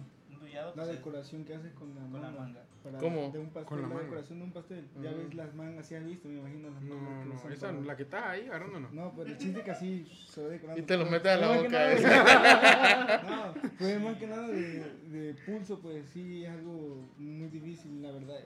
La 0.54 0.72
pues, 0.74 0.88
es 0.90 0.96
decoración 0.98 1.46
que 1.46 1.56
haces 1.56 1.74
con 1.74 1.90
la 1.96 2.02
con 2.02 2.12
manga. 2.12 2.32
la 2.32 2.40
manga. 2.40 2.64
Para 2.84 2.98
¿Cómo? 3.00 3.30
De 3.32 3.40
un 3.40 3.48
pastel, 3.50 3.66
Con 3.66 3.78
la 3.78 3.82
la, 3.82 3.88
manga. 3.90 4.04
decoración 4.04 4.40
de 4.40 4.46
un 4.46 4.52
pastel. 4.52 4.88
Ya 5.02 5.12
Mm. 5.12 5.18
ves 5.18 5.34
las 5.36 5.56
mangas, 5.56 5.86
sí 5.88 5.96
has 5.96 6.06
visto, 6.06 6.28
me 6.30 6.36
imagino 6.40 6.70
las 6.70 6.82
mangas. 6.82 7.26
No, 7.26 7.42
que 7.42 7.48
no, 7.48 7.54
esa, 7.54 7.68
para- 7.68 7.82
la 7.82 7.96
que 7.98 8.04
está 8.04 8.30
ahí 8.32 8.48
agarrándonos. 8.48 8.92
No, 8.94 9.14
pero 9.16 9.30
el 9.30 9.38
chiste 9.38 9.60
es 9.60 9.66
que 9.66 9.72
así 9.72 10.08
se 10.28 10.42
va 10.44 10.48
decorando. 10.50 10.82
Y 10.82 10.86
te 10.86 10.98
lo 10.98 11.06
metes 11.06 11.32
a 11.32 11.38
la 11.38 11.52
que 11.54 11.58
boca, 11.58 11.70
nada- 11.70 13.16
eh. 13.16 13.22
No, 13.28 13.54
pues 13.80 14.02
más 14.02 14.18
que 14.18 14.28
nada 14.28 14.48
de, 14.48 14.94
de 15.10 15.34
pulso, 15.46 15.80
pues 15.80 16.06
sí 16.14 16.44
es 16.46 16.50
algo 16.52 17.04
muy 17.18 17.48
difícil, 17.50 18.02
la 18.02 18.12
verdad. 18.12 18.40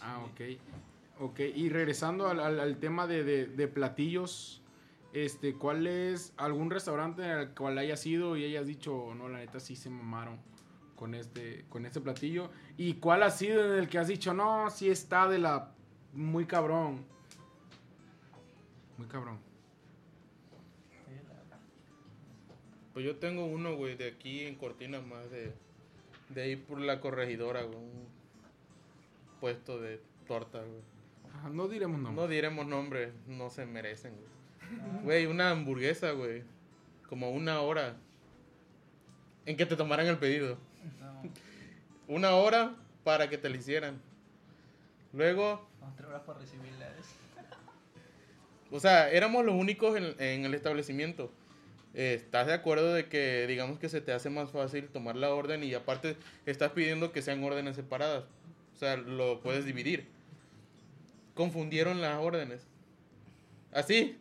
Ah, 0.00 0.24
ok. 0.24 0.40
Ok, 1.20 1.40
y 1.54 1.68
regresando 1.68 2.26
al, 2.28 2.40
al- 2.40 2.60
al 2.60 2.76
tema 2.78 3.06
de, 3.06 3.22
de- 3.24 3.46
de 3.46 3.68
platillos, 3.68 4.60
este, 5.12 5.54
¿cuál 5.54 5.86
es 5.86 6.32
algún 6.36 6.70
restaurante 6.70 7.22
al 7.24 7.54
cual 7.54 7.78
hayas 7.78 8.04
ido 8.04 8.36
y 8.36 8.44
hayas 8.44 8.66
dicho, 8.66 9.14
no, 9.16 9.28
la 9.28 9.38
neta 9.38 9.60
sí 9.60 9.76
se 9.76 9.90
mamaron 9.90 10.38
con 10.96 11.14
este, 11.14 11.64
con 11.68 11.86
este 11.86 12.00
platillo? 12.00 12.50
¿Y 12.76 12.94
cuál 12.94 13.22
ha 13.22 13.30
sido 13.30 13.64
en 13.72 13.78
el 13.80 13.88
que 13.88 13.98
has 13.98 14.08
dicho, 14.08 14.32
no, 14.34 14.70
sí 14.70 14.88
está 14.90 15.28
de 15.28 15.38
la 15.38 15.72
muy 16.12 16.46
cabrón? 16.46 17.04
Muy 18.98 19.06
cabrón. 19.08 19.38
Pues 22.92 23.04
yo 23.04 23.16
tengo 23.16 23.44
uno, 23.46 23.74
güey, 23.76 23.96
de 23.96 24.08
aquí 24.08 24.44
en 24.46 24.54
Cortina 24.54 25.00
más 25.00 25.28
de, 25.30 25.52
de 26.28 26.42
ahí 26.42 26.56
por 26.56 26.80
la 26.80 27.00
corregidora, 27.00 27.62
güey. 27.62 27.76
Un 27.76 28.06
puesto 29.40 29.80
de 29.80 30.00
torta, 30.28 30.60
güey. 30.60 30.80
Ah, 31.42 31.50
no 31.52 31.66
diremos 31.66 31.98
No 31.98 32.10
nombre. 32.12 32.28
diremos 32.28 32.66
nombre, 32.66 33.12
no 33.26 33.50
se 33.50 33.66
merecen, 33.66 34.14
güey. 34.14 35.02
Güey, 35.02 35.26
una 35.26 35.50
hamburguesa, 35.50 36.12
güey. 36.12 36.44
Como 37.08 37.30
una 37.30 37.60
hora. 37.60 37.96
En 39.44 39.56
que 39.56 39.66
te 39.66 39.76
tomaran 39.76 40.06
el 40.06 40.18
pedido. 40.18 40.56
No, 41.00 41.30
Una 42.08 42.32
hora 42.32 42.74
para 43.02 43.28
que 43.28 43.38
te 43.38 43.48
lo 43.48 43.56
hicieran. 43.56 44.00
Luego, 45.12 45.68
otra 45.92 46.08
hora 46.08 46.24
para 46.24 46.40
recibirla. 46.40 46.88
o 48.70 48.80
sea, 48.80 49.10
éramos 49.10 49.44
los 49.44 49.54
únicos 49.54 49.96
en, 49.96 50.14
en 50.18 50.44
el 50.44 50.54
establecimiento. 50.54 51.30
Eh, 51.94 52.14
¿Estás 52.14 52.48
de 52.48 52.54
acuerdo 52.54 52.92
de 52.92 53.08
que, 53.08 53.46
digamos 53.46 53.78
que 53.78 53.88
se 53.88 54.00
te 54.00 54.12
hace 54.12 54.28
más 54.28 54.50
fácil 54.50 54.88
tomar 54.88 55.14
la 55.14 55.32
orden 55.32 55.62
y 55.62 55.72
aparte 55.74 56.16
estás 56.44 56.72
pidiendo 56.72 57.12
que 57.12 57.22
sean 57.22 57.42
órdenes 57.44 57.76
separadas? 57.76 58.24
O 58.74 58.76
sea, 58.76 58.96
lo 58.96 59.40
puedes 59.40 59.64
dividir. 59.64 60.08
Confundieron 61.34 62.00
las 62.00 62.18
órdenes. 62.18 62.66
Así, 63.72 64.18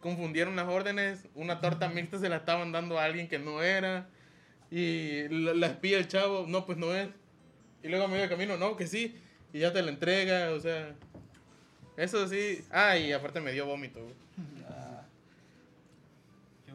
confundieron 0.00 0.56
las 0.56 0.68
órdenes. 0.68 1.28
Una 1.36 1.60
torta 1.60 1.88
mixta 1.88 2.18
se 2.18 2.28
la 2.28 2.36
estaban 2.36 2.72
dando 2.72 2.98
a 2.98 3.04
alguien 3.04 3.28
que 3.28 3.38
no 3.38 3.62
era. 3.62 4.08
Y 4.72 5.28
la, 5.28 5.52
la 5.52 5.66
espía 5.66 5.98
el 5.98 6.08
chavo, 6.08 6.46
no, 6.48 6.64
pues 6.64 6.78
no 6.78 6.94
es. 6.94 7.10
Y 7.82 7.88
luego 7.88 8.06
a 8.06 8.08
medio 8.08 8.26
camino, 8.26 8.56
no, 8.56 8.74
que 8.74 8.86
sí. 8.86 9.14
Y 9.52 9.58
ya 9.58 9.70
te 9.70 9.82
la 9.82 9.90
entrega, 9.90 10.50
o 10.52 10.60
sea. 10.60 10.96
Eso 11.94 12.26
sí. 12.26 12.64
Ah, 12.70 12.96
y 12.96 13.12
aparte 13.12 13.38
me 13.38 13.52
dio 13.52 13.66
vómito. 13.66 14.00
güey. 14.00 14.14
Ah, 14.66 15.02
yo. 16.66 16.74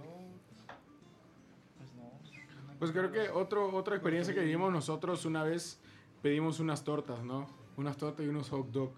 Pues 1.80 1.92
no. 1.96 2.74
Pues 2.78 2.92
creo 2.92 3.12
que 3.12 3.30
otro, 3.30 3.76
otra 3.76 3.96
experiencia 3.96 4.32
que 4.32 4.42
vivimos 4.42 4.72
nosotros 4.72 5.26
una 5.26 5.44
vez 5.44 5.80
pedimos 6.22 6.60
unas 6.60 6.84
tortas, 6.84 7.24
¿no? 7.24 7.50
Unas 7.78 7.98
tortas 7.98 8.24
y 8.24 8.30
unos 8.30 8.50
hot 8.50 8.68
dog. 8.70 8.92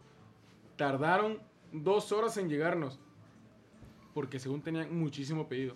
Tardaron 0.75 1.39
dos 1.71 2.11
horas 2.11 2.35
en 2.35 2.49
llegarnos. 2.49 2.99
Porque 4.13 4.39
según 4.39 4.61
tenían 4.61 4.93
muchísimo 4.93 5.47
pedido. 5.47 5.75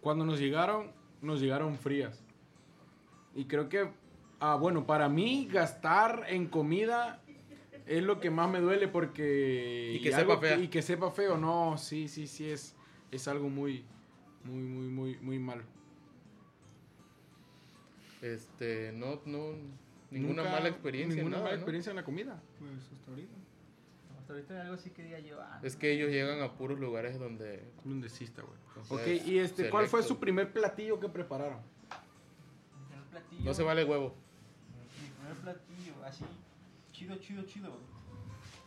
Cuando 0.00 0.24
nos 0.24 0.38
llegaron, 0.38 0.95
nos 1.22 1.40
llegaron 1.40 1.76
frías. 1.76 2.22
Y 3.34 3.44
creo 3.46 3.68
que, 3.68 3.90
ah, 4.40 4.56
bueno, 4.56 4.86
para 4.86 5.08
mí 5.08 5.48
gastar 5.50 6.24
en 6.28 6.46
comida 6.46 7.20
es 7.86 8.02
lo 8.02 8.18
que 8.20 8.30
más 8.30 8.50
me 8.50 8.60
duele 8.60 8.88
porque... 8.88 9.92
Y 9.94 10.02
que 10.02 10.12
sepa 10.12 10.38
fea. 10.38 10.58
y 10.58 10.68
que 10.68 10.82
sepa 10.82 11.10
feo, 11.10 11.36
no, 11.36 11.76
sí, 11.78 12.08
sí, 12.08 12.26
sí, 12.26 12.48
es, 12.50 12.74
es 13.10 13.28
algo 13.28 13.48
muy, 13.48 13.84
muy, 14.44 14.62
muy, 14.62 14.88
muy, 14.88 15.16
muy 15.20 15.38
malo. 15.38 15.62
Este, 18.22 18.92
no, 18.92 19.20
no. 19.26 19.52
Ninguna 20.10 20.42
Nunca- 20.42 20.50
mala 20.56 20.68
experiencia. 20.68 21.16
Ninguna 21.16 21.36
nada, 21.36 21.44
mala 21.44 21.56
¿no? 21.56 21.60
experiencia 21.60 21.90
en 21.90 21.96
la 21.96 22.04
comida. 22.04 22.40
Pues 22.58 22.72
hasta 22.92 23.10
ahorita. 23.10 23.34
Hasta 24.26 24.34
ahorita 24.34 24.60
algo 24.60 24.76
sí 24.76 24.90
quería 24.90 25.20
yo. 25.20 25.40
ah, 25.40 25.60
Es 25.62 25.76
que 25.76 25.92
ellos 25.92 26.10
llegan 26.10 26.42
a 26.42 26.52
puros 26.52 26.80
lugares 26.80 27.16
donde. 27.16 27.62
Donde 27.84 28.08
sí 28.08 28.24
está, 28.24 28.42
güey. 28.42 28.58
Ok, 28.88 29.24
y 29.24 29.38
este, 29.38 29.70
¿cuál 29.70 29.86
fue 29.86 30.00
selecto. 30.00 30.14
su 30.14 30.18
primer 30.20 30.52
platillo 30.52 30.98
que 30.98 31.08
prepararon? 31.08 31.60
mi 31.60 32.86
primer 32.88 33.04
platillo. 33.08 33.44
No 33.44 33.54
se 33.54 33.62
vale 33.62 33.84
huevo. 33.84 34.16
Mi 35.00 35.08
primer 35.10 35.36
platillo, 35.36 36.04
así. 36.04 36.24
Chido, 36.90 37.14
chido, 37.18 37.44
chido. 37.44 37.78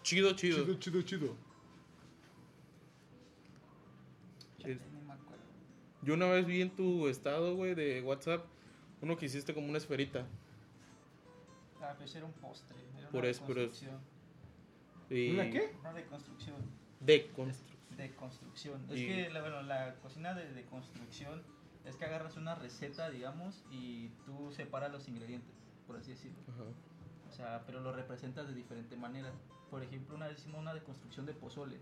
Chido, 0.01 0.31
chido. 0.33 0.63
Chido, 0.63 0.79
chido, 0.79 1.01
chido. 1.01 1.35
Es-. 4.63 4.79
Yo 6.03 6.13
una 6.13 6.27
vez 6.27 6.45
vi 6.45 6.61
en 6.61 6.73
tu 6.73 7.09
estado, 7.09 7.57
güey, 7.57 7.75
de 7.75 8.01
WhatsApp, 8.01 8.45
uno 9.01 9.17
que 9.17 9.25
hiciste 9.25 9.53
como 9.53 9.67
una 9.67 9.77
esferita. 9.77 10.25
Ah, 11.81 11.95
pues 11.97 12.15
era 12.15 12.23
un 12.23 12.31
postre. 12.31 12.77
Era 12.97 13.09
Por 13.09 13.23
una 13.23 13.29
eso, 13.29 13.43
pero 13.45 13.63
es-. 13.63 13.83
Y 15.09 15.31
¿Una 15.31 15.49
qué? 15.49 15.75
Una 15.81 15.93
de 15.93 16.05
construcción. 16.05 16.55
De 16.99 17.31
constru- 17.33 17.95
De 17.97 18.11
construcción. 18.15 18.85
Es 18.89 18.99
Y- 18.99 19.07
que 19.07 19.29
la, 19.29 19.41
bueno, 19.41 19.61
la 19.63 19.95
cocina 19.95 20.33
de, 20.33 20.51
de 20.53 20.63
construcción 20.65 21.41
es 21.85 21.95
que 21.95 22.05
agarras 22.05 22.37
una 22.37 22.55
receta, 22.55 23.09
digamos, 23.09 23.63
y 23.71 24.09
tú 24.25 24.51
separas 24.51 24.91
los 24.91 25.07
ingredientes, 25.07 25.49
por 25.87 25.95
así 25.97 26.11
decirlo. 26.11 26.37
Ajá. 26.49 26.63
O 27.29 27.31
sea, 27.33 27.63
pero 27.65 27.79
lo 27.79 27.91
representas 27.93 28.47
de 28.47 28.53
diferente 28.53 28.95
manera. 28.95 29.31
Por 29.69 29.83
ejemplo, 29.83 30.15
una 30.15 30.27
vez 30.27 30.39
hicimos 30.39 30.59
una 30.61 30.73
de 30.73 30.81
construcción 30.83 31.25
de 31.25 31.33
pozole. 31.33 31.77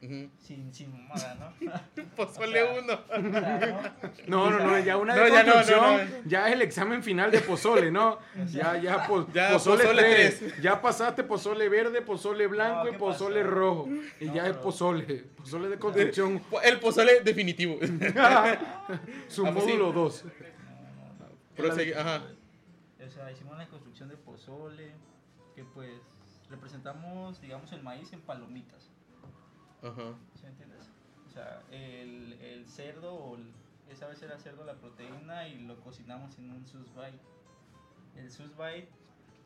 Sin, 0.00 0.72
sin 0.72 0.92
mamada, 0.92 1.34
¿no? 1.60 2.06
Pozole 2.16 2.62
O 2.62 2.66
sea, 2.72 2.82
uno. 2.82 2.92
O 3.28 3.32
sea, 3.32 3.96
No, 4.28 4.48
no, 4.50 4.58
no, 4.60 4.78
ya 4.78 4.96
una 4.96 5.16
No, 5.16 5.26
ya 5.26 5.42
no, 5.42 5.46
no, 5.48 5.52
construcción, 5.54 6.10
no. 6.22 6.28
ya 6.30 6.46
es 6.46 6.52
el 6.54 6.62
examen 6.62 7.02
final 7.02 7.32
de 7.32 7.40
pozole, 7.40 7.90
¿no? 7.90 8.20
Ya, 8.46 8.76
ya, 8.80 9.06
po- 9.08 9.26
Ya, 9.32 9.50
pozole, 9.54 9.82
pozole 9.84 10.02
3. 10.02 10.38
tres. 10.38 10.62
Ya 10.62 10.80
pasaste 10.80 11.24
pozole 11.24 11.68
verde, 11.68 12.00
pozole 12.02 12.46
blanco 12.46 12.84
No, 12.84 12.88
y 12.88 12.92
¿qué 12.92 12.98
pozole 12.98 13.40
pasó? 13.42 13.54
rojo. 13.54 13.88
Y 14.20 14.26
No, 14.26 14.34
ya 14.34 14.46
es 14.46 14.56
pozole. 14.58 15.24
Pozole 15.36 15.68
de 15.68 15.78
construcción. 15.80 16.42
El 16.62 16.78
pozole 16.78 17.20
definitivo. 17.22 17.78
Su 19.28 19.46
Ah, 19.46 19.52
pues 19.52 19.64
módulo 19.66 19.92
2. 19.92 20.24
no, 20.24 20.30
no, 20.30 21.26
no. 21.26 21.26
Prosegui- 21.56 21.96
Ajá. 21.96 22.22
O 23.04 23.10
sea, 23.10 23.32
hicimos 23.32 23.54
una 23.54 23.66
construcción 23.66 24.08
de 24.10 24.16
pozole, 24.16 24.92
que 25.56 25.64
pues 25.64 25.90
representamos, 26.50 27.40
digamos, 27.40 27.72
el 27.72 27.82
maíz 27.82 28.12
en 28.12 28.20
palomitas. 28.20 28.90
Ajá. 29.82 30.14
¿Sí 30.34 30.42
me 30.44 30.48
entiendes? 30.50 30.88
O 31.26 31.30
sea, 31.30 31.62
el, 31.70 32.32
el 32.34 32.66
cerdo, 32.66 33.14
o 33.14 33.36
el- 33.36 33.52
esa 33.90 34.06
vez 34.08 34.20
era 34.22 34.38
cerdo 34.38 34.64
la 34.64 34.74
proteína 34.74 35.48
y 35.48 35.60
lo 35.60 35.78
cocinamos 35.80 36.36
en 36.38 36.50
un 36.50 36.66
sus 36.66 36.88
bite. 36.94 37.20
El 38.16 38.30
sus 38.30 38.50
bite, 38.56 38.88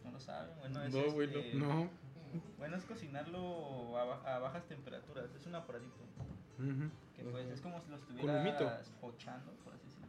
no 0.04 0.10
lo 0.12 0.20
saben, 0.20 0.50
bueno, 0.60 0.82
es 0.82 0.92
No, 0.94 1.12
güey, 1.12 1.28
no. 1.28 1.38
este- 1.38 1.54
No. 1.58 1.88
Bueno, 2.56 2.76
es 2.76 2.84
cocinarlo 2.84 3.98
a, 3.98 4.36
a 4.36 4.38
bajas 4.38 4.64
temperaturas, 4.66 5.26
es 5.34 5.46
un 5.46 5.54
aparatito. 5.54 5.92
Que 7.16 7.24
pues 7.24 7.48
es 7.50 7.60
como 7.60 7.80
si 7.80 7.90
lo 7.90 7.96
estuvieras 7.96 8.88
pochando, 9.00 9.52
por 9.64 9.74
así 9.74 9.84
decirlo. 9.84 10.06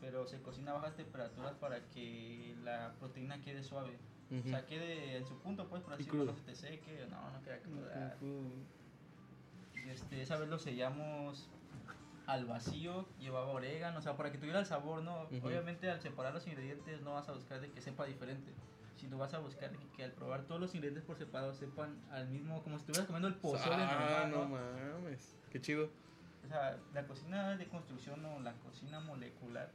Pero 0.00 0.26
se 0.26 0.40
cocina 0.40 0.70
a 0.70 0.74
bajas 0.74 0.94
temperaturas 0.96 1.54
para 1.56 1.80
que 1.90 2.56
la 2.64 2.94
proteína 2.98 3.40
quede 3.42 3.62
suave. 3.62 3.98
O 4.30 4.48
sea, 4.48 4.64
quede 4.64 5.18
en 5.18 5.26
su 5.26 5.36
punto, 5.40 5.68
pues, 5.68 5.82
por 5.82 5.92
así 5.92 6.04
decirlo, 6.04 6.24
no 6.24 6.34
se 6.34 6.40
te 6.42 6.54
seque, 6.54 7.06
no, 7.10 7.30
no 7.30 7.42
queda 7.42 7.56
No, 7.56 7.62
cruda. 7.64 8.16
Este, 9.88 10.22
esa 10.22 10.36
vez 10.36 10.48
lo 10.48 10.58
sellamos 10.58 11.48
al 12.26 12.46
vacío, 12.46 13.08
llevaba 13.18 13.48
orégano, 13.48 13.98
o 13.98 14.02
sea, 14.02 14.16
para 14.16 14.30
que 14.30 14.38
tuviera 14.38 14.60
el 14.60 14.66
sabor, 14.66 15.02
¿no? 15.02 15.22
Obviamente 15.42 15.90
al 15.90 16.00
separar 16.00 16.32
los 16.32 16.46
ingredientes 16.46 17.00
no 17.02 17.14
vas 17.14 17.28
a 17.28 17.32
buscar 17.32 17.60
de 17.60 17.70
que 17.70 17.80
sepa 17.80 18.04
diferente, 18.06 18.52
sino 18.96 19.18
vas 19.18 19.34
a 19.34 19.38
buscar 19.38 19.70
que, 19.72 19.86
que 19.96 20.04
al 20.04 20.12
probar 20.12 20.42
todos 20.44 20.60
los 20.60 20.74
ingredientes 20.74 21.04
por 21.04 21.18
separado 21.18 21.52
sepan 21.52 22.00
al 22.12 22.28
mismo, 22.28 22.62
como 22.62 22.76
si 22.76 22.82
estuvieras 22.82 23.06
comiendo 23.06 23.28
el 23.28 23.34
pozole 23.34 23.74
Ah, 23.76 24.26
normal, 24.30 24.30
no 24.30 24.38
¿no? 24.48 25.00
mames. 25.00 25.36
Qué 25.50 25.60
chido. 25.60 25.90
O 26.44 26.48
sea, 26.48 26.78
la 26.94 27.06
cocina 27.06 27.56
de 27.56 27.66
construcción 27.68 28.24
o 28.24 28.40
la 28.40 28.52
cocina 28.54 29.00
molecular 29.00 29.70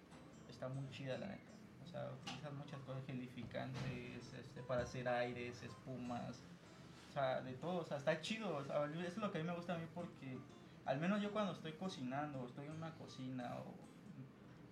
está 0.49 0.67
muy 0.69 0.89
chida, 0.89 1.17
la 1.17 1.27
neta. 1.27 1.51
O 1.83 1.87
sea, 1.89 2.09
utilizan 2.23 2.57
muchas 2.57 2.79
cosas 2.81 3.05
gelificantes 3.05 4.33
este, 4.33 4.61
para 4.63 4.83
hacer 4.83 5.07
aires, 5.07 5.61
espumas, 5.63 6.43
sea, 7.17 7.41
de 7.41 7.53
todo. 7.53 7.77
O 7.81 7.85
sea, 7.85 7.97
está 7.97 8.19
chido. 8.21 8.55
O 8.57 8.63
sea, 8.63 8.85
eso 8.85 9.01
es 9.01 9.17
lo 9.17 9.31
que 9.31 9.39
a 9.39 9.41
mí 9.43 9.47
me 9.47 9.55
gusta 9.55 9.73
a 9.75 9.77
mí 9.77 9.85
porque, 9.93 10.37
al 10.85 10.99
menos 10.99 11.21
yo 11.21 11.31
cuando 11.31 11.53
estoy 11.53 11.73
cocinando, 11.73 12.39
o 12.41 12.47
estoy 12.47 12.65
en 12.67 12.73
una 12.73 12.93
cocina, 12.95 13.55
o 13.59 13.73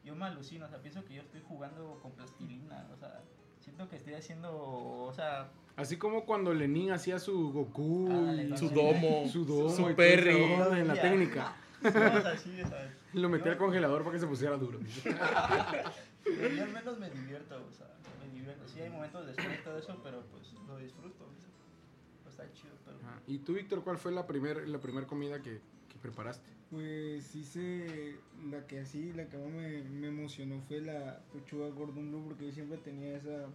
yo 0.04 0.16
me 0.16 0.26
alucino, 0.26 0.66
o 0.66 0.70
sea, 0.70 0.80
pienso 0.82 1.04
que 1.06 1.16
yo 1.16 1.22
estoy 1.22 1.42
jugando 1.48 2.00
con 2.02 2.12
plastilina, 2.12 2.88
o 2.94 2.98
sea, 2.98 3.22
siento 3.60 3.90
que 3.90 3.96
estoy 3.96 4.14
haciendo, 4.14 4.56
o 4.56 5.12
sea, 5.14 5.50
Así 5.78 5.98
como 5.98 6.24
cuando 6.26 6.54
Lenin 6.54 6.92
hacía 6.94 7.20
su 7.20 7.52
Goku 7.52 8.08
Su 8.56 8.70
domo. 8.70 9.28
su 9.28 9.44
domo 9.46 9.70
Su 9.70 9.94
Perry. 9.96 10.42
en 10.44 10.88
la 10.88 10.94
técnica. 11.02 11.56
no, 11.84 11.90
o 11.90 11.92
sea, 12.22 12.38
sí, 12.38 12.62
o 12.62 12.68
sea, 12.68 12.94
Lo 13.14 13.28
metí 13.30 13.46
yo- 13.46 13.52
al 13.52 13.58
congelador 13.58 14.04
para 14.04 14.14
que 14.14 14.20
se 14.20 14.28
pusiera 14.28 14.56
duro. 14.58 14.80
Yo 16.26 16.64
al 16.64 16.70
menos 16.72 16.98
me 17.00 17.10
divierto, 17.10 17.56
o 17.68 17.72
sea, 17.74 17.88
me 18.24 18.34
divierto. 18.34 18.68
Sí 18.68 18.82
hay 18.82 18.90
momentos 18.90 19.26
de 19.26 19.32
estrés 19.32 19.60
y 19.60 19.64
todo 19.64 19.78
eso, 19.78 20.00
pero 20.04 20.22
pues 20.32 20.54
lo 20.68 20.78
disfruto. 20.78 21.26
o 21.26 21.42
sea, 21.42 21.45
está 22.36 22.52
chido, 22.54 22.74
pero... 22.86 22.98
Ajá. 22.98 23.22
¿Y 23.28 23.40
tú, 23.40 23.54
Víctor, 23.54 23.84
cuál 23.84 23.98
fue 23.98 24.12
la 24.12 24.28
primera 24.28 24.66
la 24.66 24.80
primer 24.80 25.06
comida 25.06 25.42
que, 25.42 25.62
que 25.88 25.98
preparaste? 26.02 26.50
Pues 26.70 27.36
hice 27.36 28.18
la 28.50 28.66
que 28.68 28.80
así, 28.80 29.14
la 29.14 29.28
que 29.30 29.38
más 29.38 29.50
me, 29.50 29.84
me 29.84 30.08
emocionó 30.08 30.62
fue 30.68 30.82
la 30.82 31.22
pechuga 31.32 31.70
Gordon 31.70 32.10
Blue 32.10 32.24
porque 32.26 32.48
yo 32.48 32.52
siempre 32.52 32.78
tenía 32.78 33.16
esa 33.16 33.48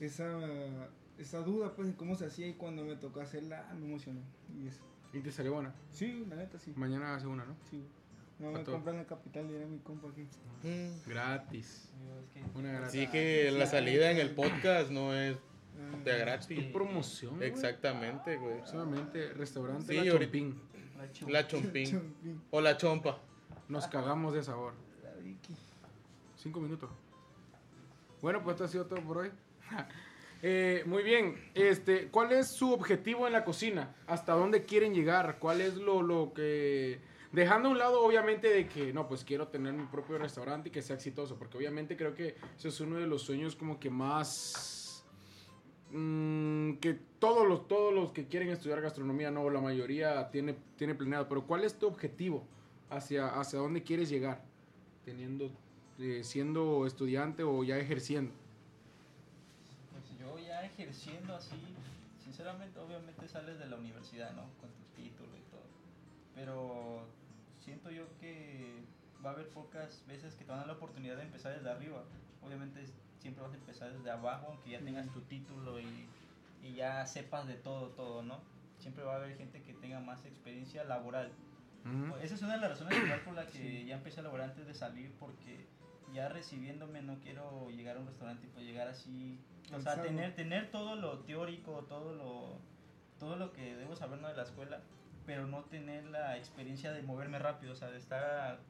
esa 0.00 0.88
esa 1.18 1.40
duda 1.40 1.74
pues 1.74 1.88
de 1.88 1.94
cómo 1.94 2.14
se 2.14 2.26
hacía 2.26 2.46
y 2.46 2.54
cuando 2.54 2.84
me 2.84 2.96
tocó 2.96 3.20
hacerla 3.20 3.66
ah, 3.70 3.74
me 3.74 3.86
emocionó 3.86 4.20
y 4.56 4.68
eso. 4.68 4.82
¿Y 5.12 5.20
te 5.20 5.32
salió 5.32 5.54
buena? 5.54 5.74
Sí, 5.90 6.24
la 6.28 6.36
neta 6.36 6.58
sí. 6.58 6.72
Mañana 6.76 7.14
hace 7.14 7.26
una, 7.26 7.44
¿no? 7.44 7.56
sí. 7.70 7.84
No 8.38 8.52
me 8.52 8.62
compran 8.62 8.98
el 8.98 9.06
capital 9.06 9.50
y 9.50 9.54
era 9.54 9.66
mi 9.66 9.78
compa 9.80 10.08
aquí. 10.08 10.28
Gratis. 11.08 11.90
Una 12.54 12.70
gratis. 12.70 12.88
Así 12.88 13.06
que 13.08 13.50
la 13.50 13.66
salida 13.66 14.12
en 14.12 14.18
el 14.18 14.30
podcast 14.30 14.92
no 14.92 15.12
es 15.12 15.36
de 16.04 16.18
gratis. 16.18 16.64
Promoción. 16.72 17.36
güey. 17.36 17.48
Exactamente, 17.48 18.36
güey. 18.36 18.60
Solamente 18.64 19.32
restaurante 19.32 19.86
Sí, 19.86 20.04
La 20.04 20.18
Chompín. 20.18 20.60
La 20.96 21.12
chupa. 21.12 21.32
La 21.32 21.46
chompín. 21.48 21.90
Chompín. 21.90 22.42
O 22.50 22.60
la 22.60 22.76
chompa. 22.76 23.18
Nos 23.68 23.86
cagamos 23.86 24.34
de 24.34 24.42
sabor. 24.42 24.72
La 25.02 25.12
Vicky. 25.22 25.54
Cinco 26.36 26.60
minutos. 26.60 26.90
Bueno, 28.20 28.42
pues 28.42 28.54
esto 28.54 28.64
ha 28.64 28.68
sido 28.68 28.86
todo 28.86 29.00
por 29.02 29.18
hoy. 29.18 29.30
Eh, 30.40 30.84
muy 30.86 31.02
bien. 31.02 31.50
Este, 31.54 32.06
¿Cuál 32.12 32.30
es 32.30 32.52
su 32.52 32.72
objetivo 32.72 33.26
en 33.26 33.32
la 33.32 33.44
cocina? 33.44 33.96
¿Hasta 34.06 34.34
dónde 34.34 34.64
quieren 34.64 34.94
llegar? 34.94 35.40
¿Cuál 35.40 35.60
es 35.60 35.74
lo, 35.74 36.00
lo 36.00 36.32
que... 36.32 37.00
Dejando 37.32 37.68
a 37.68 37.72
un 37.72 37.78
lado, 37.78 38.02
obviamente, 38.04 38.48
de 38.48 38.68
que, 38.68 38.92
no, 38.92 39.08
pues 39.08 39.24
quiero 39.24 39.48
tener 39.48 39.72
mi 39.72 39.84
propio 39.86 40.16
restaurante 40.16 40.68
y 40.68 40.70
que 40.70 40.80
sea 40.80 40.94
exitoso, 40.94 41.36
porque 41.36 41.58
obviamente 41.58 41.96
creo 41.96 42.14
que 42.14 42.36
eso 42.56 42.68
es 42.68 42.78
uno 42.80 42.98
de 42.98 43.08
los 43.08 43.22
sueños 43.22 43.56
como 43.56 43.80
que 43.80 43.90
más... 43.90 44.77
mm, 45.92 46.74
que 46.74 46.98
todos 47.18 47.46
los, 47.46 47.66
todos 47.68 47.92
los 47.92 48.12
que 48.12 48.26
quieren 48.26 48.50
estudiar 48.50 48.80
gastronomía, 48.80 49.30
no, 49.30 49.48
la 49.50 49.60
mayoría 49.60 50.30
tiene, 50.30 50.56
tiene 50.76 50.94
planeado, 50.94 51.28
pero 51.28 51.46
¿cuál 51.46 51.64
es 51.64 51.78
tu 51.78 51.86
objetivo? 51.86 52.44
¿Hacia, 52.90 53.28
hacia 53.38 53.58
dónde 53.58 53.82
quieres 53.82 54.08
llegar? 54.08 54.42
Teniendo, 55.04 55.50
eh, 55.98 56.22
siendo 56.24 56.86
estudiante 56.86 57.42
o 57.42 57.64
ya 57.64 57.76
ejerciendo. 57.78 58.32
Pues 59.92 60.18
yo 60.18 60.38
ya 60.38 60.64
ejerciendo 60.64 61.34
así, 61.34 61.56
sinceramente, 62.22 62.78
obviamente 62.78 63.28
sales 63.28 63.58
de 63.58 63.66
la 63.66 63.76
universidad, 63.76 64.32
¿no? 64.32 64.42
Con 64.60 64.70
tu 64.70 65.02
título 65.02 65.28
y 65.36 65.50
todo. 65.50 65.66
Pero 66.34 67.02
siento 67.60 67.90
yo 67.90 68.04
que 68.20 68.82
va 69.24 69.30
a 69.30 69.32
haber 69.34 69.48
pocas 69.48 70.02
veces 70.06 70.34
que 70.34 70.44
te 70.44 70.50
van 70.50 70.60
a 70.60 70.62
dar 70.62 70.68
la 70.68 70.74
oportunidad 70.74 71.16
de 71.16 71.24
empezar 71.24 71.54
desde 71.54 71.70
arriba. 71.70 72.04
Obviamente 72.42 72.84
siempre 73.18 73.42
vas 73.42 73.52
a 73.52 73.56
empezar 73.56 73.92
desde 73.92 74.10
abajo, 74.10 74.46
aunque 74.48 74.70
ya 74.70 74.80
tengas 74.80 75.10
tu 75.12 75.20
título 75.22 75.80
y, 75.80 76.08
y 76.62 76.74
ya 76.74 77.04
sepas 77.06 77.46
de 77.46 77.54
todo, 77.54 77.88
todo, 77.90 78.22
¿no? 78.22 78.40
Siempre 78.78 79.04
va 79.04 79.14
a 79.14 79.16
haber 79.16 79.36
gente 79.36 79.62
que 79.62 79.74
tenga 79.74 80.00
más 80.00 80.24
experiencia 80.24 80.84
laboral. 80.84 81.32
Esa 82.20 82.34
es 82.34 82.42
una 82.42 82.54
de 82.54 82.60
las 82.60 82.70
razones 82.70 83.02
igual 83.02 83.20
por 83.20 83.34
la 83.34 83.46
que 83.46 83.86
ya 83.86 83.96
empecé 83.96 84.20
a 84.20 84.24
laborar 84.24 84.50
antes 84.50 84.66
de 84.66 84.74
salir 84.74 85.10
porque 85.18 85.66
ya 86.12 86.28
recibiéndome 86.28 87.00
no 87.00 87.18
quiero 87.20 87.70
llegar 87.70 87.96
a 87.96 88.00
un 88.00 88.06
restaurante 88.06 88.46
y 88.46 88.50
pues 88.50 88.66
llegar 88.66 88.88
así, 88.88 89.38
o 89.74 89.80
sea, 89.80 90.02
tener 90.02 90.34
tener 90.34 90.70
todo 90.70 90.96
lo 90.96 91.20
teórico, 91.20 91.84
todo 91.88 92.12
lo 92.14 92.58
todo 93.18 93.36
lo 93.36 93.52
que 93.52 93.74
debo 93.76 93.96
saber 93.96 94.20
¿no? 94.20 94.28
de 94.28 94.36
la 94.36 94.42
escuela, 94.42 94.82
pero 95.24 95.46
no 95.46 95.64
tener 95.64 96.04
la 96.06 96.36
experiencia 96.36 96.92
de 96.92 97.02
moverme 97.02 97.38
rápido, 97.38 97.72
o 97.72 97.76
sea, 97.76 97.88
de 97.88 97.98
estar 97.98 98.60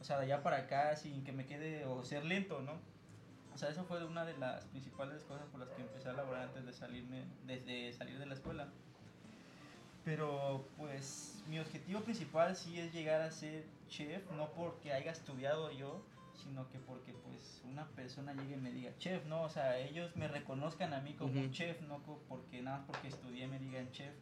o 0.00 0.04
sea, 0.04 0.18
de 0.18 0.24
allá 0.26 0.42
para 0.42 0.58
acá 0.58 0.94
sin 0.96 1.24
que 1.24 1.32
me 1.32 1.46
quede 1.46 1.84
o 1.86 2.04
ser 2.04 2.24
lento, 2.24 2.60
¿no? 2.60 2.78
O 3.54 3.58
sea, 3.58 3.68
eso 3.68 3.84
fue 3.84 4.04
una 4.04 4.24
de 4.24 4.36
las 4.36 4.64
principales 4.66 5.22
cosas 5.22 5.46
por 5.46 5.60
las 5.60 5.68
que 5.70 5.82
empecé 5.82 6.08
a 6.08 6.12
laborar 6.12 6.48
antes 6.48 6.66
de 6.66 6.72
salirme 6.72 7.24
desde 7.46 7.92
salir 7.92 8.18
de 8.18 8.26
la 8.26 8.34
escuela. 8.34 8.68
Pero 10.04 10.66
pues 10.76 11.42
mi 11.48 11.60
objetivo 11.60 12.00
principal 12.00 12.56
sí 12.56 12.80
es 12.80 12.92
llegar 12.92 13.22
a 13.22 13.30
ser 13.30 13.64
chef, 13.88 14.28
no 14.32 14.50
porque 14.50 14.92
haya 14.92 15.12
estudiado 15.12 15.70
yo, 15.70 16.04
sino 16.34 16.68
que 16.68 16.80
porque 16.80 17.12
pues 17.12 17.62
una 17.64 17.86
persona 17.90 18.34
llegue 18.34 18.54
y 18.54 18.60
me 18.60 18.72
diga 18.72 18.90
chef, 18.98 19.24
¿no? 19.26 19.42
O 19.42 19.48
sea, 19.48 19.78
ellos 19.78 20.14
me 20.16 20.26
reconozcan 20.26 20.92
a 20.92 21.00
mí 21.00 21.14
como 21.14 21.40
un 21.40 21.52
chef, 21.52 21.80
no 21.82 22.00
porque 22.28 22.60
nada 22.60 22.78
más 22.78 22.86
porque 22.86 23.06
estudié 23.08 23.46
me 23.46 23.60
digan 23.60 23.90
chef. 23.92 24.12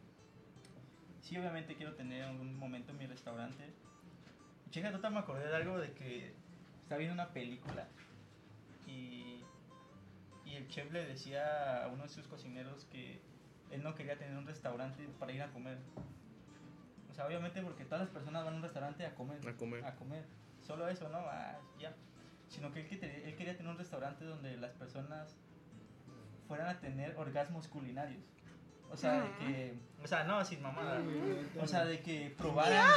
Sí, 1.21 1.37
obviamente 1.37 1.75
quiero 1.75 1.95
tener 1.95 2.23
algún 2.23 2.55
momento 2.55 2.91
en 2.91 2.99
mi 2.99 3.07
restaurante. 3.07 3.73
Checa, 4.69 4.91
me 4.91 5.19
acordé 5.19 5.47
de 5.47 5.55
algo 5.55 5.79
de 5.79 5.91
que 5.93 6.35
estaba 6.83 6.99
viendo 6.99 7.15
una 7.15 7.33
película 7.33 7.87
y 10.53 10.57
el 10.57 10.67
chef 10.67 10.91
le 10.91 11.05
decía 11.05 11.83
a 11.83 11.87
uno 11.87 12.03
de 12.03 12.09
sus 12.09 12.27
cocineros 12.27 12.85
que 12.91 13.19
él 13.71 13.81
no 13.81 13.95
quería 13.95 14.17
tener 14.17 14.37
un 14.37 14.45
restaurante 14.45 15.07
para 15.19 15.31
ir 15.31 15.41
a 15.41 15.47
comer. 15.51 15.79
O 17.09 17.13
sea, 17.13 17.25
obviamente 17.25 17.61
porque 17.61 17.85
todas 17.85 18.01
las 18.01 18.09
personas 18.09 18.45
van 18.45 18.53
a 18.53 18.57
un 18.57 18.63
restaurante 18.63 19.05
a 19.05 19.15
comer. 19.15 19.39
A 19.47 19.53
comer. 19.53 19.85
A 19.85 19.95
comer. 19.95 20.23
Solo 20.61 20.87
eso, 20.87 21.09
¿no? 21.09 21.17
Ah, 21.17 21.57
ya. 21.79 21.93
Sino 22.49 22.71
que 22.71 22.81
él, 22.81 22.87
que 22.87 23.23
él 23.25 23.35
quería 23.35 23.57
tener 23.57 23.71
un 23.71 23.77
restaurante 23.77 24.25
donde 24.25 24.57
las 24.57 24.71
personas 24.73 25.35
fueran 26.47 26.67
a 26.67 26.79
tener 26.79 27.15
orgasmos 27.17 27.67
culinarios. 27.67 28.23
O 28.91 28.97
sea, 28.97 29.21
de 29.21 29.31
que... 29.39 29.73
O 30.03 30.07
sea, 30.07 30.23
no, 30.23 30.45
sin 30.45 30.61
mamada. 30.61 31.01
O 31.59 31.67
sea, 31.67 31.83
de 31.85 31.99
que 32.01 32.33
probaran... 32.37 32.87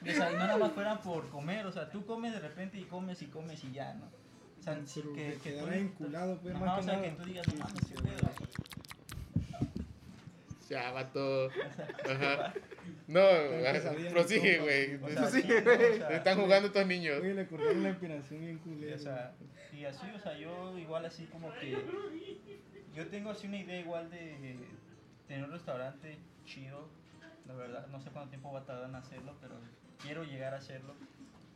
de- 0.00 0.10
o 0.10 0.14
sea, 0.14 0.30
no 0.30 0.38
nada 0.38 0.58
más 0.58 0.72
fueran 0.72 1.00
por 1.02 1.28
comer. 1.30 1.66
O 1.66 1.72
sea, 1.72 1.88
tú 1.88 2.04
comes 2.04 2.32
de 2.32 2.40
repente 2.40 2.78
y 2.78 2.84
comes 2.84 3.22
y 3.22 3.26
comes 3.26 3.62
y 3.62 3.70
ya, 3.70 3.94
¿no? 3.94 4.21
O 4.62 4.64
sea, 4.64 4.78
sí, 4.86 5.00
Pero 5.02 5.14
que, 5.14 5.32
que 5.34 5.38
quedara 5.50 5.76
vinculado, 5.76 6.38
pues, 6.40 6.54
más 6.54 6.72
o 6.72 6.76
que 6.76 6.82
sea, 6.84 6.92
nada. 6.94 7.04
que 7.04 7.16
tú 7.16 7.24
digas, 7.24 7.48
no 7.48 7.54
mames, 7.64 7.84
qué 7.84 7.94
pedo. 7.94 8.30
Ya, 10.70 10.90
vato. 10.92 11.48
Ajá. 12.08 12.54
No, 13.06 13.20
prosigue, 14.12 14.58
güey. 14.60 14.94
O 15.02 15.08
sea, 15.10 15.26
Sí, 15.28 15.42
sí, 15.42 15.48
¿no? 15.48 15.58
O 15.58 15.62
güey. 15.64 15.98
sea, 15.98 16.16
Están 16.16 16.40
jugando 16.40 16.68
estos 16.68 16.86
niños. 16.86 17.20
Oye, 17.20 17.34
le 17.34 17.46
cortaron 17.46 17.82
la 17.82 17.88
inspiración 17.90 18.40
bien 18.40 18.56
Y, 18.56 18.58
culera. 18.60 18.96
o 18.96 18.98
sea, 18.98 19.34
y 19.76 19.84
así, 19.84 20.06
o 20.14 20.18
sea, 20.20 20.38
yo 20.38 20.78
igual 20.78 21.04
así 21.04 21.24
como 21.26 21.52
que 21.54 21.76
yo 22.94 23.06
tengo 23.08 23.30
así 23.30 23.46
una 23.48 23.58
idea 23.58 23.80
igual 23.80 24.10
de 24.10 24.56
tener 25.26 25.44
un 25.44 25.50
restaurante 25.50 26.18
chido, 26.44 26.88
la 27.46 27.54
verdad, 27.54 27.86
no 27.88 28.00
sé 28.00 28.10
cuánto 28.10 28.30
tiempo 28.30 28.52
va 28.52 28.60
a 28.60 28.64
tardar 28.64 28.88
en 28.88 28.94
hacerlo, 28.94 29.34
pero 29.40 29.54
quiero 30.00 30.24
llegar 30.24 30.54
a 30.54 30.58
hacerlo. 30.58 30.94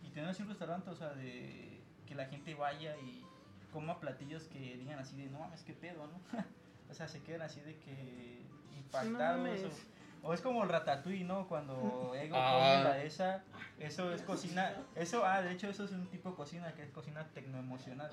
Y 0.02 0.10
tener 0.10 0.28
así 0.30 0.42
un 0.42 0.48
restaurante, 0.48 0.90
o 0.90 0.94
sea, 0.96 1.10
de 1.14 1.75
que 2.06 2.14
la 2.14 2.26
gente 2.26 2.54
vaya 2.54 2.96
y 2.98 3.24
coma 3.72 4.00
platillos 4.00 4.44
que 4.44 4.76
digan 4.78 4.98
así 4.98 5.16
de, 5.16 5.26
no 5.28 5.40
mames, 5.40 5.62
qué 5.62 5.74
pedo, 5.74 6.06
¿no? 6.06 6.20
o 6.90 6.94
sea, 6.94 7.08
se 7.08 7.22
quedan 7.22 7.42
así 7.42 7.60
de 7.60 7.76
que 7.78 8.42
impactados. 8.76 9.48
o, 10.22 10.28
o 10.28 10.32
es 10.34 10.40
como 10.40 10.62
el 10.62 10.68
ratatouille, 10.68 11.24
¿no? 11.24 11.46
Cuando 11.48 12.14
Ego 12.18 12.36
Ah. 12.38 12.80
come 12.82 12.84
la 12.90 13.02
esa, 13.02 13.44
eso 13.78 14.12
es 14.12 14.22
cocina, 14.22 14.72
eso, 14.94 15.24
ah, 15.24 15.42
de 15.42 15.52
hecho 15.52 15.68
eso 15.68 15.84
es 15.84 15.92
un 15.92 16.06
tipo 16.06 16.30
de 16.30 16.36
cocina 16.36 16.72
que 16.74 16.82
es 16.84 16.90
cocina 16.90 17.26
tecnoemocional, 17.34 18.10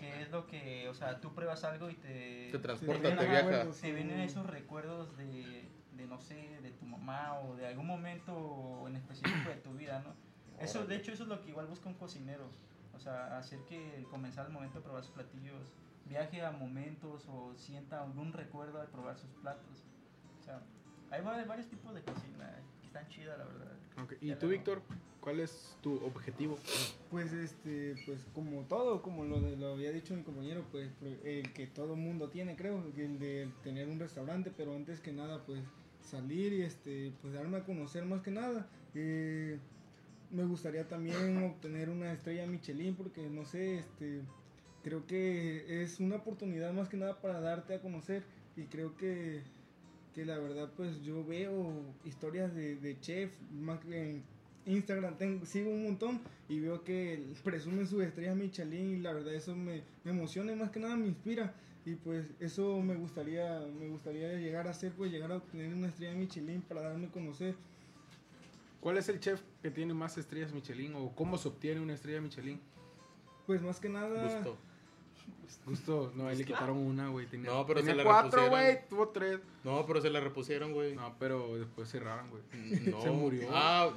que 0.00 0.22
es 0.22 0.30
lo 0.30 0.46
que, 0.46 0.88
o 0.88 0.94
sea, 0.94 1.20
tú 1.20 1.32
pruebas 1.34 1.62
algo 1.64 1.88
y 1.90 1.94
te... 1.94 2.46
Te 2.46 2.52
te 2.52 2.58
transporta, 2.58 3.02
te 3.02 3.12
ajá, 3.14 3.24
viaja. 3.48 3.66
te 3.80 3.92
vienen 3.92 4.20
esos 4.20 4.44
recuerdos 4.46 5.16
de, 5.16 5.68
de, 5.92 6.06
no 6.06 6.18
sé, 6.18 6.58
de 6.62 6.70
tu 6.72 6.84
mamá 6.86 7.38
o 7.40 7.54
de 7.54 7.66
algún 7.68 7.86
momento 7.86 8.84
en 8.88 8.96
específico 8.96 9.48
de 9.50 9.56
tu 9.56 9.74
vida, 9.74 10.00
¿no? 10.00 10.14
Eso, 10.62 10.84
de 10.86 10.96
hecho, 10.96 11.12
eso 11.12 11.22
es 11.22 11.28
lo 11.28 11.40
que 11.40 11.50
igual 11.50 11.66
busca 11.66 11.88
un 11.88 11.94
cocinero. 11.94 12.50
O 12.98 13.00
sea, 13.00 13.38
hacer 13.38 13.60
que 13.68 13.94
al 13.96 14.04
comenzar 14.08 14.46
el 14.46 14.52
momento 14.52 14.78
de 14.78 14.84
probar 14.84 15.04
sus 15.04 15.12
platillos 15.12 15.72
viaje 16.06 16.42
a 16.42 16.50
momentos 16.50 17.24
o 17.28 17.54
sienta 17.56 18.02
algún 18.02 18.32
recuerdo 18.32 18.80
al 18.80 18.88
probar 18.88 19.16
sus 19.16 19.30
platos. 19.40 19.84
O 20.40 20.42
sea, 20.42 20.60
hay 21.10 21.22
va- 21.22 21.44
varios 21.44 21.68
tipos 21.68 21.94
de 21.94 22.02
cocina 22.02 22.50
que 22.80 22.86
están 22.88 23.06
chidas, 23.08 23.38
la 23.38 23.44
verdad. 23.44 23.72
¿Y 24.20 24.34
tú, 24.34 24.48
Víctor? 24.48 24.82
¿Cuál 25.20 25.38
es 25.40 25.76
tu 25.80 25.94
objetivo? 26.04 26.58
Pues 27.10 27.32
este, 27.32 27.94
pues 28.04 28.24
como 28.34 28.62
todo, 28.62 29.00
como 29.02 29.24
lo, 29.24 29.40
de- 29.40 29.56
lo 29.56 29.74
había 29.74 29.92
dicho 29.92 30.14
mi 30.14 30.22
compañero, 30.24 30.64
pues 30.72 30.90
el 31.24 31.52
que 31.52 31.66
todo 31.68 31.94
mundo 31.94 32.28
tiene, 32.30 32.56
creo, 32.56 32.82
el 32.96 33.18
de 33.20 33.48
tener 33.62 33.88
un 33.88 34.00
restaurante, 34.00 34.50
pero 34.56 34.74
antes 34.74 35.00
que 35.00 35.12
nada, 35.12 35.44
pues 35.46 35.62
salir 36.00 36.52
y 36.52 36.62
este, 36.62 37.12
pues 37.22 37.34
darme 37.34 37.58
a 37.58 37.64
conocer 37.64 38.04
más 38.06 38.22
que 38.22 38.30
nada. 38.32 38.66
Eh, 38.94 39.58
me 40.30 40.44
gustaría 40.44 40.86
también 40.86 41.42
obtener 41.42 41.88
una 41.88 42.12
estrella 42.12 42.46
Michelin 42.46 42.94
porque 42.94 43.28
no 43.28 43.44
sé, 43.44 43.78
este, 43.78 44.22
creo 44.82 45.06
que 45.06 45.82
es 45.82 46.00
una 46.00 46.16
oportunidad 46.16 46.72
más 46.72 46.88
que 46.88 46.96
nada 46.96 47.20
para 47.20 47.40
darte 47.40 47.74
a 47.74 47.80
conocer. 47.80 48.24
Y 48.56 48.64
creo 48.64 48.96
que, 48.96 49.42
que 50.14 50.24
la 50.24 50.38
verdad 50.38 50.70
pues 50.76 51.00
yo 51.02 51.24
veo 51.24 51.94
historias 52.04 52.54
de, 52.54 52.76
de 52.76 52.98
chef 53.00 53.30
más 53.52 53.78
que 53.80 54.10
en 54.10 54.24
Instagram 54.66 55.16
tengo, 55.16 55.46
sigo 55.46 55.70
un 55.70 55.84
montón 55.84 56.20
y 56.48 56.60
veo 56.60 56.84
que 56.84 57.22
presumen 57.44 57.86
sus 57.86 58.02
estrellas 58.02 58.36
Michelin 58.36 58.96
y 58.96 59.00
la 59.00 59.12
verdad 59.12 59.34
eso 59.34 59.56
me, 59.56 59.82
emociona 60.04 60.52
y 60.52 60.56
más 60.56 60.70
que 60.70 60.80
nada 60.80 60.96
me 60.96 61.06
inspira. 61.06 61.54
Y 61.86 61.94
pues 61.94 62.26
eso 62.38 62.78
me 62.82 62.94
gustaría 62.96 63.60
me 63.80 63.88
gustaría 63.88 64.34
llegar 64.34 64.66
a 64.66 64.70
hacer 64.70 64.92
pues 64.92 65.10
llegar 65.10 65.32
a 65.32 65.36
obtener 65.36 65.72
una 65.72 65.88
estrella 65.88 66.14
Michelin 66.14 66.60
para 66.60 66.82
darme 66.82 67.06
a 67.06 67.10
conocer 67.10 67.54
¿Cuál 68.80 68.96
es 68.98 69.08
el 69.08 69.18
chef 69.20 69.40
que 69.62 69.70
tiene 69.70 69.92
más 69.94 70.16
estrellas 70.18 70.52
Michelin 70.52 70.94
o 70.94 71.12
cómo 71.14 71.36
se 71.38 71.48
obtiene 71.48 71.80
una 71.80 71.94
estrella 71.94 72.20
Michelin? 72.20 72.60
pues 73.46 73.62
más 73.62 73.80
que 73.80 73.88
nada 73.88 74.22
Gusto. 74.24 74.56
Gusto, 75.66 76.12
no, 76.14 76.28
ahí 76.28 76.36
le 76.36 76.44
quitaron 76.44 76.76
una, 76.76 77.08
güey. 77.08 77.26
Tenía, 77.26 77.50
No, 77.50 77.66
pero 77.66 77.80
tenía 77.80 77.92
se 77.94 77.96
la 77.98 78.04
cuatro, 78.04 78.42
repusieron. 78.42 78.50
güey, 78.74 78.88
tuvo 78.88 79.08
tres. 79.08 79.40
No, 79.64 79.86
pero 79.86 80.00
se 80.02 80.10
la 80.10 80.20
repusieron, 80.20 80.72
güey. 80.72 80.94
No, 80.94 81.14
pero 81.18 81.56
después 81.58 81.88
cerraron, 81.90 82.28
güey. 82.30 82.42
No. 82.90 83.00
Se 83.02 83.10
murió. 83.10 83.48
Ah, 83.52 83.90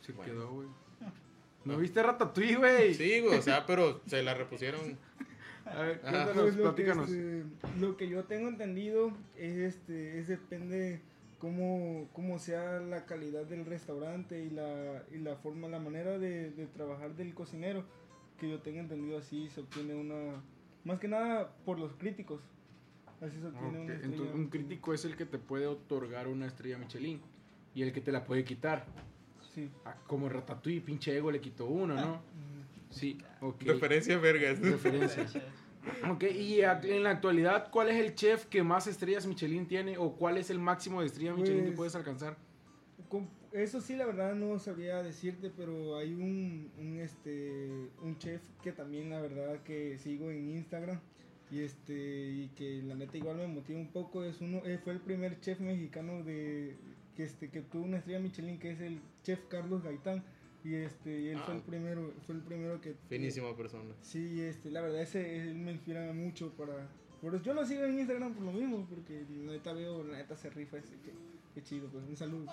Se 0.00 0.12
Bueno. 0.12 0.30
quedó, 0.32 0.50
güey. 0.52 0.68
¿No 1.64 1.76
viste 1.78 2.02
Ratatouille, 2.02 2.56
güey? 2.56 2.94
sí, 2.94 3.20
güey, 3.20 3.38
o 3.38 3.42
sea, 3.42 3.64
pero 3.66 4.00
se 4.06 4.22
la 4.22 4.34
repusieron. 4.34 4.98
A 5.66 5.80
ver, 5.82 6.00
cuéntanos, 6.00 6.34
Pues 6.34 6.56
lo, 6.56 6.56
que, 6.56 6.62
platícanos. 6.62 7.10
este, 7.10 7.44
lo 7.78 7.96
que 7.96 8.08
yo 8.08 8.24
tengo 8.24 8.48
entendido 8.48 9.12
es 9.36 9.56
este 9.58 10.18
es 10.18 10.28
depende 10.28 11.00
cómo, 11.40 12.08
cómo 12.12 12.38
sea 12.38 12.78
la 12.78 13.06
calidad 13.06 13.44
del 13.46 13.64
restaurante 13.66 14.44
y 14.44 14.50
la, 14.50 15.02
y 15.10 15.18
la 15.18 15.34
forma, 15.36 15.66
la 15.66 15.80
manera 15.80 16.18
de, 16.18 16.50
de 16.52 16.66
trabajar 16.68 17.16
del 17.16 17.34
cocinero, 17.34 17.84
que 18.38 18.48
yo 18.48 18.60
tenga 18.60 18.78
entendido 18.80 19.18
así 19.18 19.48
se 19.48 19.60
obtiene 19.62 19.94
una, 19.94 20.40
más 20.84 21.00
que 21.00 21.08
nada 21.08 21.52
por 21.64 21.78
los 21.78 21.94
críticos, 21.94 22.40
así 23.20 23.38
se 23.40 23.46
obtiene 23.48 23.66
Ok, 23.68 23.74
una 23.84 23.94
entonces, 23.94 24.10
estrella. 24.12 24.34
un 24.34 24.46
crítico 24.48 24.94
es 24.94 25.04
el 25.04 25.16
que 25.16 25.26
te 25.26 25.38
puede 25.38 25.66
otorgar 25.66 26.28
una 26.28 26.46
estrella 26.46 26.78
Michelin 26.78 27.20
y 27.74 27.82
el 27.82 27.92
que 27.92 28.00
te 28.00 28.12
la 28.12 28.24
puede 28.24 28.44
quitar. 28.44 28.86
Sí. 29.54 29.68
Ah, 29.84 29.96
Como 30.06 30.28
Ratatouille, 30.28 30.80
pinche 30.80 31.16
ego 31.16 31.30
le 31.32 31.40
quitó 31.40 31.66
uno, 31.66 31.94
¿no? 31.94 32.20
Sí, 32.90 33.18
ok. 33.40 33.62
Referencias 33.62 34.20
vergas. 34.20 34.60
Referencias. 34.60 35.36
Ok, 36.10 36.24
y 36.24 36.60
en 36.60 37.02
la 37.02 37.10
actualidad, 37.10 37.70
¿cuál 37.70 37.88
es 37.88 37.96
el 37.96 38.14
chef 38.14 38.46
que 38.46 38.62
más 38.62 38.86
estrellas 38.86 39.26
Michelin 39.26 39.66
tiene 39.66 39.96
o 39.98 40.12
cuál 40.16 40.36
es 40.36 40.50
el 40.50 40.58
máximo 40.58 41.00
de 41.00 41.06
estrellas 41.06 41.36
Michelin 41.36 41.60
que 41.60 41.66
Pues- 41.68 41.76
puedes 41.76 41.94
alcanzar? 41.96 42.36
Eso 43.52 43.80
sí, 43.80 43.96
la 43.96 44.06
verdad 44.06 44.34
no 44.36 44.56
sabría 44.60 45.02
decirte, 45.02 45.50
pero 45.50 45.96
hay 45.96 46.14
un, 46.14 46.70
un, 46.78 47.00
este, 47.00 47.90
un 48.00 48.16
chef 48.18 48.40
que 48.62 48.70
también, 48.70 49.10
la 49.10 49.20
verdad, 49.20 49.60
que 49.64 49.98
sigo 49.98 50.30
en 50.30 50.50
Instagram 50.50 51.00
y, 51.50 51.62
este, 51.62 51.92
y 52.30 52.48
que 52.54 52.80
la 52.84 52.94
neta 52.94 53.16
igual 53.18 53.38
me 53.38 53.48
motiva 53.48 53.80
un 53.80 53.88
poco. 53.90 54.22
Es 54.22 54.40
uno, 54.40 54.58
eh, 54.64 54.78
fue 54.84 54.92
el 54.92 55.00
primer 55.00 55.40
chef 55.40 55.58
mexicano 55.58 56.22
de, 56.22 56.76
que, 57.16 57.24
este, 57.24 57.50
que 57.50 57.62
tuvo 57.62 57.82
una 57.82 57.96
estrella 57.96 58.20
Michelin, 58.20 58.60
que 58.60 58.70
es 58.70 58.80
el 58.80 59.00
chef 59.24 59.40
Carlos 59.48 59.82
Gaitán. 59.82 60.22
Y 60.64 60.74
este, 60.74 61.20
y 61.20 61.28
él 61.28 61.38
fue 61.38 61.54
Ah. 61.54 61.56
el 61.56 61.62
primero, 61.62 62.12
fue 62.26 62.34
el 62.34 62.42
primero 62.42 62.80
que... 62.80 62.94
Finísima 63.08 63.56
persona. 63.56 63.94
Sí, 64.02 64.42
este, 64.42 64.70
la 64.70 64.82
verdad, 64.82 65.00
ese, 65.02 65.38
él 65.42 65.54
me 65.54 65.72
inspira 65.72 66.12
mucho 66.12 66.50
para... 66.52 66.86
Por 67.22 67.34
eso 67.34 67.44
yo 67.44 67.54
lo 67.54 67.64
sigo 67.66 67.84
en 67.84 67.98
Instagram 67.98 68.34
por 68.34 68.44
lo 68.44 68.52
mismo, 68.52 68.86
porque 68.88 69.24
la 69.44 69.52
neta 69.52 69.72
veo, 69.72 70.02
la 70.04 70.18
neta 70.18 70.36
se 70.36 70.50
rifa 70.50 70.78
ese, 70.78 70.94
qué, 71.04 71.12
qué 71.54 71.62
chido, 71.62 71.88
pues 71.88 72.04
un 72.08 72.16
saludo. 72.16 72.46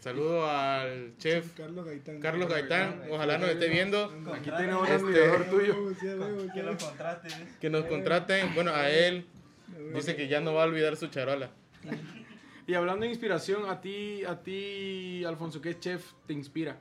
Saludo 0.00 0.48
al 0.48 1.16
chef 1.18 1.54
Carlos 1.56 1.84
Gaitán. 1.84 2.20
Carlos 2.20 2.48
Gaitán. 2.48 3.02
Ojalá 3.10 3.36
nos 3.38 3.50
esté 3.50 3.68
viendo. 3.68 4.04
Aquí 4.32 4.48
tenemos 4.56 4.88
un 4.88 4.94
Este- 4.94 5.44
tuyo. 5.50 5.92
Que 6.00 6.62
lo 6.62 6.70
huevo. 6.70 6.78
contrates. 6.78 7.34
Que 7.60 7.68
nos 7.70 7.84
contraten. 7.86 8.54
Bueno, 8.54 8.70
a 8.72 8.88
él. 8.90 9.26
Dice 9.94 10.14
que 10.14 10.28
ya 10.28 10.40
no 10.40 10.54
va 10.54 10.62
a 10.62 10.66
olvidar 10.66 10.96
su 10.96 11.08
charola. 11.08 11.50
Y 12.68 12.74
hablando 12.74 13.02
de 13.04 13.08
inspiración, 13.10 13.68
a 13.68 13.80
ti, 13.80 14.24
a 14.24 14.40
ti, 14.42 15.24
Alfonso, 15.24 15.60
¿qué 15.60 15.78
chef 15.78 16.12
te 16.26 16.32
inspira? 16.32 16.80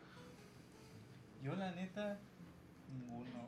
Yo 1.48 1.56
la 1.56 1.72
neta, 1.72 2.20
ninguno. 2.92 3.48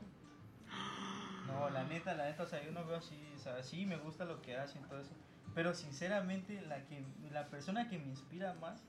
No, 1.47 1.69
la 1.69 1.83
neta, 1.83 2.13
la 2.13 2.25
neta, 2.25 2.43
o 2.43 2.47
sea, 2.47 2.63
yo 2.63 2.71
no 2.71 2.85
veo 2.85 2.97
así, 2.97 3.19
o 3.35 3.39
sea, 3.39 3.61
sí 3.63 3.85
me 3.85 3.97
gusta 3.97 4.23
lo 4.25 4.41
que 4.41 4.55
hacen, 4.55 4.81
todo 4.83 5.01
eso. 5.01 5.11
Pero 5.55 5.73
sinceramente, 5.73 6.61
la 6.61 6.85
que 6.85 7.03
la 7.31 7.47
persona 7.47 7.89
que 7.89 7.97
me 7.97 8.05
inspira 8.07 8.53
más 8.53 8.85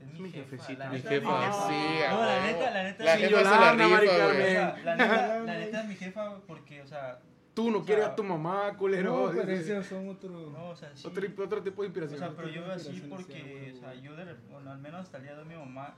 es 0.00 0.06
mi, 0.06 0.20
Mi 0.20 0.30
jefa. 0.30 0.50
jefecita. 0.50 0.84
La 0.84 0.90
Mi 0.90 0.96
neta, 0.98 1.08
jefa, 1.10 1.40
jefa. 1.46 1.68
sí. 1.68 1.98
No, 2.10 2.24
la 2.24 2.42
neta, 2.46 2.70
la 2.70 2.82
neta, 2.84 3.04
La 3.04 3.14
sí, 3.16 3.22
jefa 3.22 3.38
se 3.38 3.44
la 3.44 3.72
rifa, 3.72 3.86
O 3.86 4.32
güey. 4.32 4.50
sea, 4.52 4.76
la 4.84 4.96
neta, 4.96 5.38
la 5.44 5.54
neta 5.58 5.80
es 5.80 5.86
mi 5.88 5.94
jefa 5.96 6.40
porque, 6.46 6.82
o 6.82 6.86
sea, 6.86 7.18
Tú 7.54 7.70
no 7.70 7.78
O 7.78 7.84
quieres 7.86 8.04
sea, 8.04 8.12
a 8.12 8.16
tu 8.16 8.22
mamá, 8.22 8.76
culero. 8.76 9.28
No, 9.28 9.32
pero 9.32 9.50
esos 9.50 9.86
son 9.86 10.08
otros. 10.10 10.52
no, 10.52 10.68
o 10.68 10.76
sea, 10.76 10.94
sí. 10.94 11.06
otro, 11.08 11.44
otro 11.44 11.62
tipo 11.62 11.80
de 11.82 11.86
O 11.86 11.88
inspiración. 11.88 12.18
sea, 12.18 12.30
pero 12.36 12.48
yo 12.50 12.62
veo 12.62 12.72
así 12.72 13.06
porque, 13.08 13.72
o 13.74 13.80
sea, 13.80 13.94
yo, 13.94 14.14
de, 14.14 14.34
bueno, 14.50 14.70
al 14.72 14.78
menos 14.78 15.00
hasta 15.00 15.16
el 15.16 15.22
día 15.24 15.34
de 15.34 15.40
hoy 15.42 15.48
mi 15.48 15.54
mamá, 15.56 15.94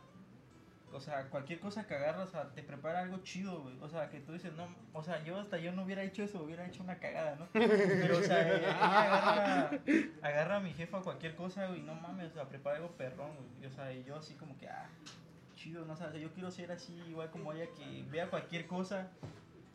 o 0.93 1.01
sea, 1.01 1.29
cualquier 1.29 1.61
cosa 1.61 1.87
que 1.87 1.95
agarras, 1.95 2.29
o 2.29 2.31
sea, 2.33 2.49
te 2.51 2.63
prepara 2.63 3.01
algo 3.01 3.19
chido, 3.19 3.63
güey. 3.63 3.79
O 3.81 3.89
sea, 3.89 4.09
que 4.11 4.21
tú 4.21 4.33
dices, 4.33 4.53
no, 4.55 4.69
o 4.93 5.03
sea, 5.03 5.23
yo 5.25 5.39
hasta 5.39 5.59
yo 5.59 5.73
no 5.73 5.85
hubiera 5.85 6.03
hecho 6.03 6.23
eso, 6.23 6.43
hubiera 6.43 6.67
hecho 6.67 6.83
una 6.83 6.99
cagada, 6.99 7.37
¿no? 7.37 7.47
Pero, 7.53 8.19
o 8.19 8.23
sea, 8.23 8.57
ella 8.57 9.71
agarra, 10.23 10.57
a 10.57 10.61
mi 10.61 10.73
jefa 10.73 11.01
cualquier 11.01 11.35
cosa, 11.37 11.67
güey, 11.67 11.83
no 11.83 11.95
mames, 11.95 12.31
o 12.33 12.35
sea, 12.35 12.49
prepara 12.49 12.77
algo 12.77 12.91
perrón, 12.93 13.31
güey. 13.37 13.71
O 13.71 13.75
sea, 13.75 13.93
y 13.93 14.05
yo 14.05 14.17
así 14.17 14.35
como 14.35 14.57
que, 14.57 14.69
ah, 14.69 14.89
chido, 15.55 15.85
no 15.85 15.93
o 15.93 15.97
sea, 15.97 16.15
yo 16.15 16.33
quiero 16.33 16.51
ser 16.51 16.73
así, 16.73 16.95
igual 17.09 17.31
como 17.31 17.53
ella, 17.53 17.67
que 17.77 18.05
vea 18.11 18.31
cualquier 18.31 18.67
cosa 18.67 19.09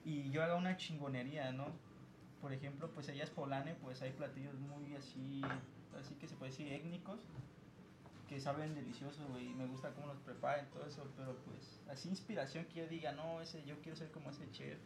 y 0.05 0.31
yo 0.31 0.43
haga 0.43 0.55
una 0.55 0.77
chingonería, 0.77 1.51
¿no? 1.51 1.67
Por 2.41 2.53
ejemplo, 2.53 2.89
pues 2.91 3.07
ella 3.09 3.23
es 3.23 3.29
polane, 3.29 3.75
pues 3.75 4.01
hay 4.01 4.11
platillos 4.11 4.55
muy 4.55 4.95
así, 4.95 5.41
así 5.99 6.15
que 6.15 6.27
se 6.27 6.35
puede 6.35 6.51
decir 6.51 6.71
étnicos, 6.71 7.19
que 8.27 8.39
saben 8.39 8.73
delicioso, 8.73 9.25
güey, 9.29 9.47
y 9.51 9.53
me 9.53 9.65
gusta 9.67 9.91
cómo 9.93 10.07
los 10.07 10.17
preparan, 10.19 10.69
todo 10.71 10.85
eso, 10.85 11.11
pero 11.17 11.35
pues 11.45 11.79
así 11.89 12.09
inspiración 12.09 12.65
que 12.65 12.79
yo 12.79 12.87
diga, 12.87 13.11
no, 13.11 13.41
ese, 13.41 13.63
yo 13.65 13.75
quiero 13.81 13.95
ser 13.97 14.09
como 14.11 14.29
ese 14.29 14.49
chef. 14.51 14.77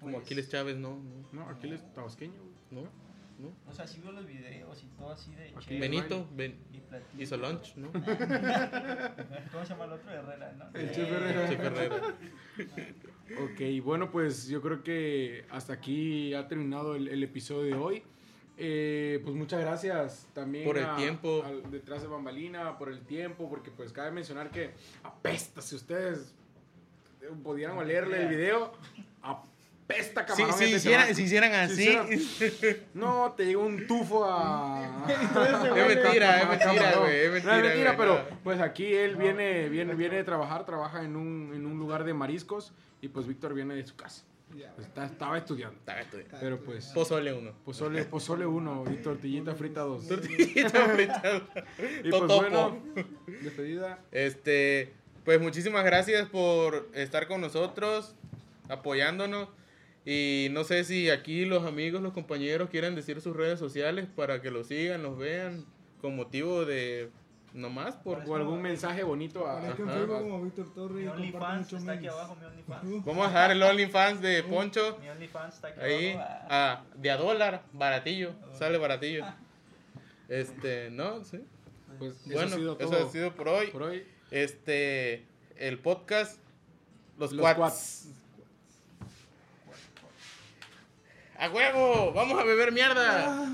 Como 0.00 0.12
pues, 0.12 0.24
Aquiles 0.26 0.48
Chávez, 0.48 0.76
no. 0.76 0.96
no, 0.96 1.44
No, 1.44 1.48
aquí 1.48 1.70
es 1.72 1.92
tabasqueño. 1.94 2.34
no, 2.70 2.82
no. 3.38 3.52
O 3.68 3.72
sea, 3.72 3.86
sí 3.86 4.00
veo 4.00 4.12
los 4.12 4.26
videos 4.26 4.82
y 4.84 4.86
todo 4.96 5.10
así 5.10 5.34
de 5.34 5.52
chef 5.58 5.80
Benito 5.80 6.28
ben- 6.34 6.56
y 7.18 7.22
hizo 7.22 7.36
lunch, 7.36 7.74
¿no? 7.76 7.90
¿Cómo 7.92 9.64
se 9.64 9.70
llama 9.70 9.84
el 9.86 9.92
otro? 9.92 10.10
Herrera, 10.10 10.52
¿no? 10.52 10.78
El 10.78 10.90
chef 10.92 11.10
Herrera. 11.10 11.48
Chef 11.48 11.60
Herrera. 11.60 11.96
Ok, 13.42 13.84
bueno, 13.84 14.10
pues 14.10 14.46
yo 14.48 14.60
creo 14.62 14.82
que 14.84 15.46
hasta 15.50 15.72
aquí 15.72 16.34
ha 16.34 16.46
terminado 16.46 16.94
el, 16.94 17.08
el 17.08 17.22
episodio 17.22 17.62
de 17.64 17.74
hoy. 17.74 18.02
Eh, 18.56 19.20
pues 19.24 19.34
muchas 19.34 19.60
gracias 19.60 20.26
también 20.32 20.64
Por 20.64 20.78
el 20.78 20.84
a- 20.84 20.96
tiempo. 20.96 21.42
al 21.44 21.68
detrás 21.70 22.02
de 22.02 22.08
Bambalina, 22.08 22.78
por 22.78 22.88
el 22.88 23.00
tiempo, 23.00 23.48
porque 23.50 23.70
pues 23.70 23.92
cabe 23.92 24.10
mencionar 24.12 24.50
que 24.50 24.70
apesta, 25.02 25.60
si 25.60 25.74
ustedes 25.74 26.32
pudieran 27.42 27.76
olerle 27.78 28.22
el 28.22 28.28
video, 28.28 28.72
apesta 29.22 30.20
Si, 30.20 30.26
camarón. 30.42 30.58
si 30.58 30.64
este 30.64 30.76
hicieran, 30.76 31.04
tema. 31.06 31.16
si 31.16 31.22
hicieran 31.24 31.70
Si 31.70 31.88
así. 31.96 32.76
No, 32.94 33.32
te 33.36 33.44
llegó 33.46 33.64
un 33.64 33.86
tufo 33.88 34.24
a... 34.24 35.04
Es 35.08 35.32
mentira, 35.88 36.42
es 36.42 36.48
mentira, 36.48 36.96
güey. 36.98 37.16
Es 37.24 37.32
mentira, 37.32 37.52
No, 37.56 37.58
es 37.58 37.62
mentira, 37.64 37.96
pero 37.96 38.14
no. 38.30 38.36
pues 38.44 38.60
aquí 38.60 38.94
él 38.94 39.16
viene, 39.16 39.68
viene, 39.68 39.94
viene 39.94 40.16
de 40.16 40.24
trabajar, 40.24 40.64
trabaja 40.64 41.02
en 41.02 41.16
un, 41.16 41.52
en 41.54 41.66
un 41.66 41.76
lugar 41.78 42.04
de 42.04 42.14
mariscos 42.14 42.72
y 43.00 43.08
pues 43.08 43.26
Víctor 43.26 43.52
viene 43.52 43.74
de 43.74 43.84
su 43.84 43.96
casa. 43.96 44.22
Pues, 44.50 44.86
está- 44.86 45.06
estaba 45.06 45.38
estudiando. 45.38 45.76
Estaba 45.78 46.00
estudiando. 46.00 46.36
Pero 46.40 46.60
pues, 46.60 46.86
Pozole 46.94 47.32
uno. 47.32 47.52
pozole, 47.64 48.04
pozole 48.04 48.46
uno 48.46 48.84
y 48.92 48.96
tortillita 49.02 49.54
frita 49.54 49.80
dos. 49.80 50.06
Tortillita 50.06 50.68
frita. 50.94 51.42
Y 52.04 52.10
pues 52.10 52.10
Totopo. 52.10 52.40
bueno, 52.40 52.82
despedida. 53.42 53.98
Este, 54.12 54.92
pues 55.24 55.40
muchísimas 55.40 55.84
gracias 55.84 56.28
por 56.28 56.88
estar 56.94 57.26
con 57.26 57.40
nosotros, 57.40 58.14
apoyándonos. 58.68 59.48
Y 60.04 60.48
no 60.52 60.64
sé 60.64 60.84
si 60.84 61.08
aquí 61.10 61.46
los 61.46 61.64
amigos, 61.64 62.02
los 62.02 62.12
compañeros 62.12 62.68
quieren 62.70 62.94
decir 62.94 63.20
sus 63.20 63.34
redes 63.34 63.58
sociales 63.58 64.06
para 64.14 64.40
que 64.42 64.50
los 64.50 64.66
sigan, 64.68 65.02
los 65.02 65.16
vean, 65.18 65.64
con 66.00 66.14
motivo 66.14 66.64
de 66.66 67.10
nomás 67.54 67.94
por... 67.96 68.22
O 68.28 68.34
algún 68.34 68.60
mensaje 68.60 69.02
bonito 69.04 69.46
a... 69.46 69.58
Ajá. 69.58 69.74
Facebook 69.76 70.08
como 70.08 70.42
Víctor 70.42 70.74
Torres 70.74 70.96
Mi 70.96 71.06
OnlyFans 71.06 71.72
está 71.72 71.92
aquí 71.92 72.02
memes. 72.02 72.12
abajo, 72.18 72.36
mi 72.36 72.44
OnlyFans. 72.46 73.04
Vamos 73.04 73.24
a 73.24 73.28
dejar 73.28 73.50
el 73.52 73.62
OnlyFans 73.62 74.20
de 74.20 74.42
Poncho 74.42 74.98
Mi 75.00 75.08
OnlyFans 75.08 75.54
está 75.54 75.68
aquí 75.68 75.80
ahí, 75.80 76.12
abajo. 76.12 76.28
ah. 76.50 76.82
ah, 76.82 76.84
de 76.96 77.10
a 77.10 77.16
dólar, 77.16 77.62
baratillo, 77.72 78.34
sale 78.52 78.76
baratillo. 78.76 79.24
Este, 80.28 80.90
¿no? 80.90 81.22
Sí. 81.24 81.40
Pues 81.98 82.14
eso 82.26 82.32
Bueno, 82.32 82.54
ha 82.54 82.58
sido 82.58 82.76
todo 82.76 82.92
eso 82.92 83.06
ha 83.06 83.10
sido 83.10 83.34
por 83.34 83.48
hoy. 83.48 83.68
por 83.68 83.82
hoy. 83.84 84.04
Este, 84.32 85.24
el 85.56 85.78
podcast, 85.78 86.40
los, 87.18 87.30
Los 87.32 87.42
Quats. 87.44 87.58
Quats. 87.58 88.08
¡A 91.38 91.50
huevo! 91.50 92.12
¡Vamos 92.12 92.38
a 92.40 92.44
beber 92.44 92.72
mierda! 92.72 93.48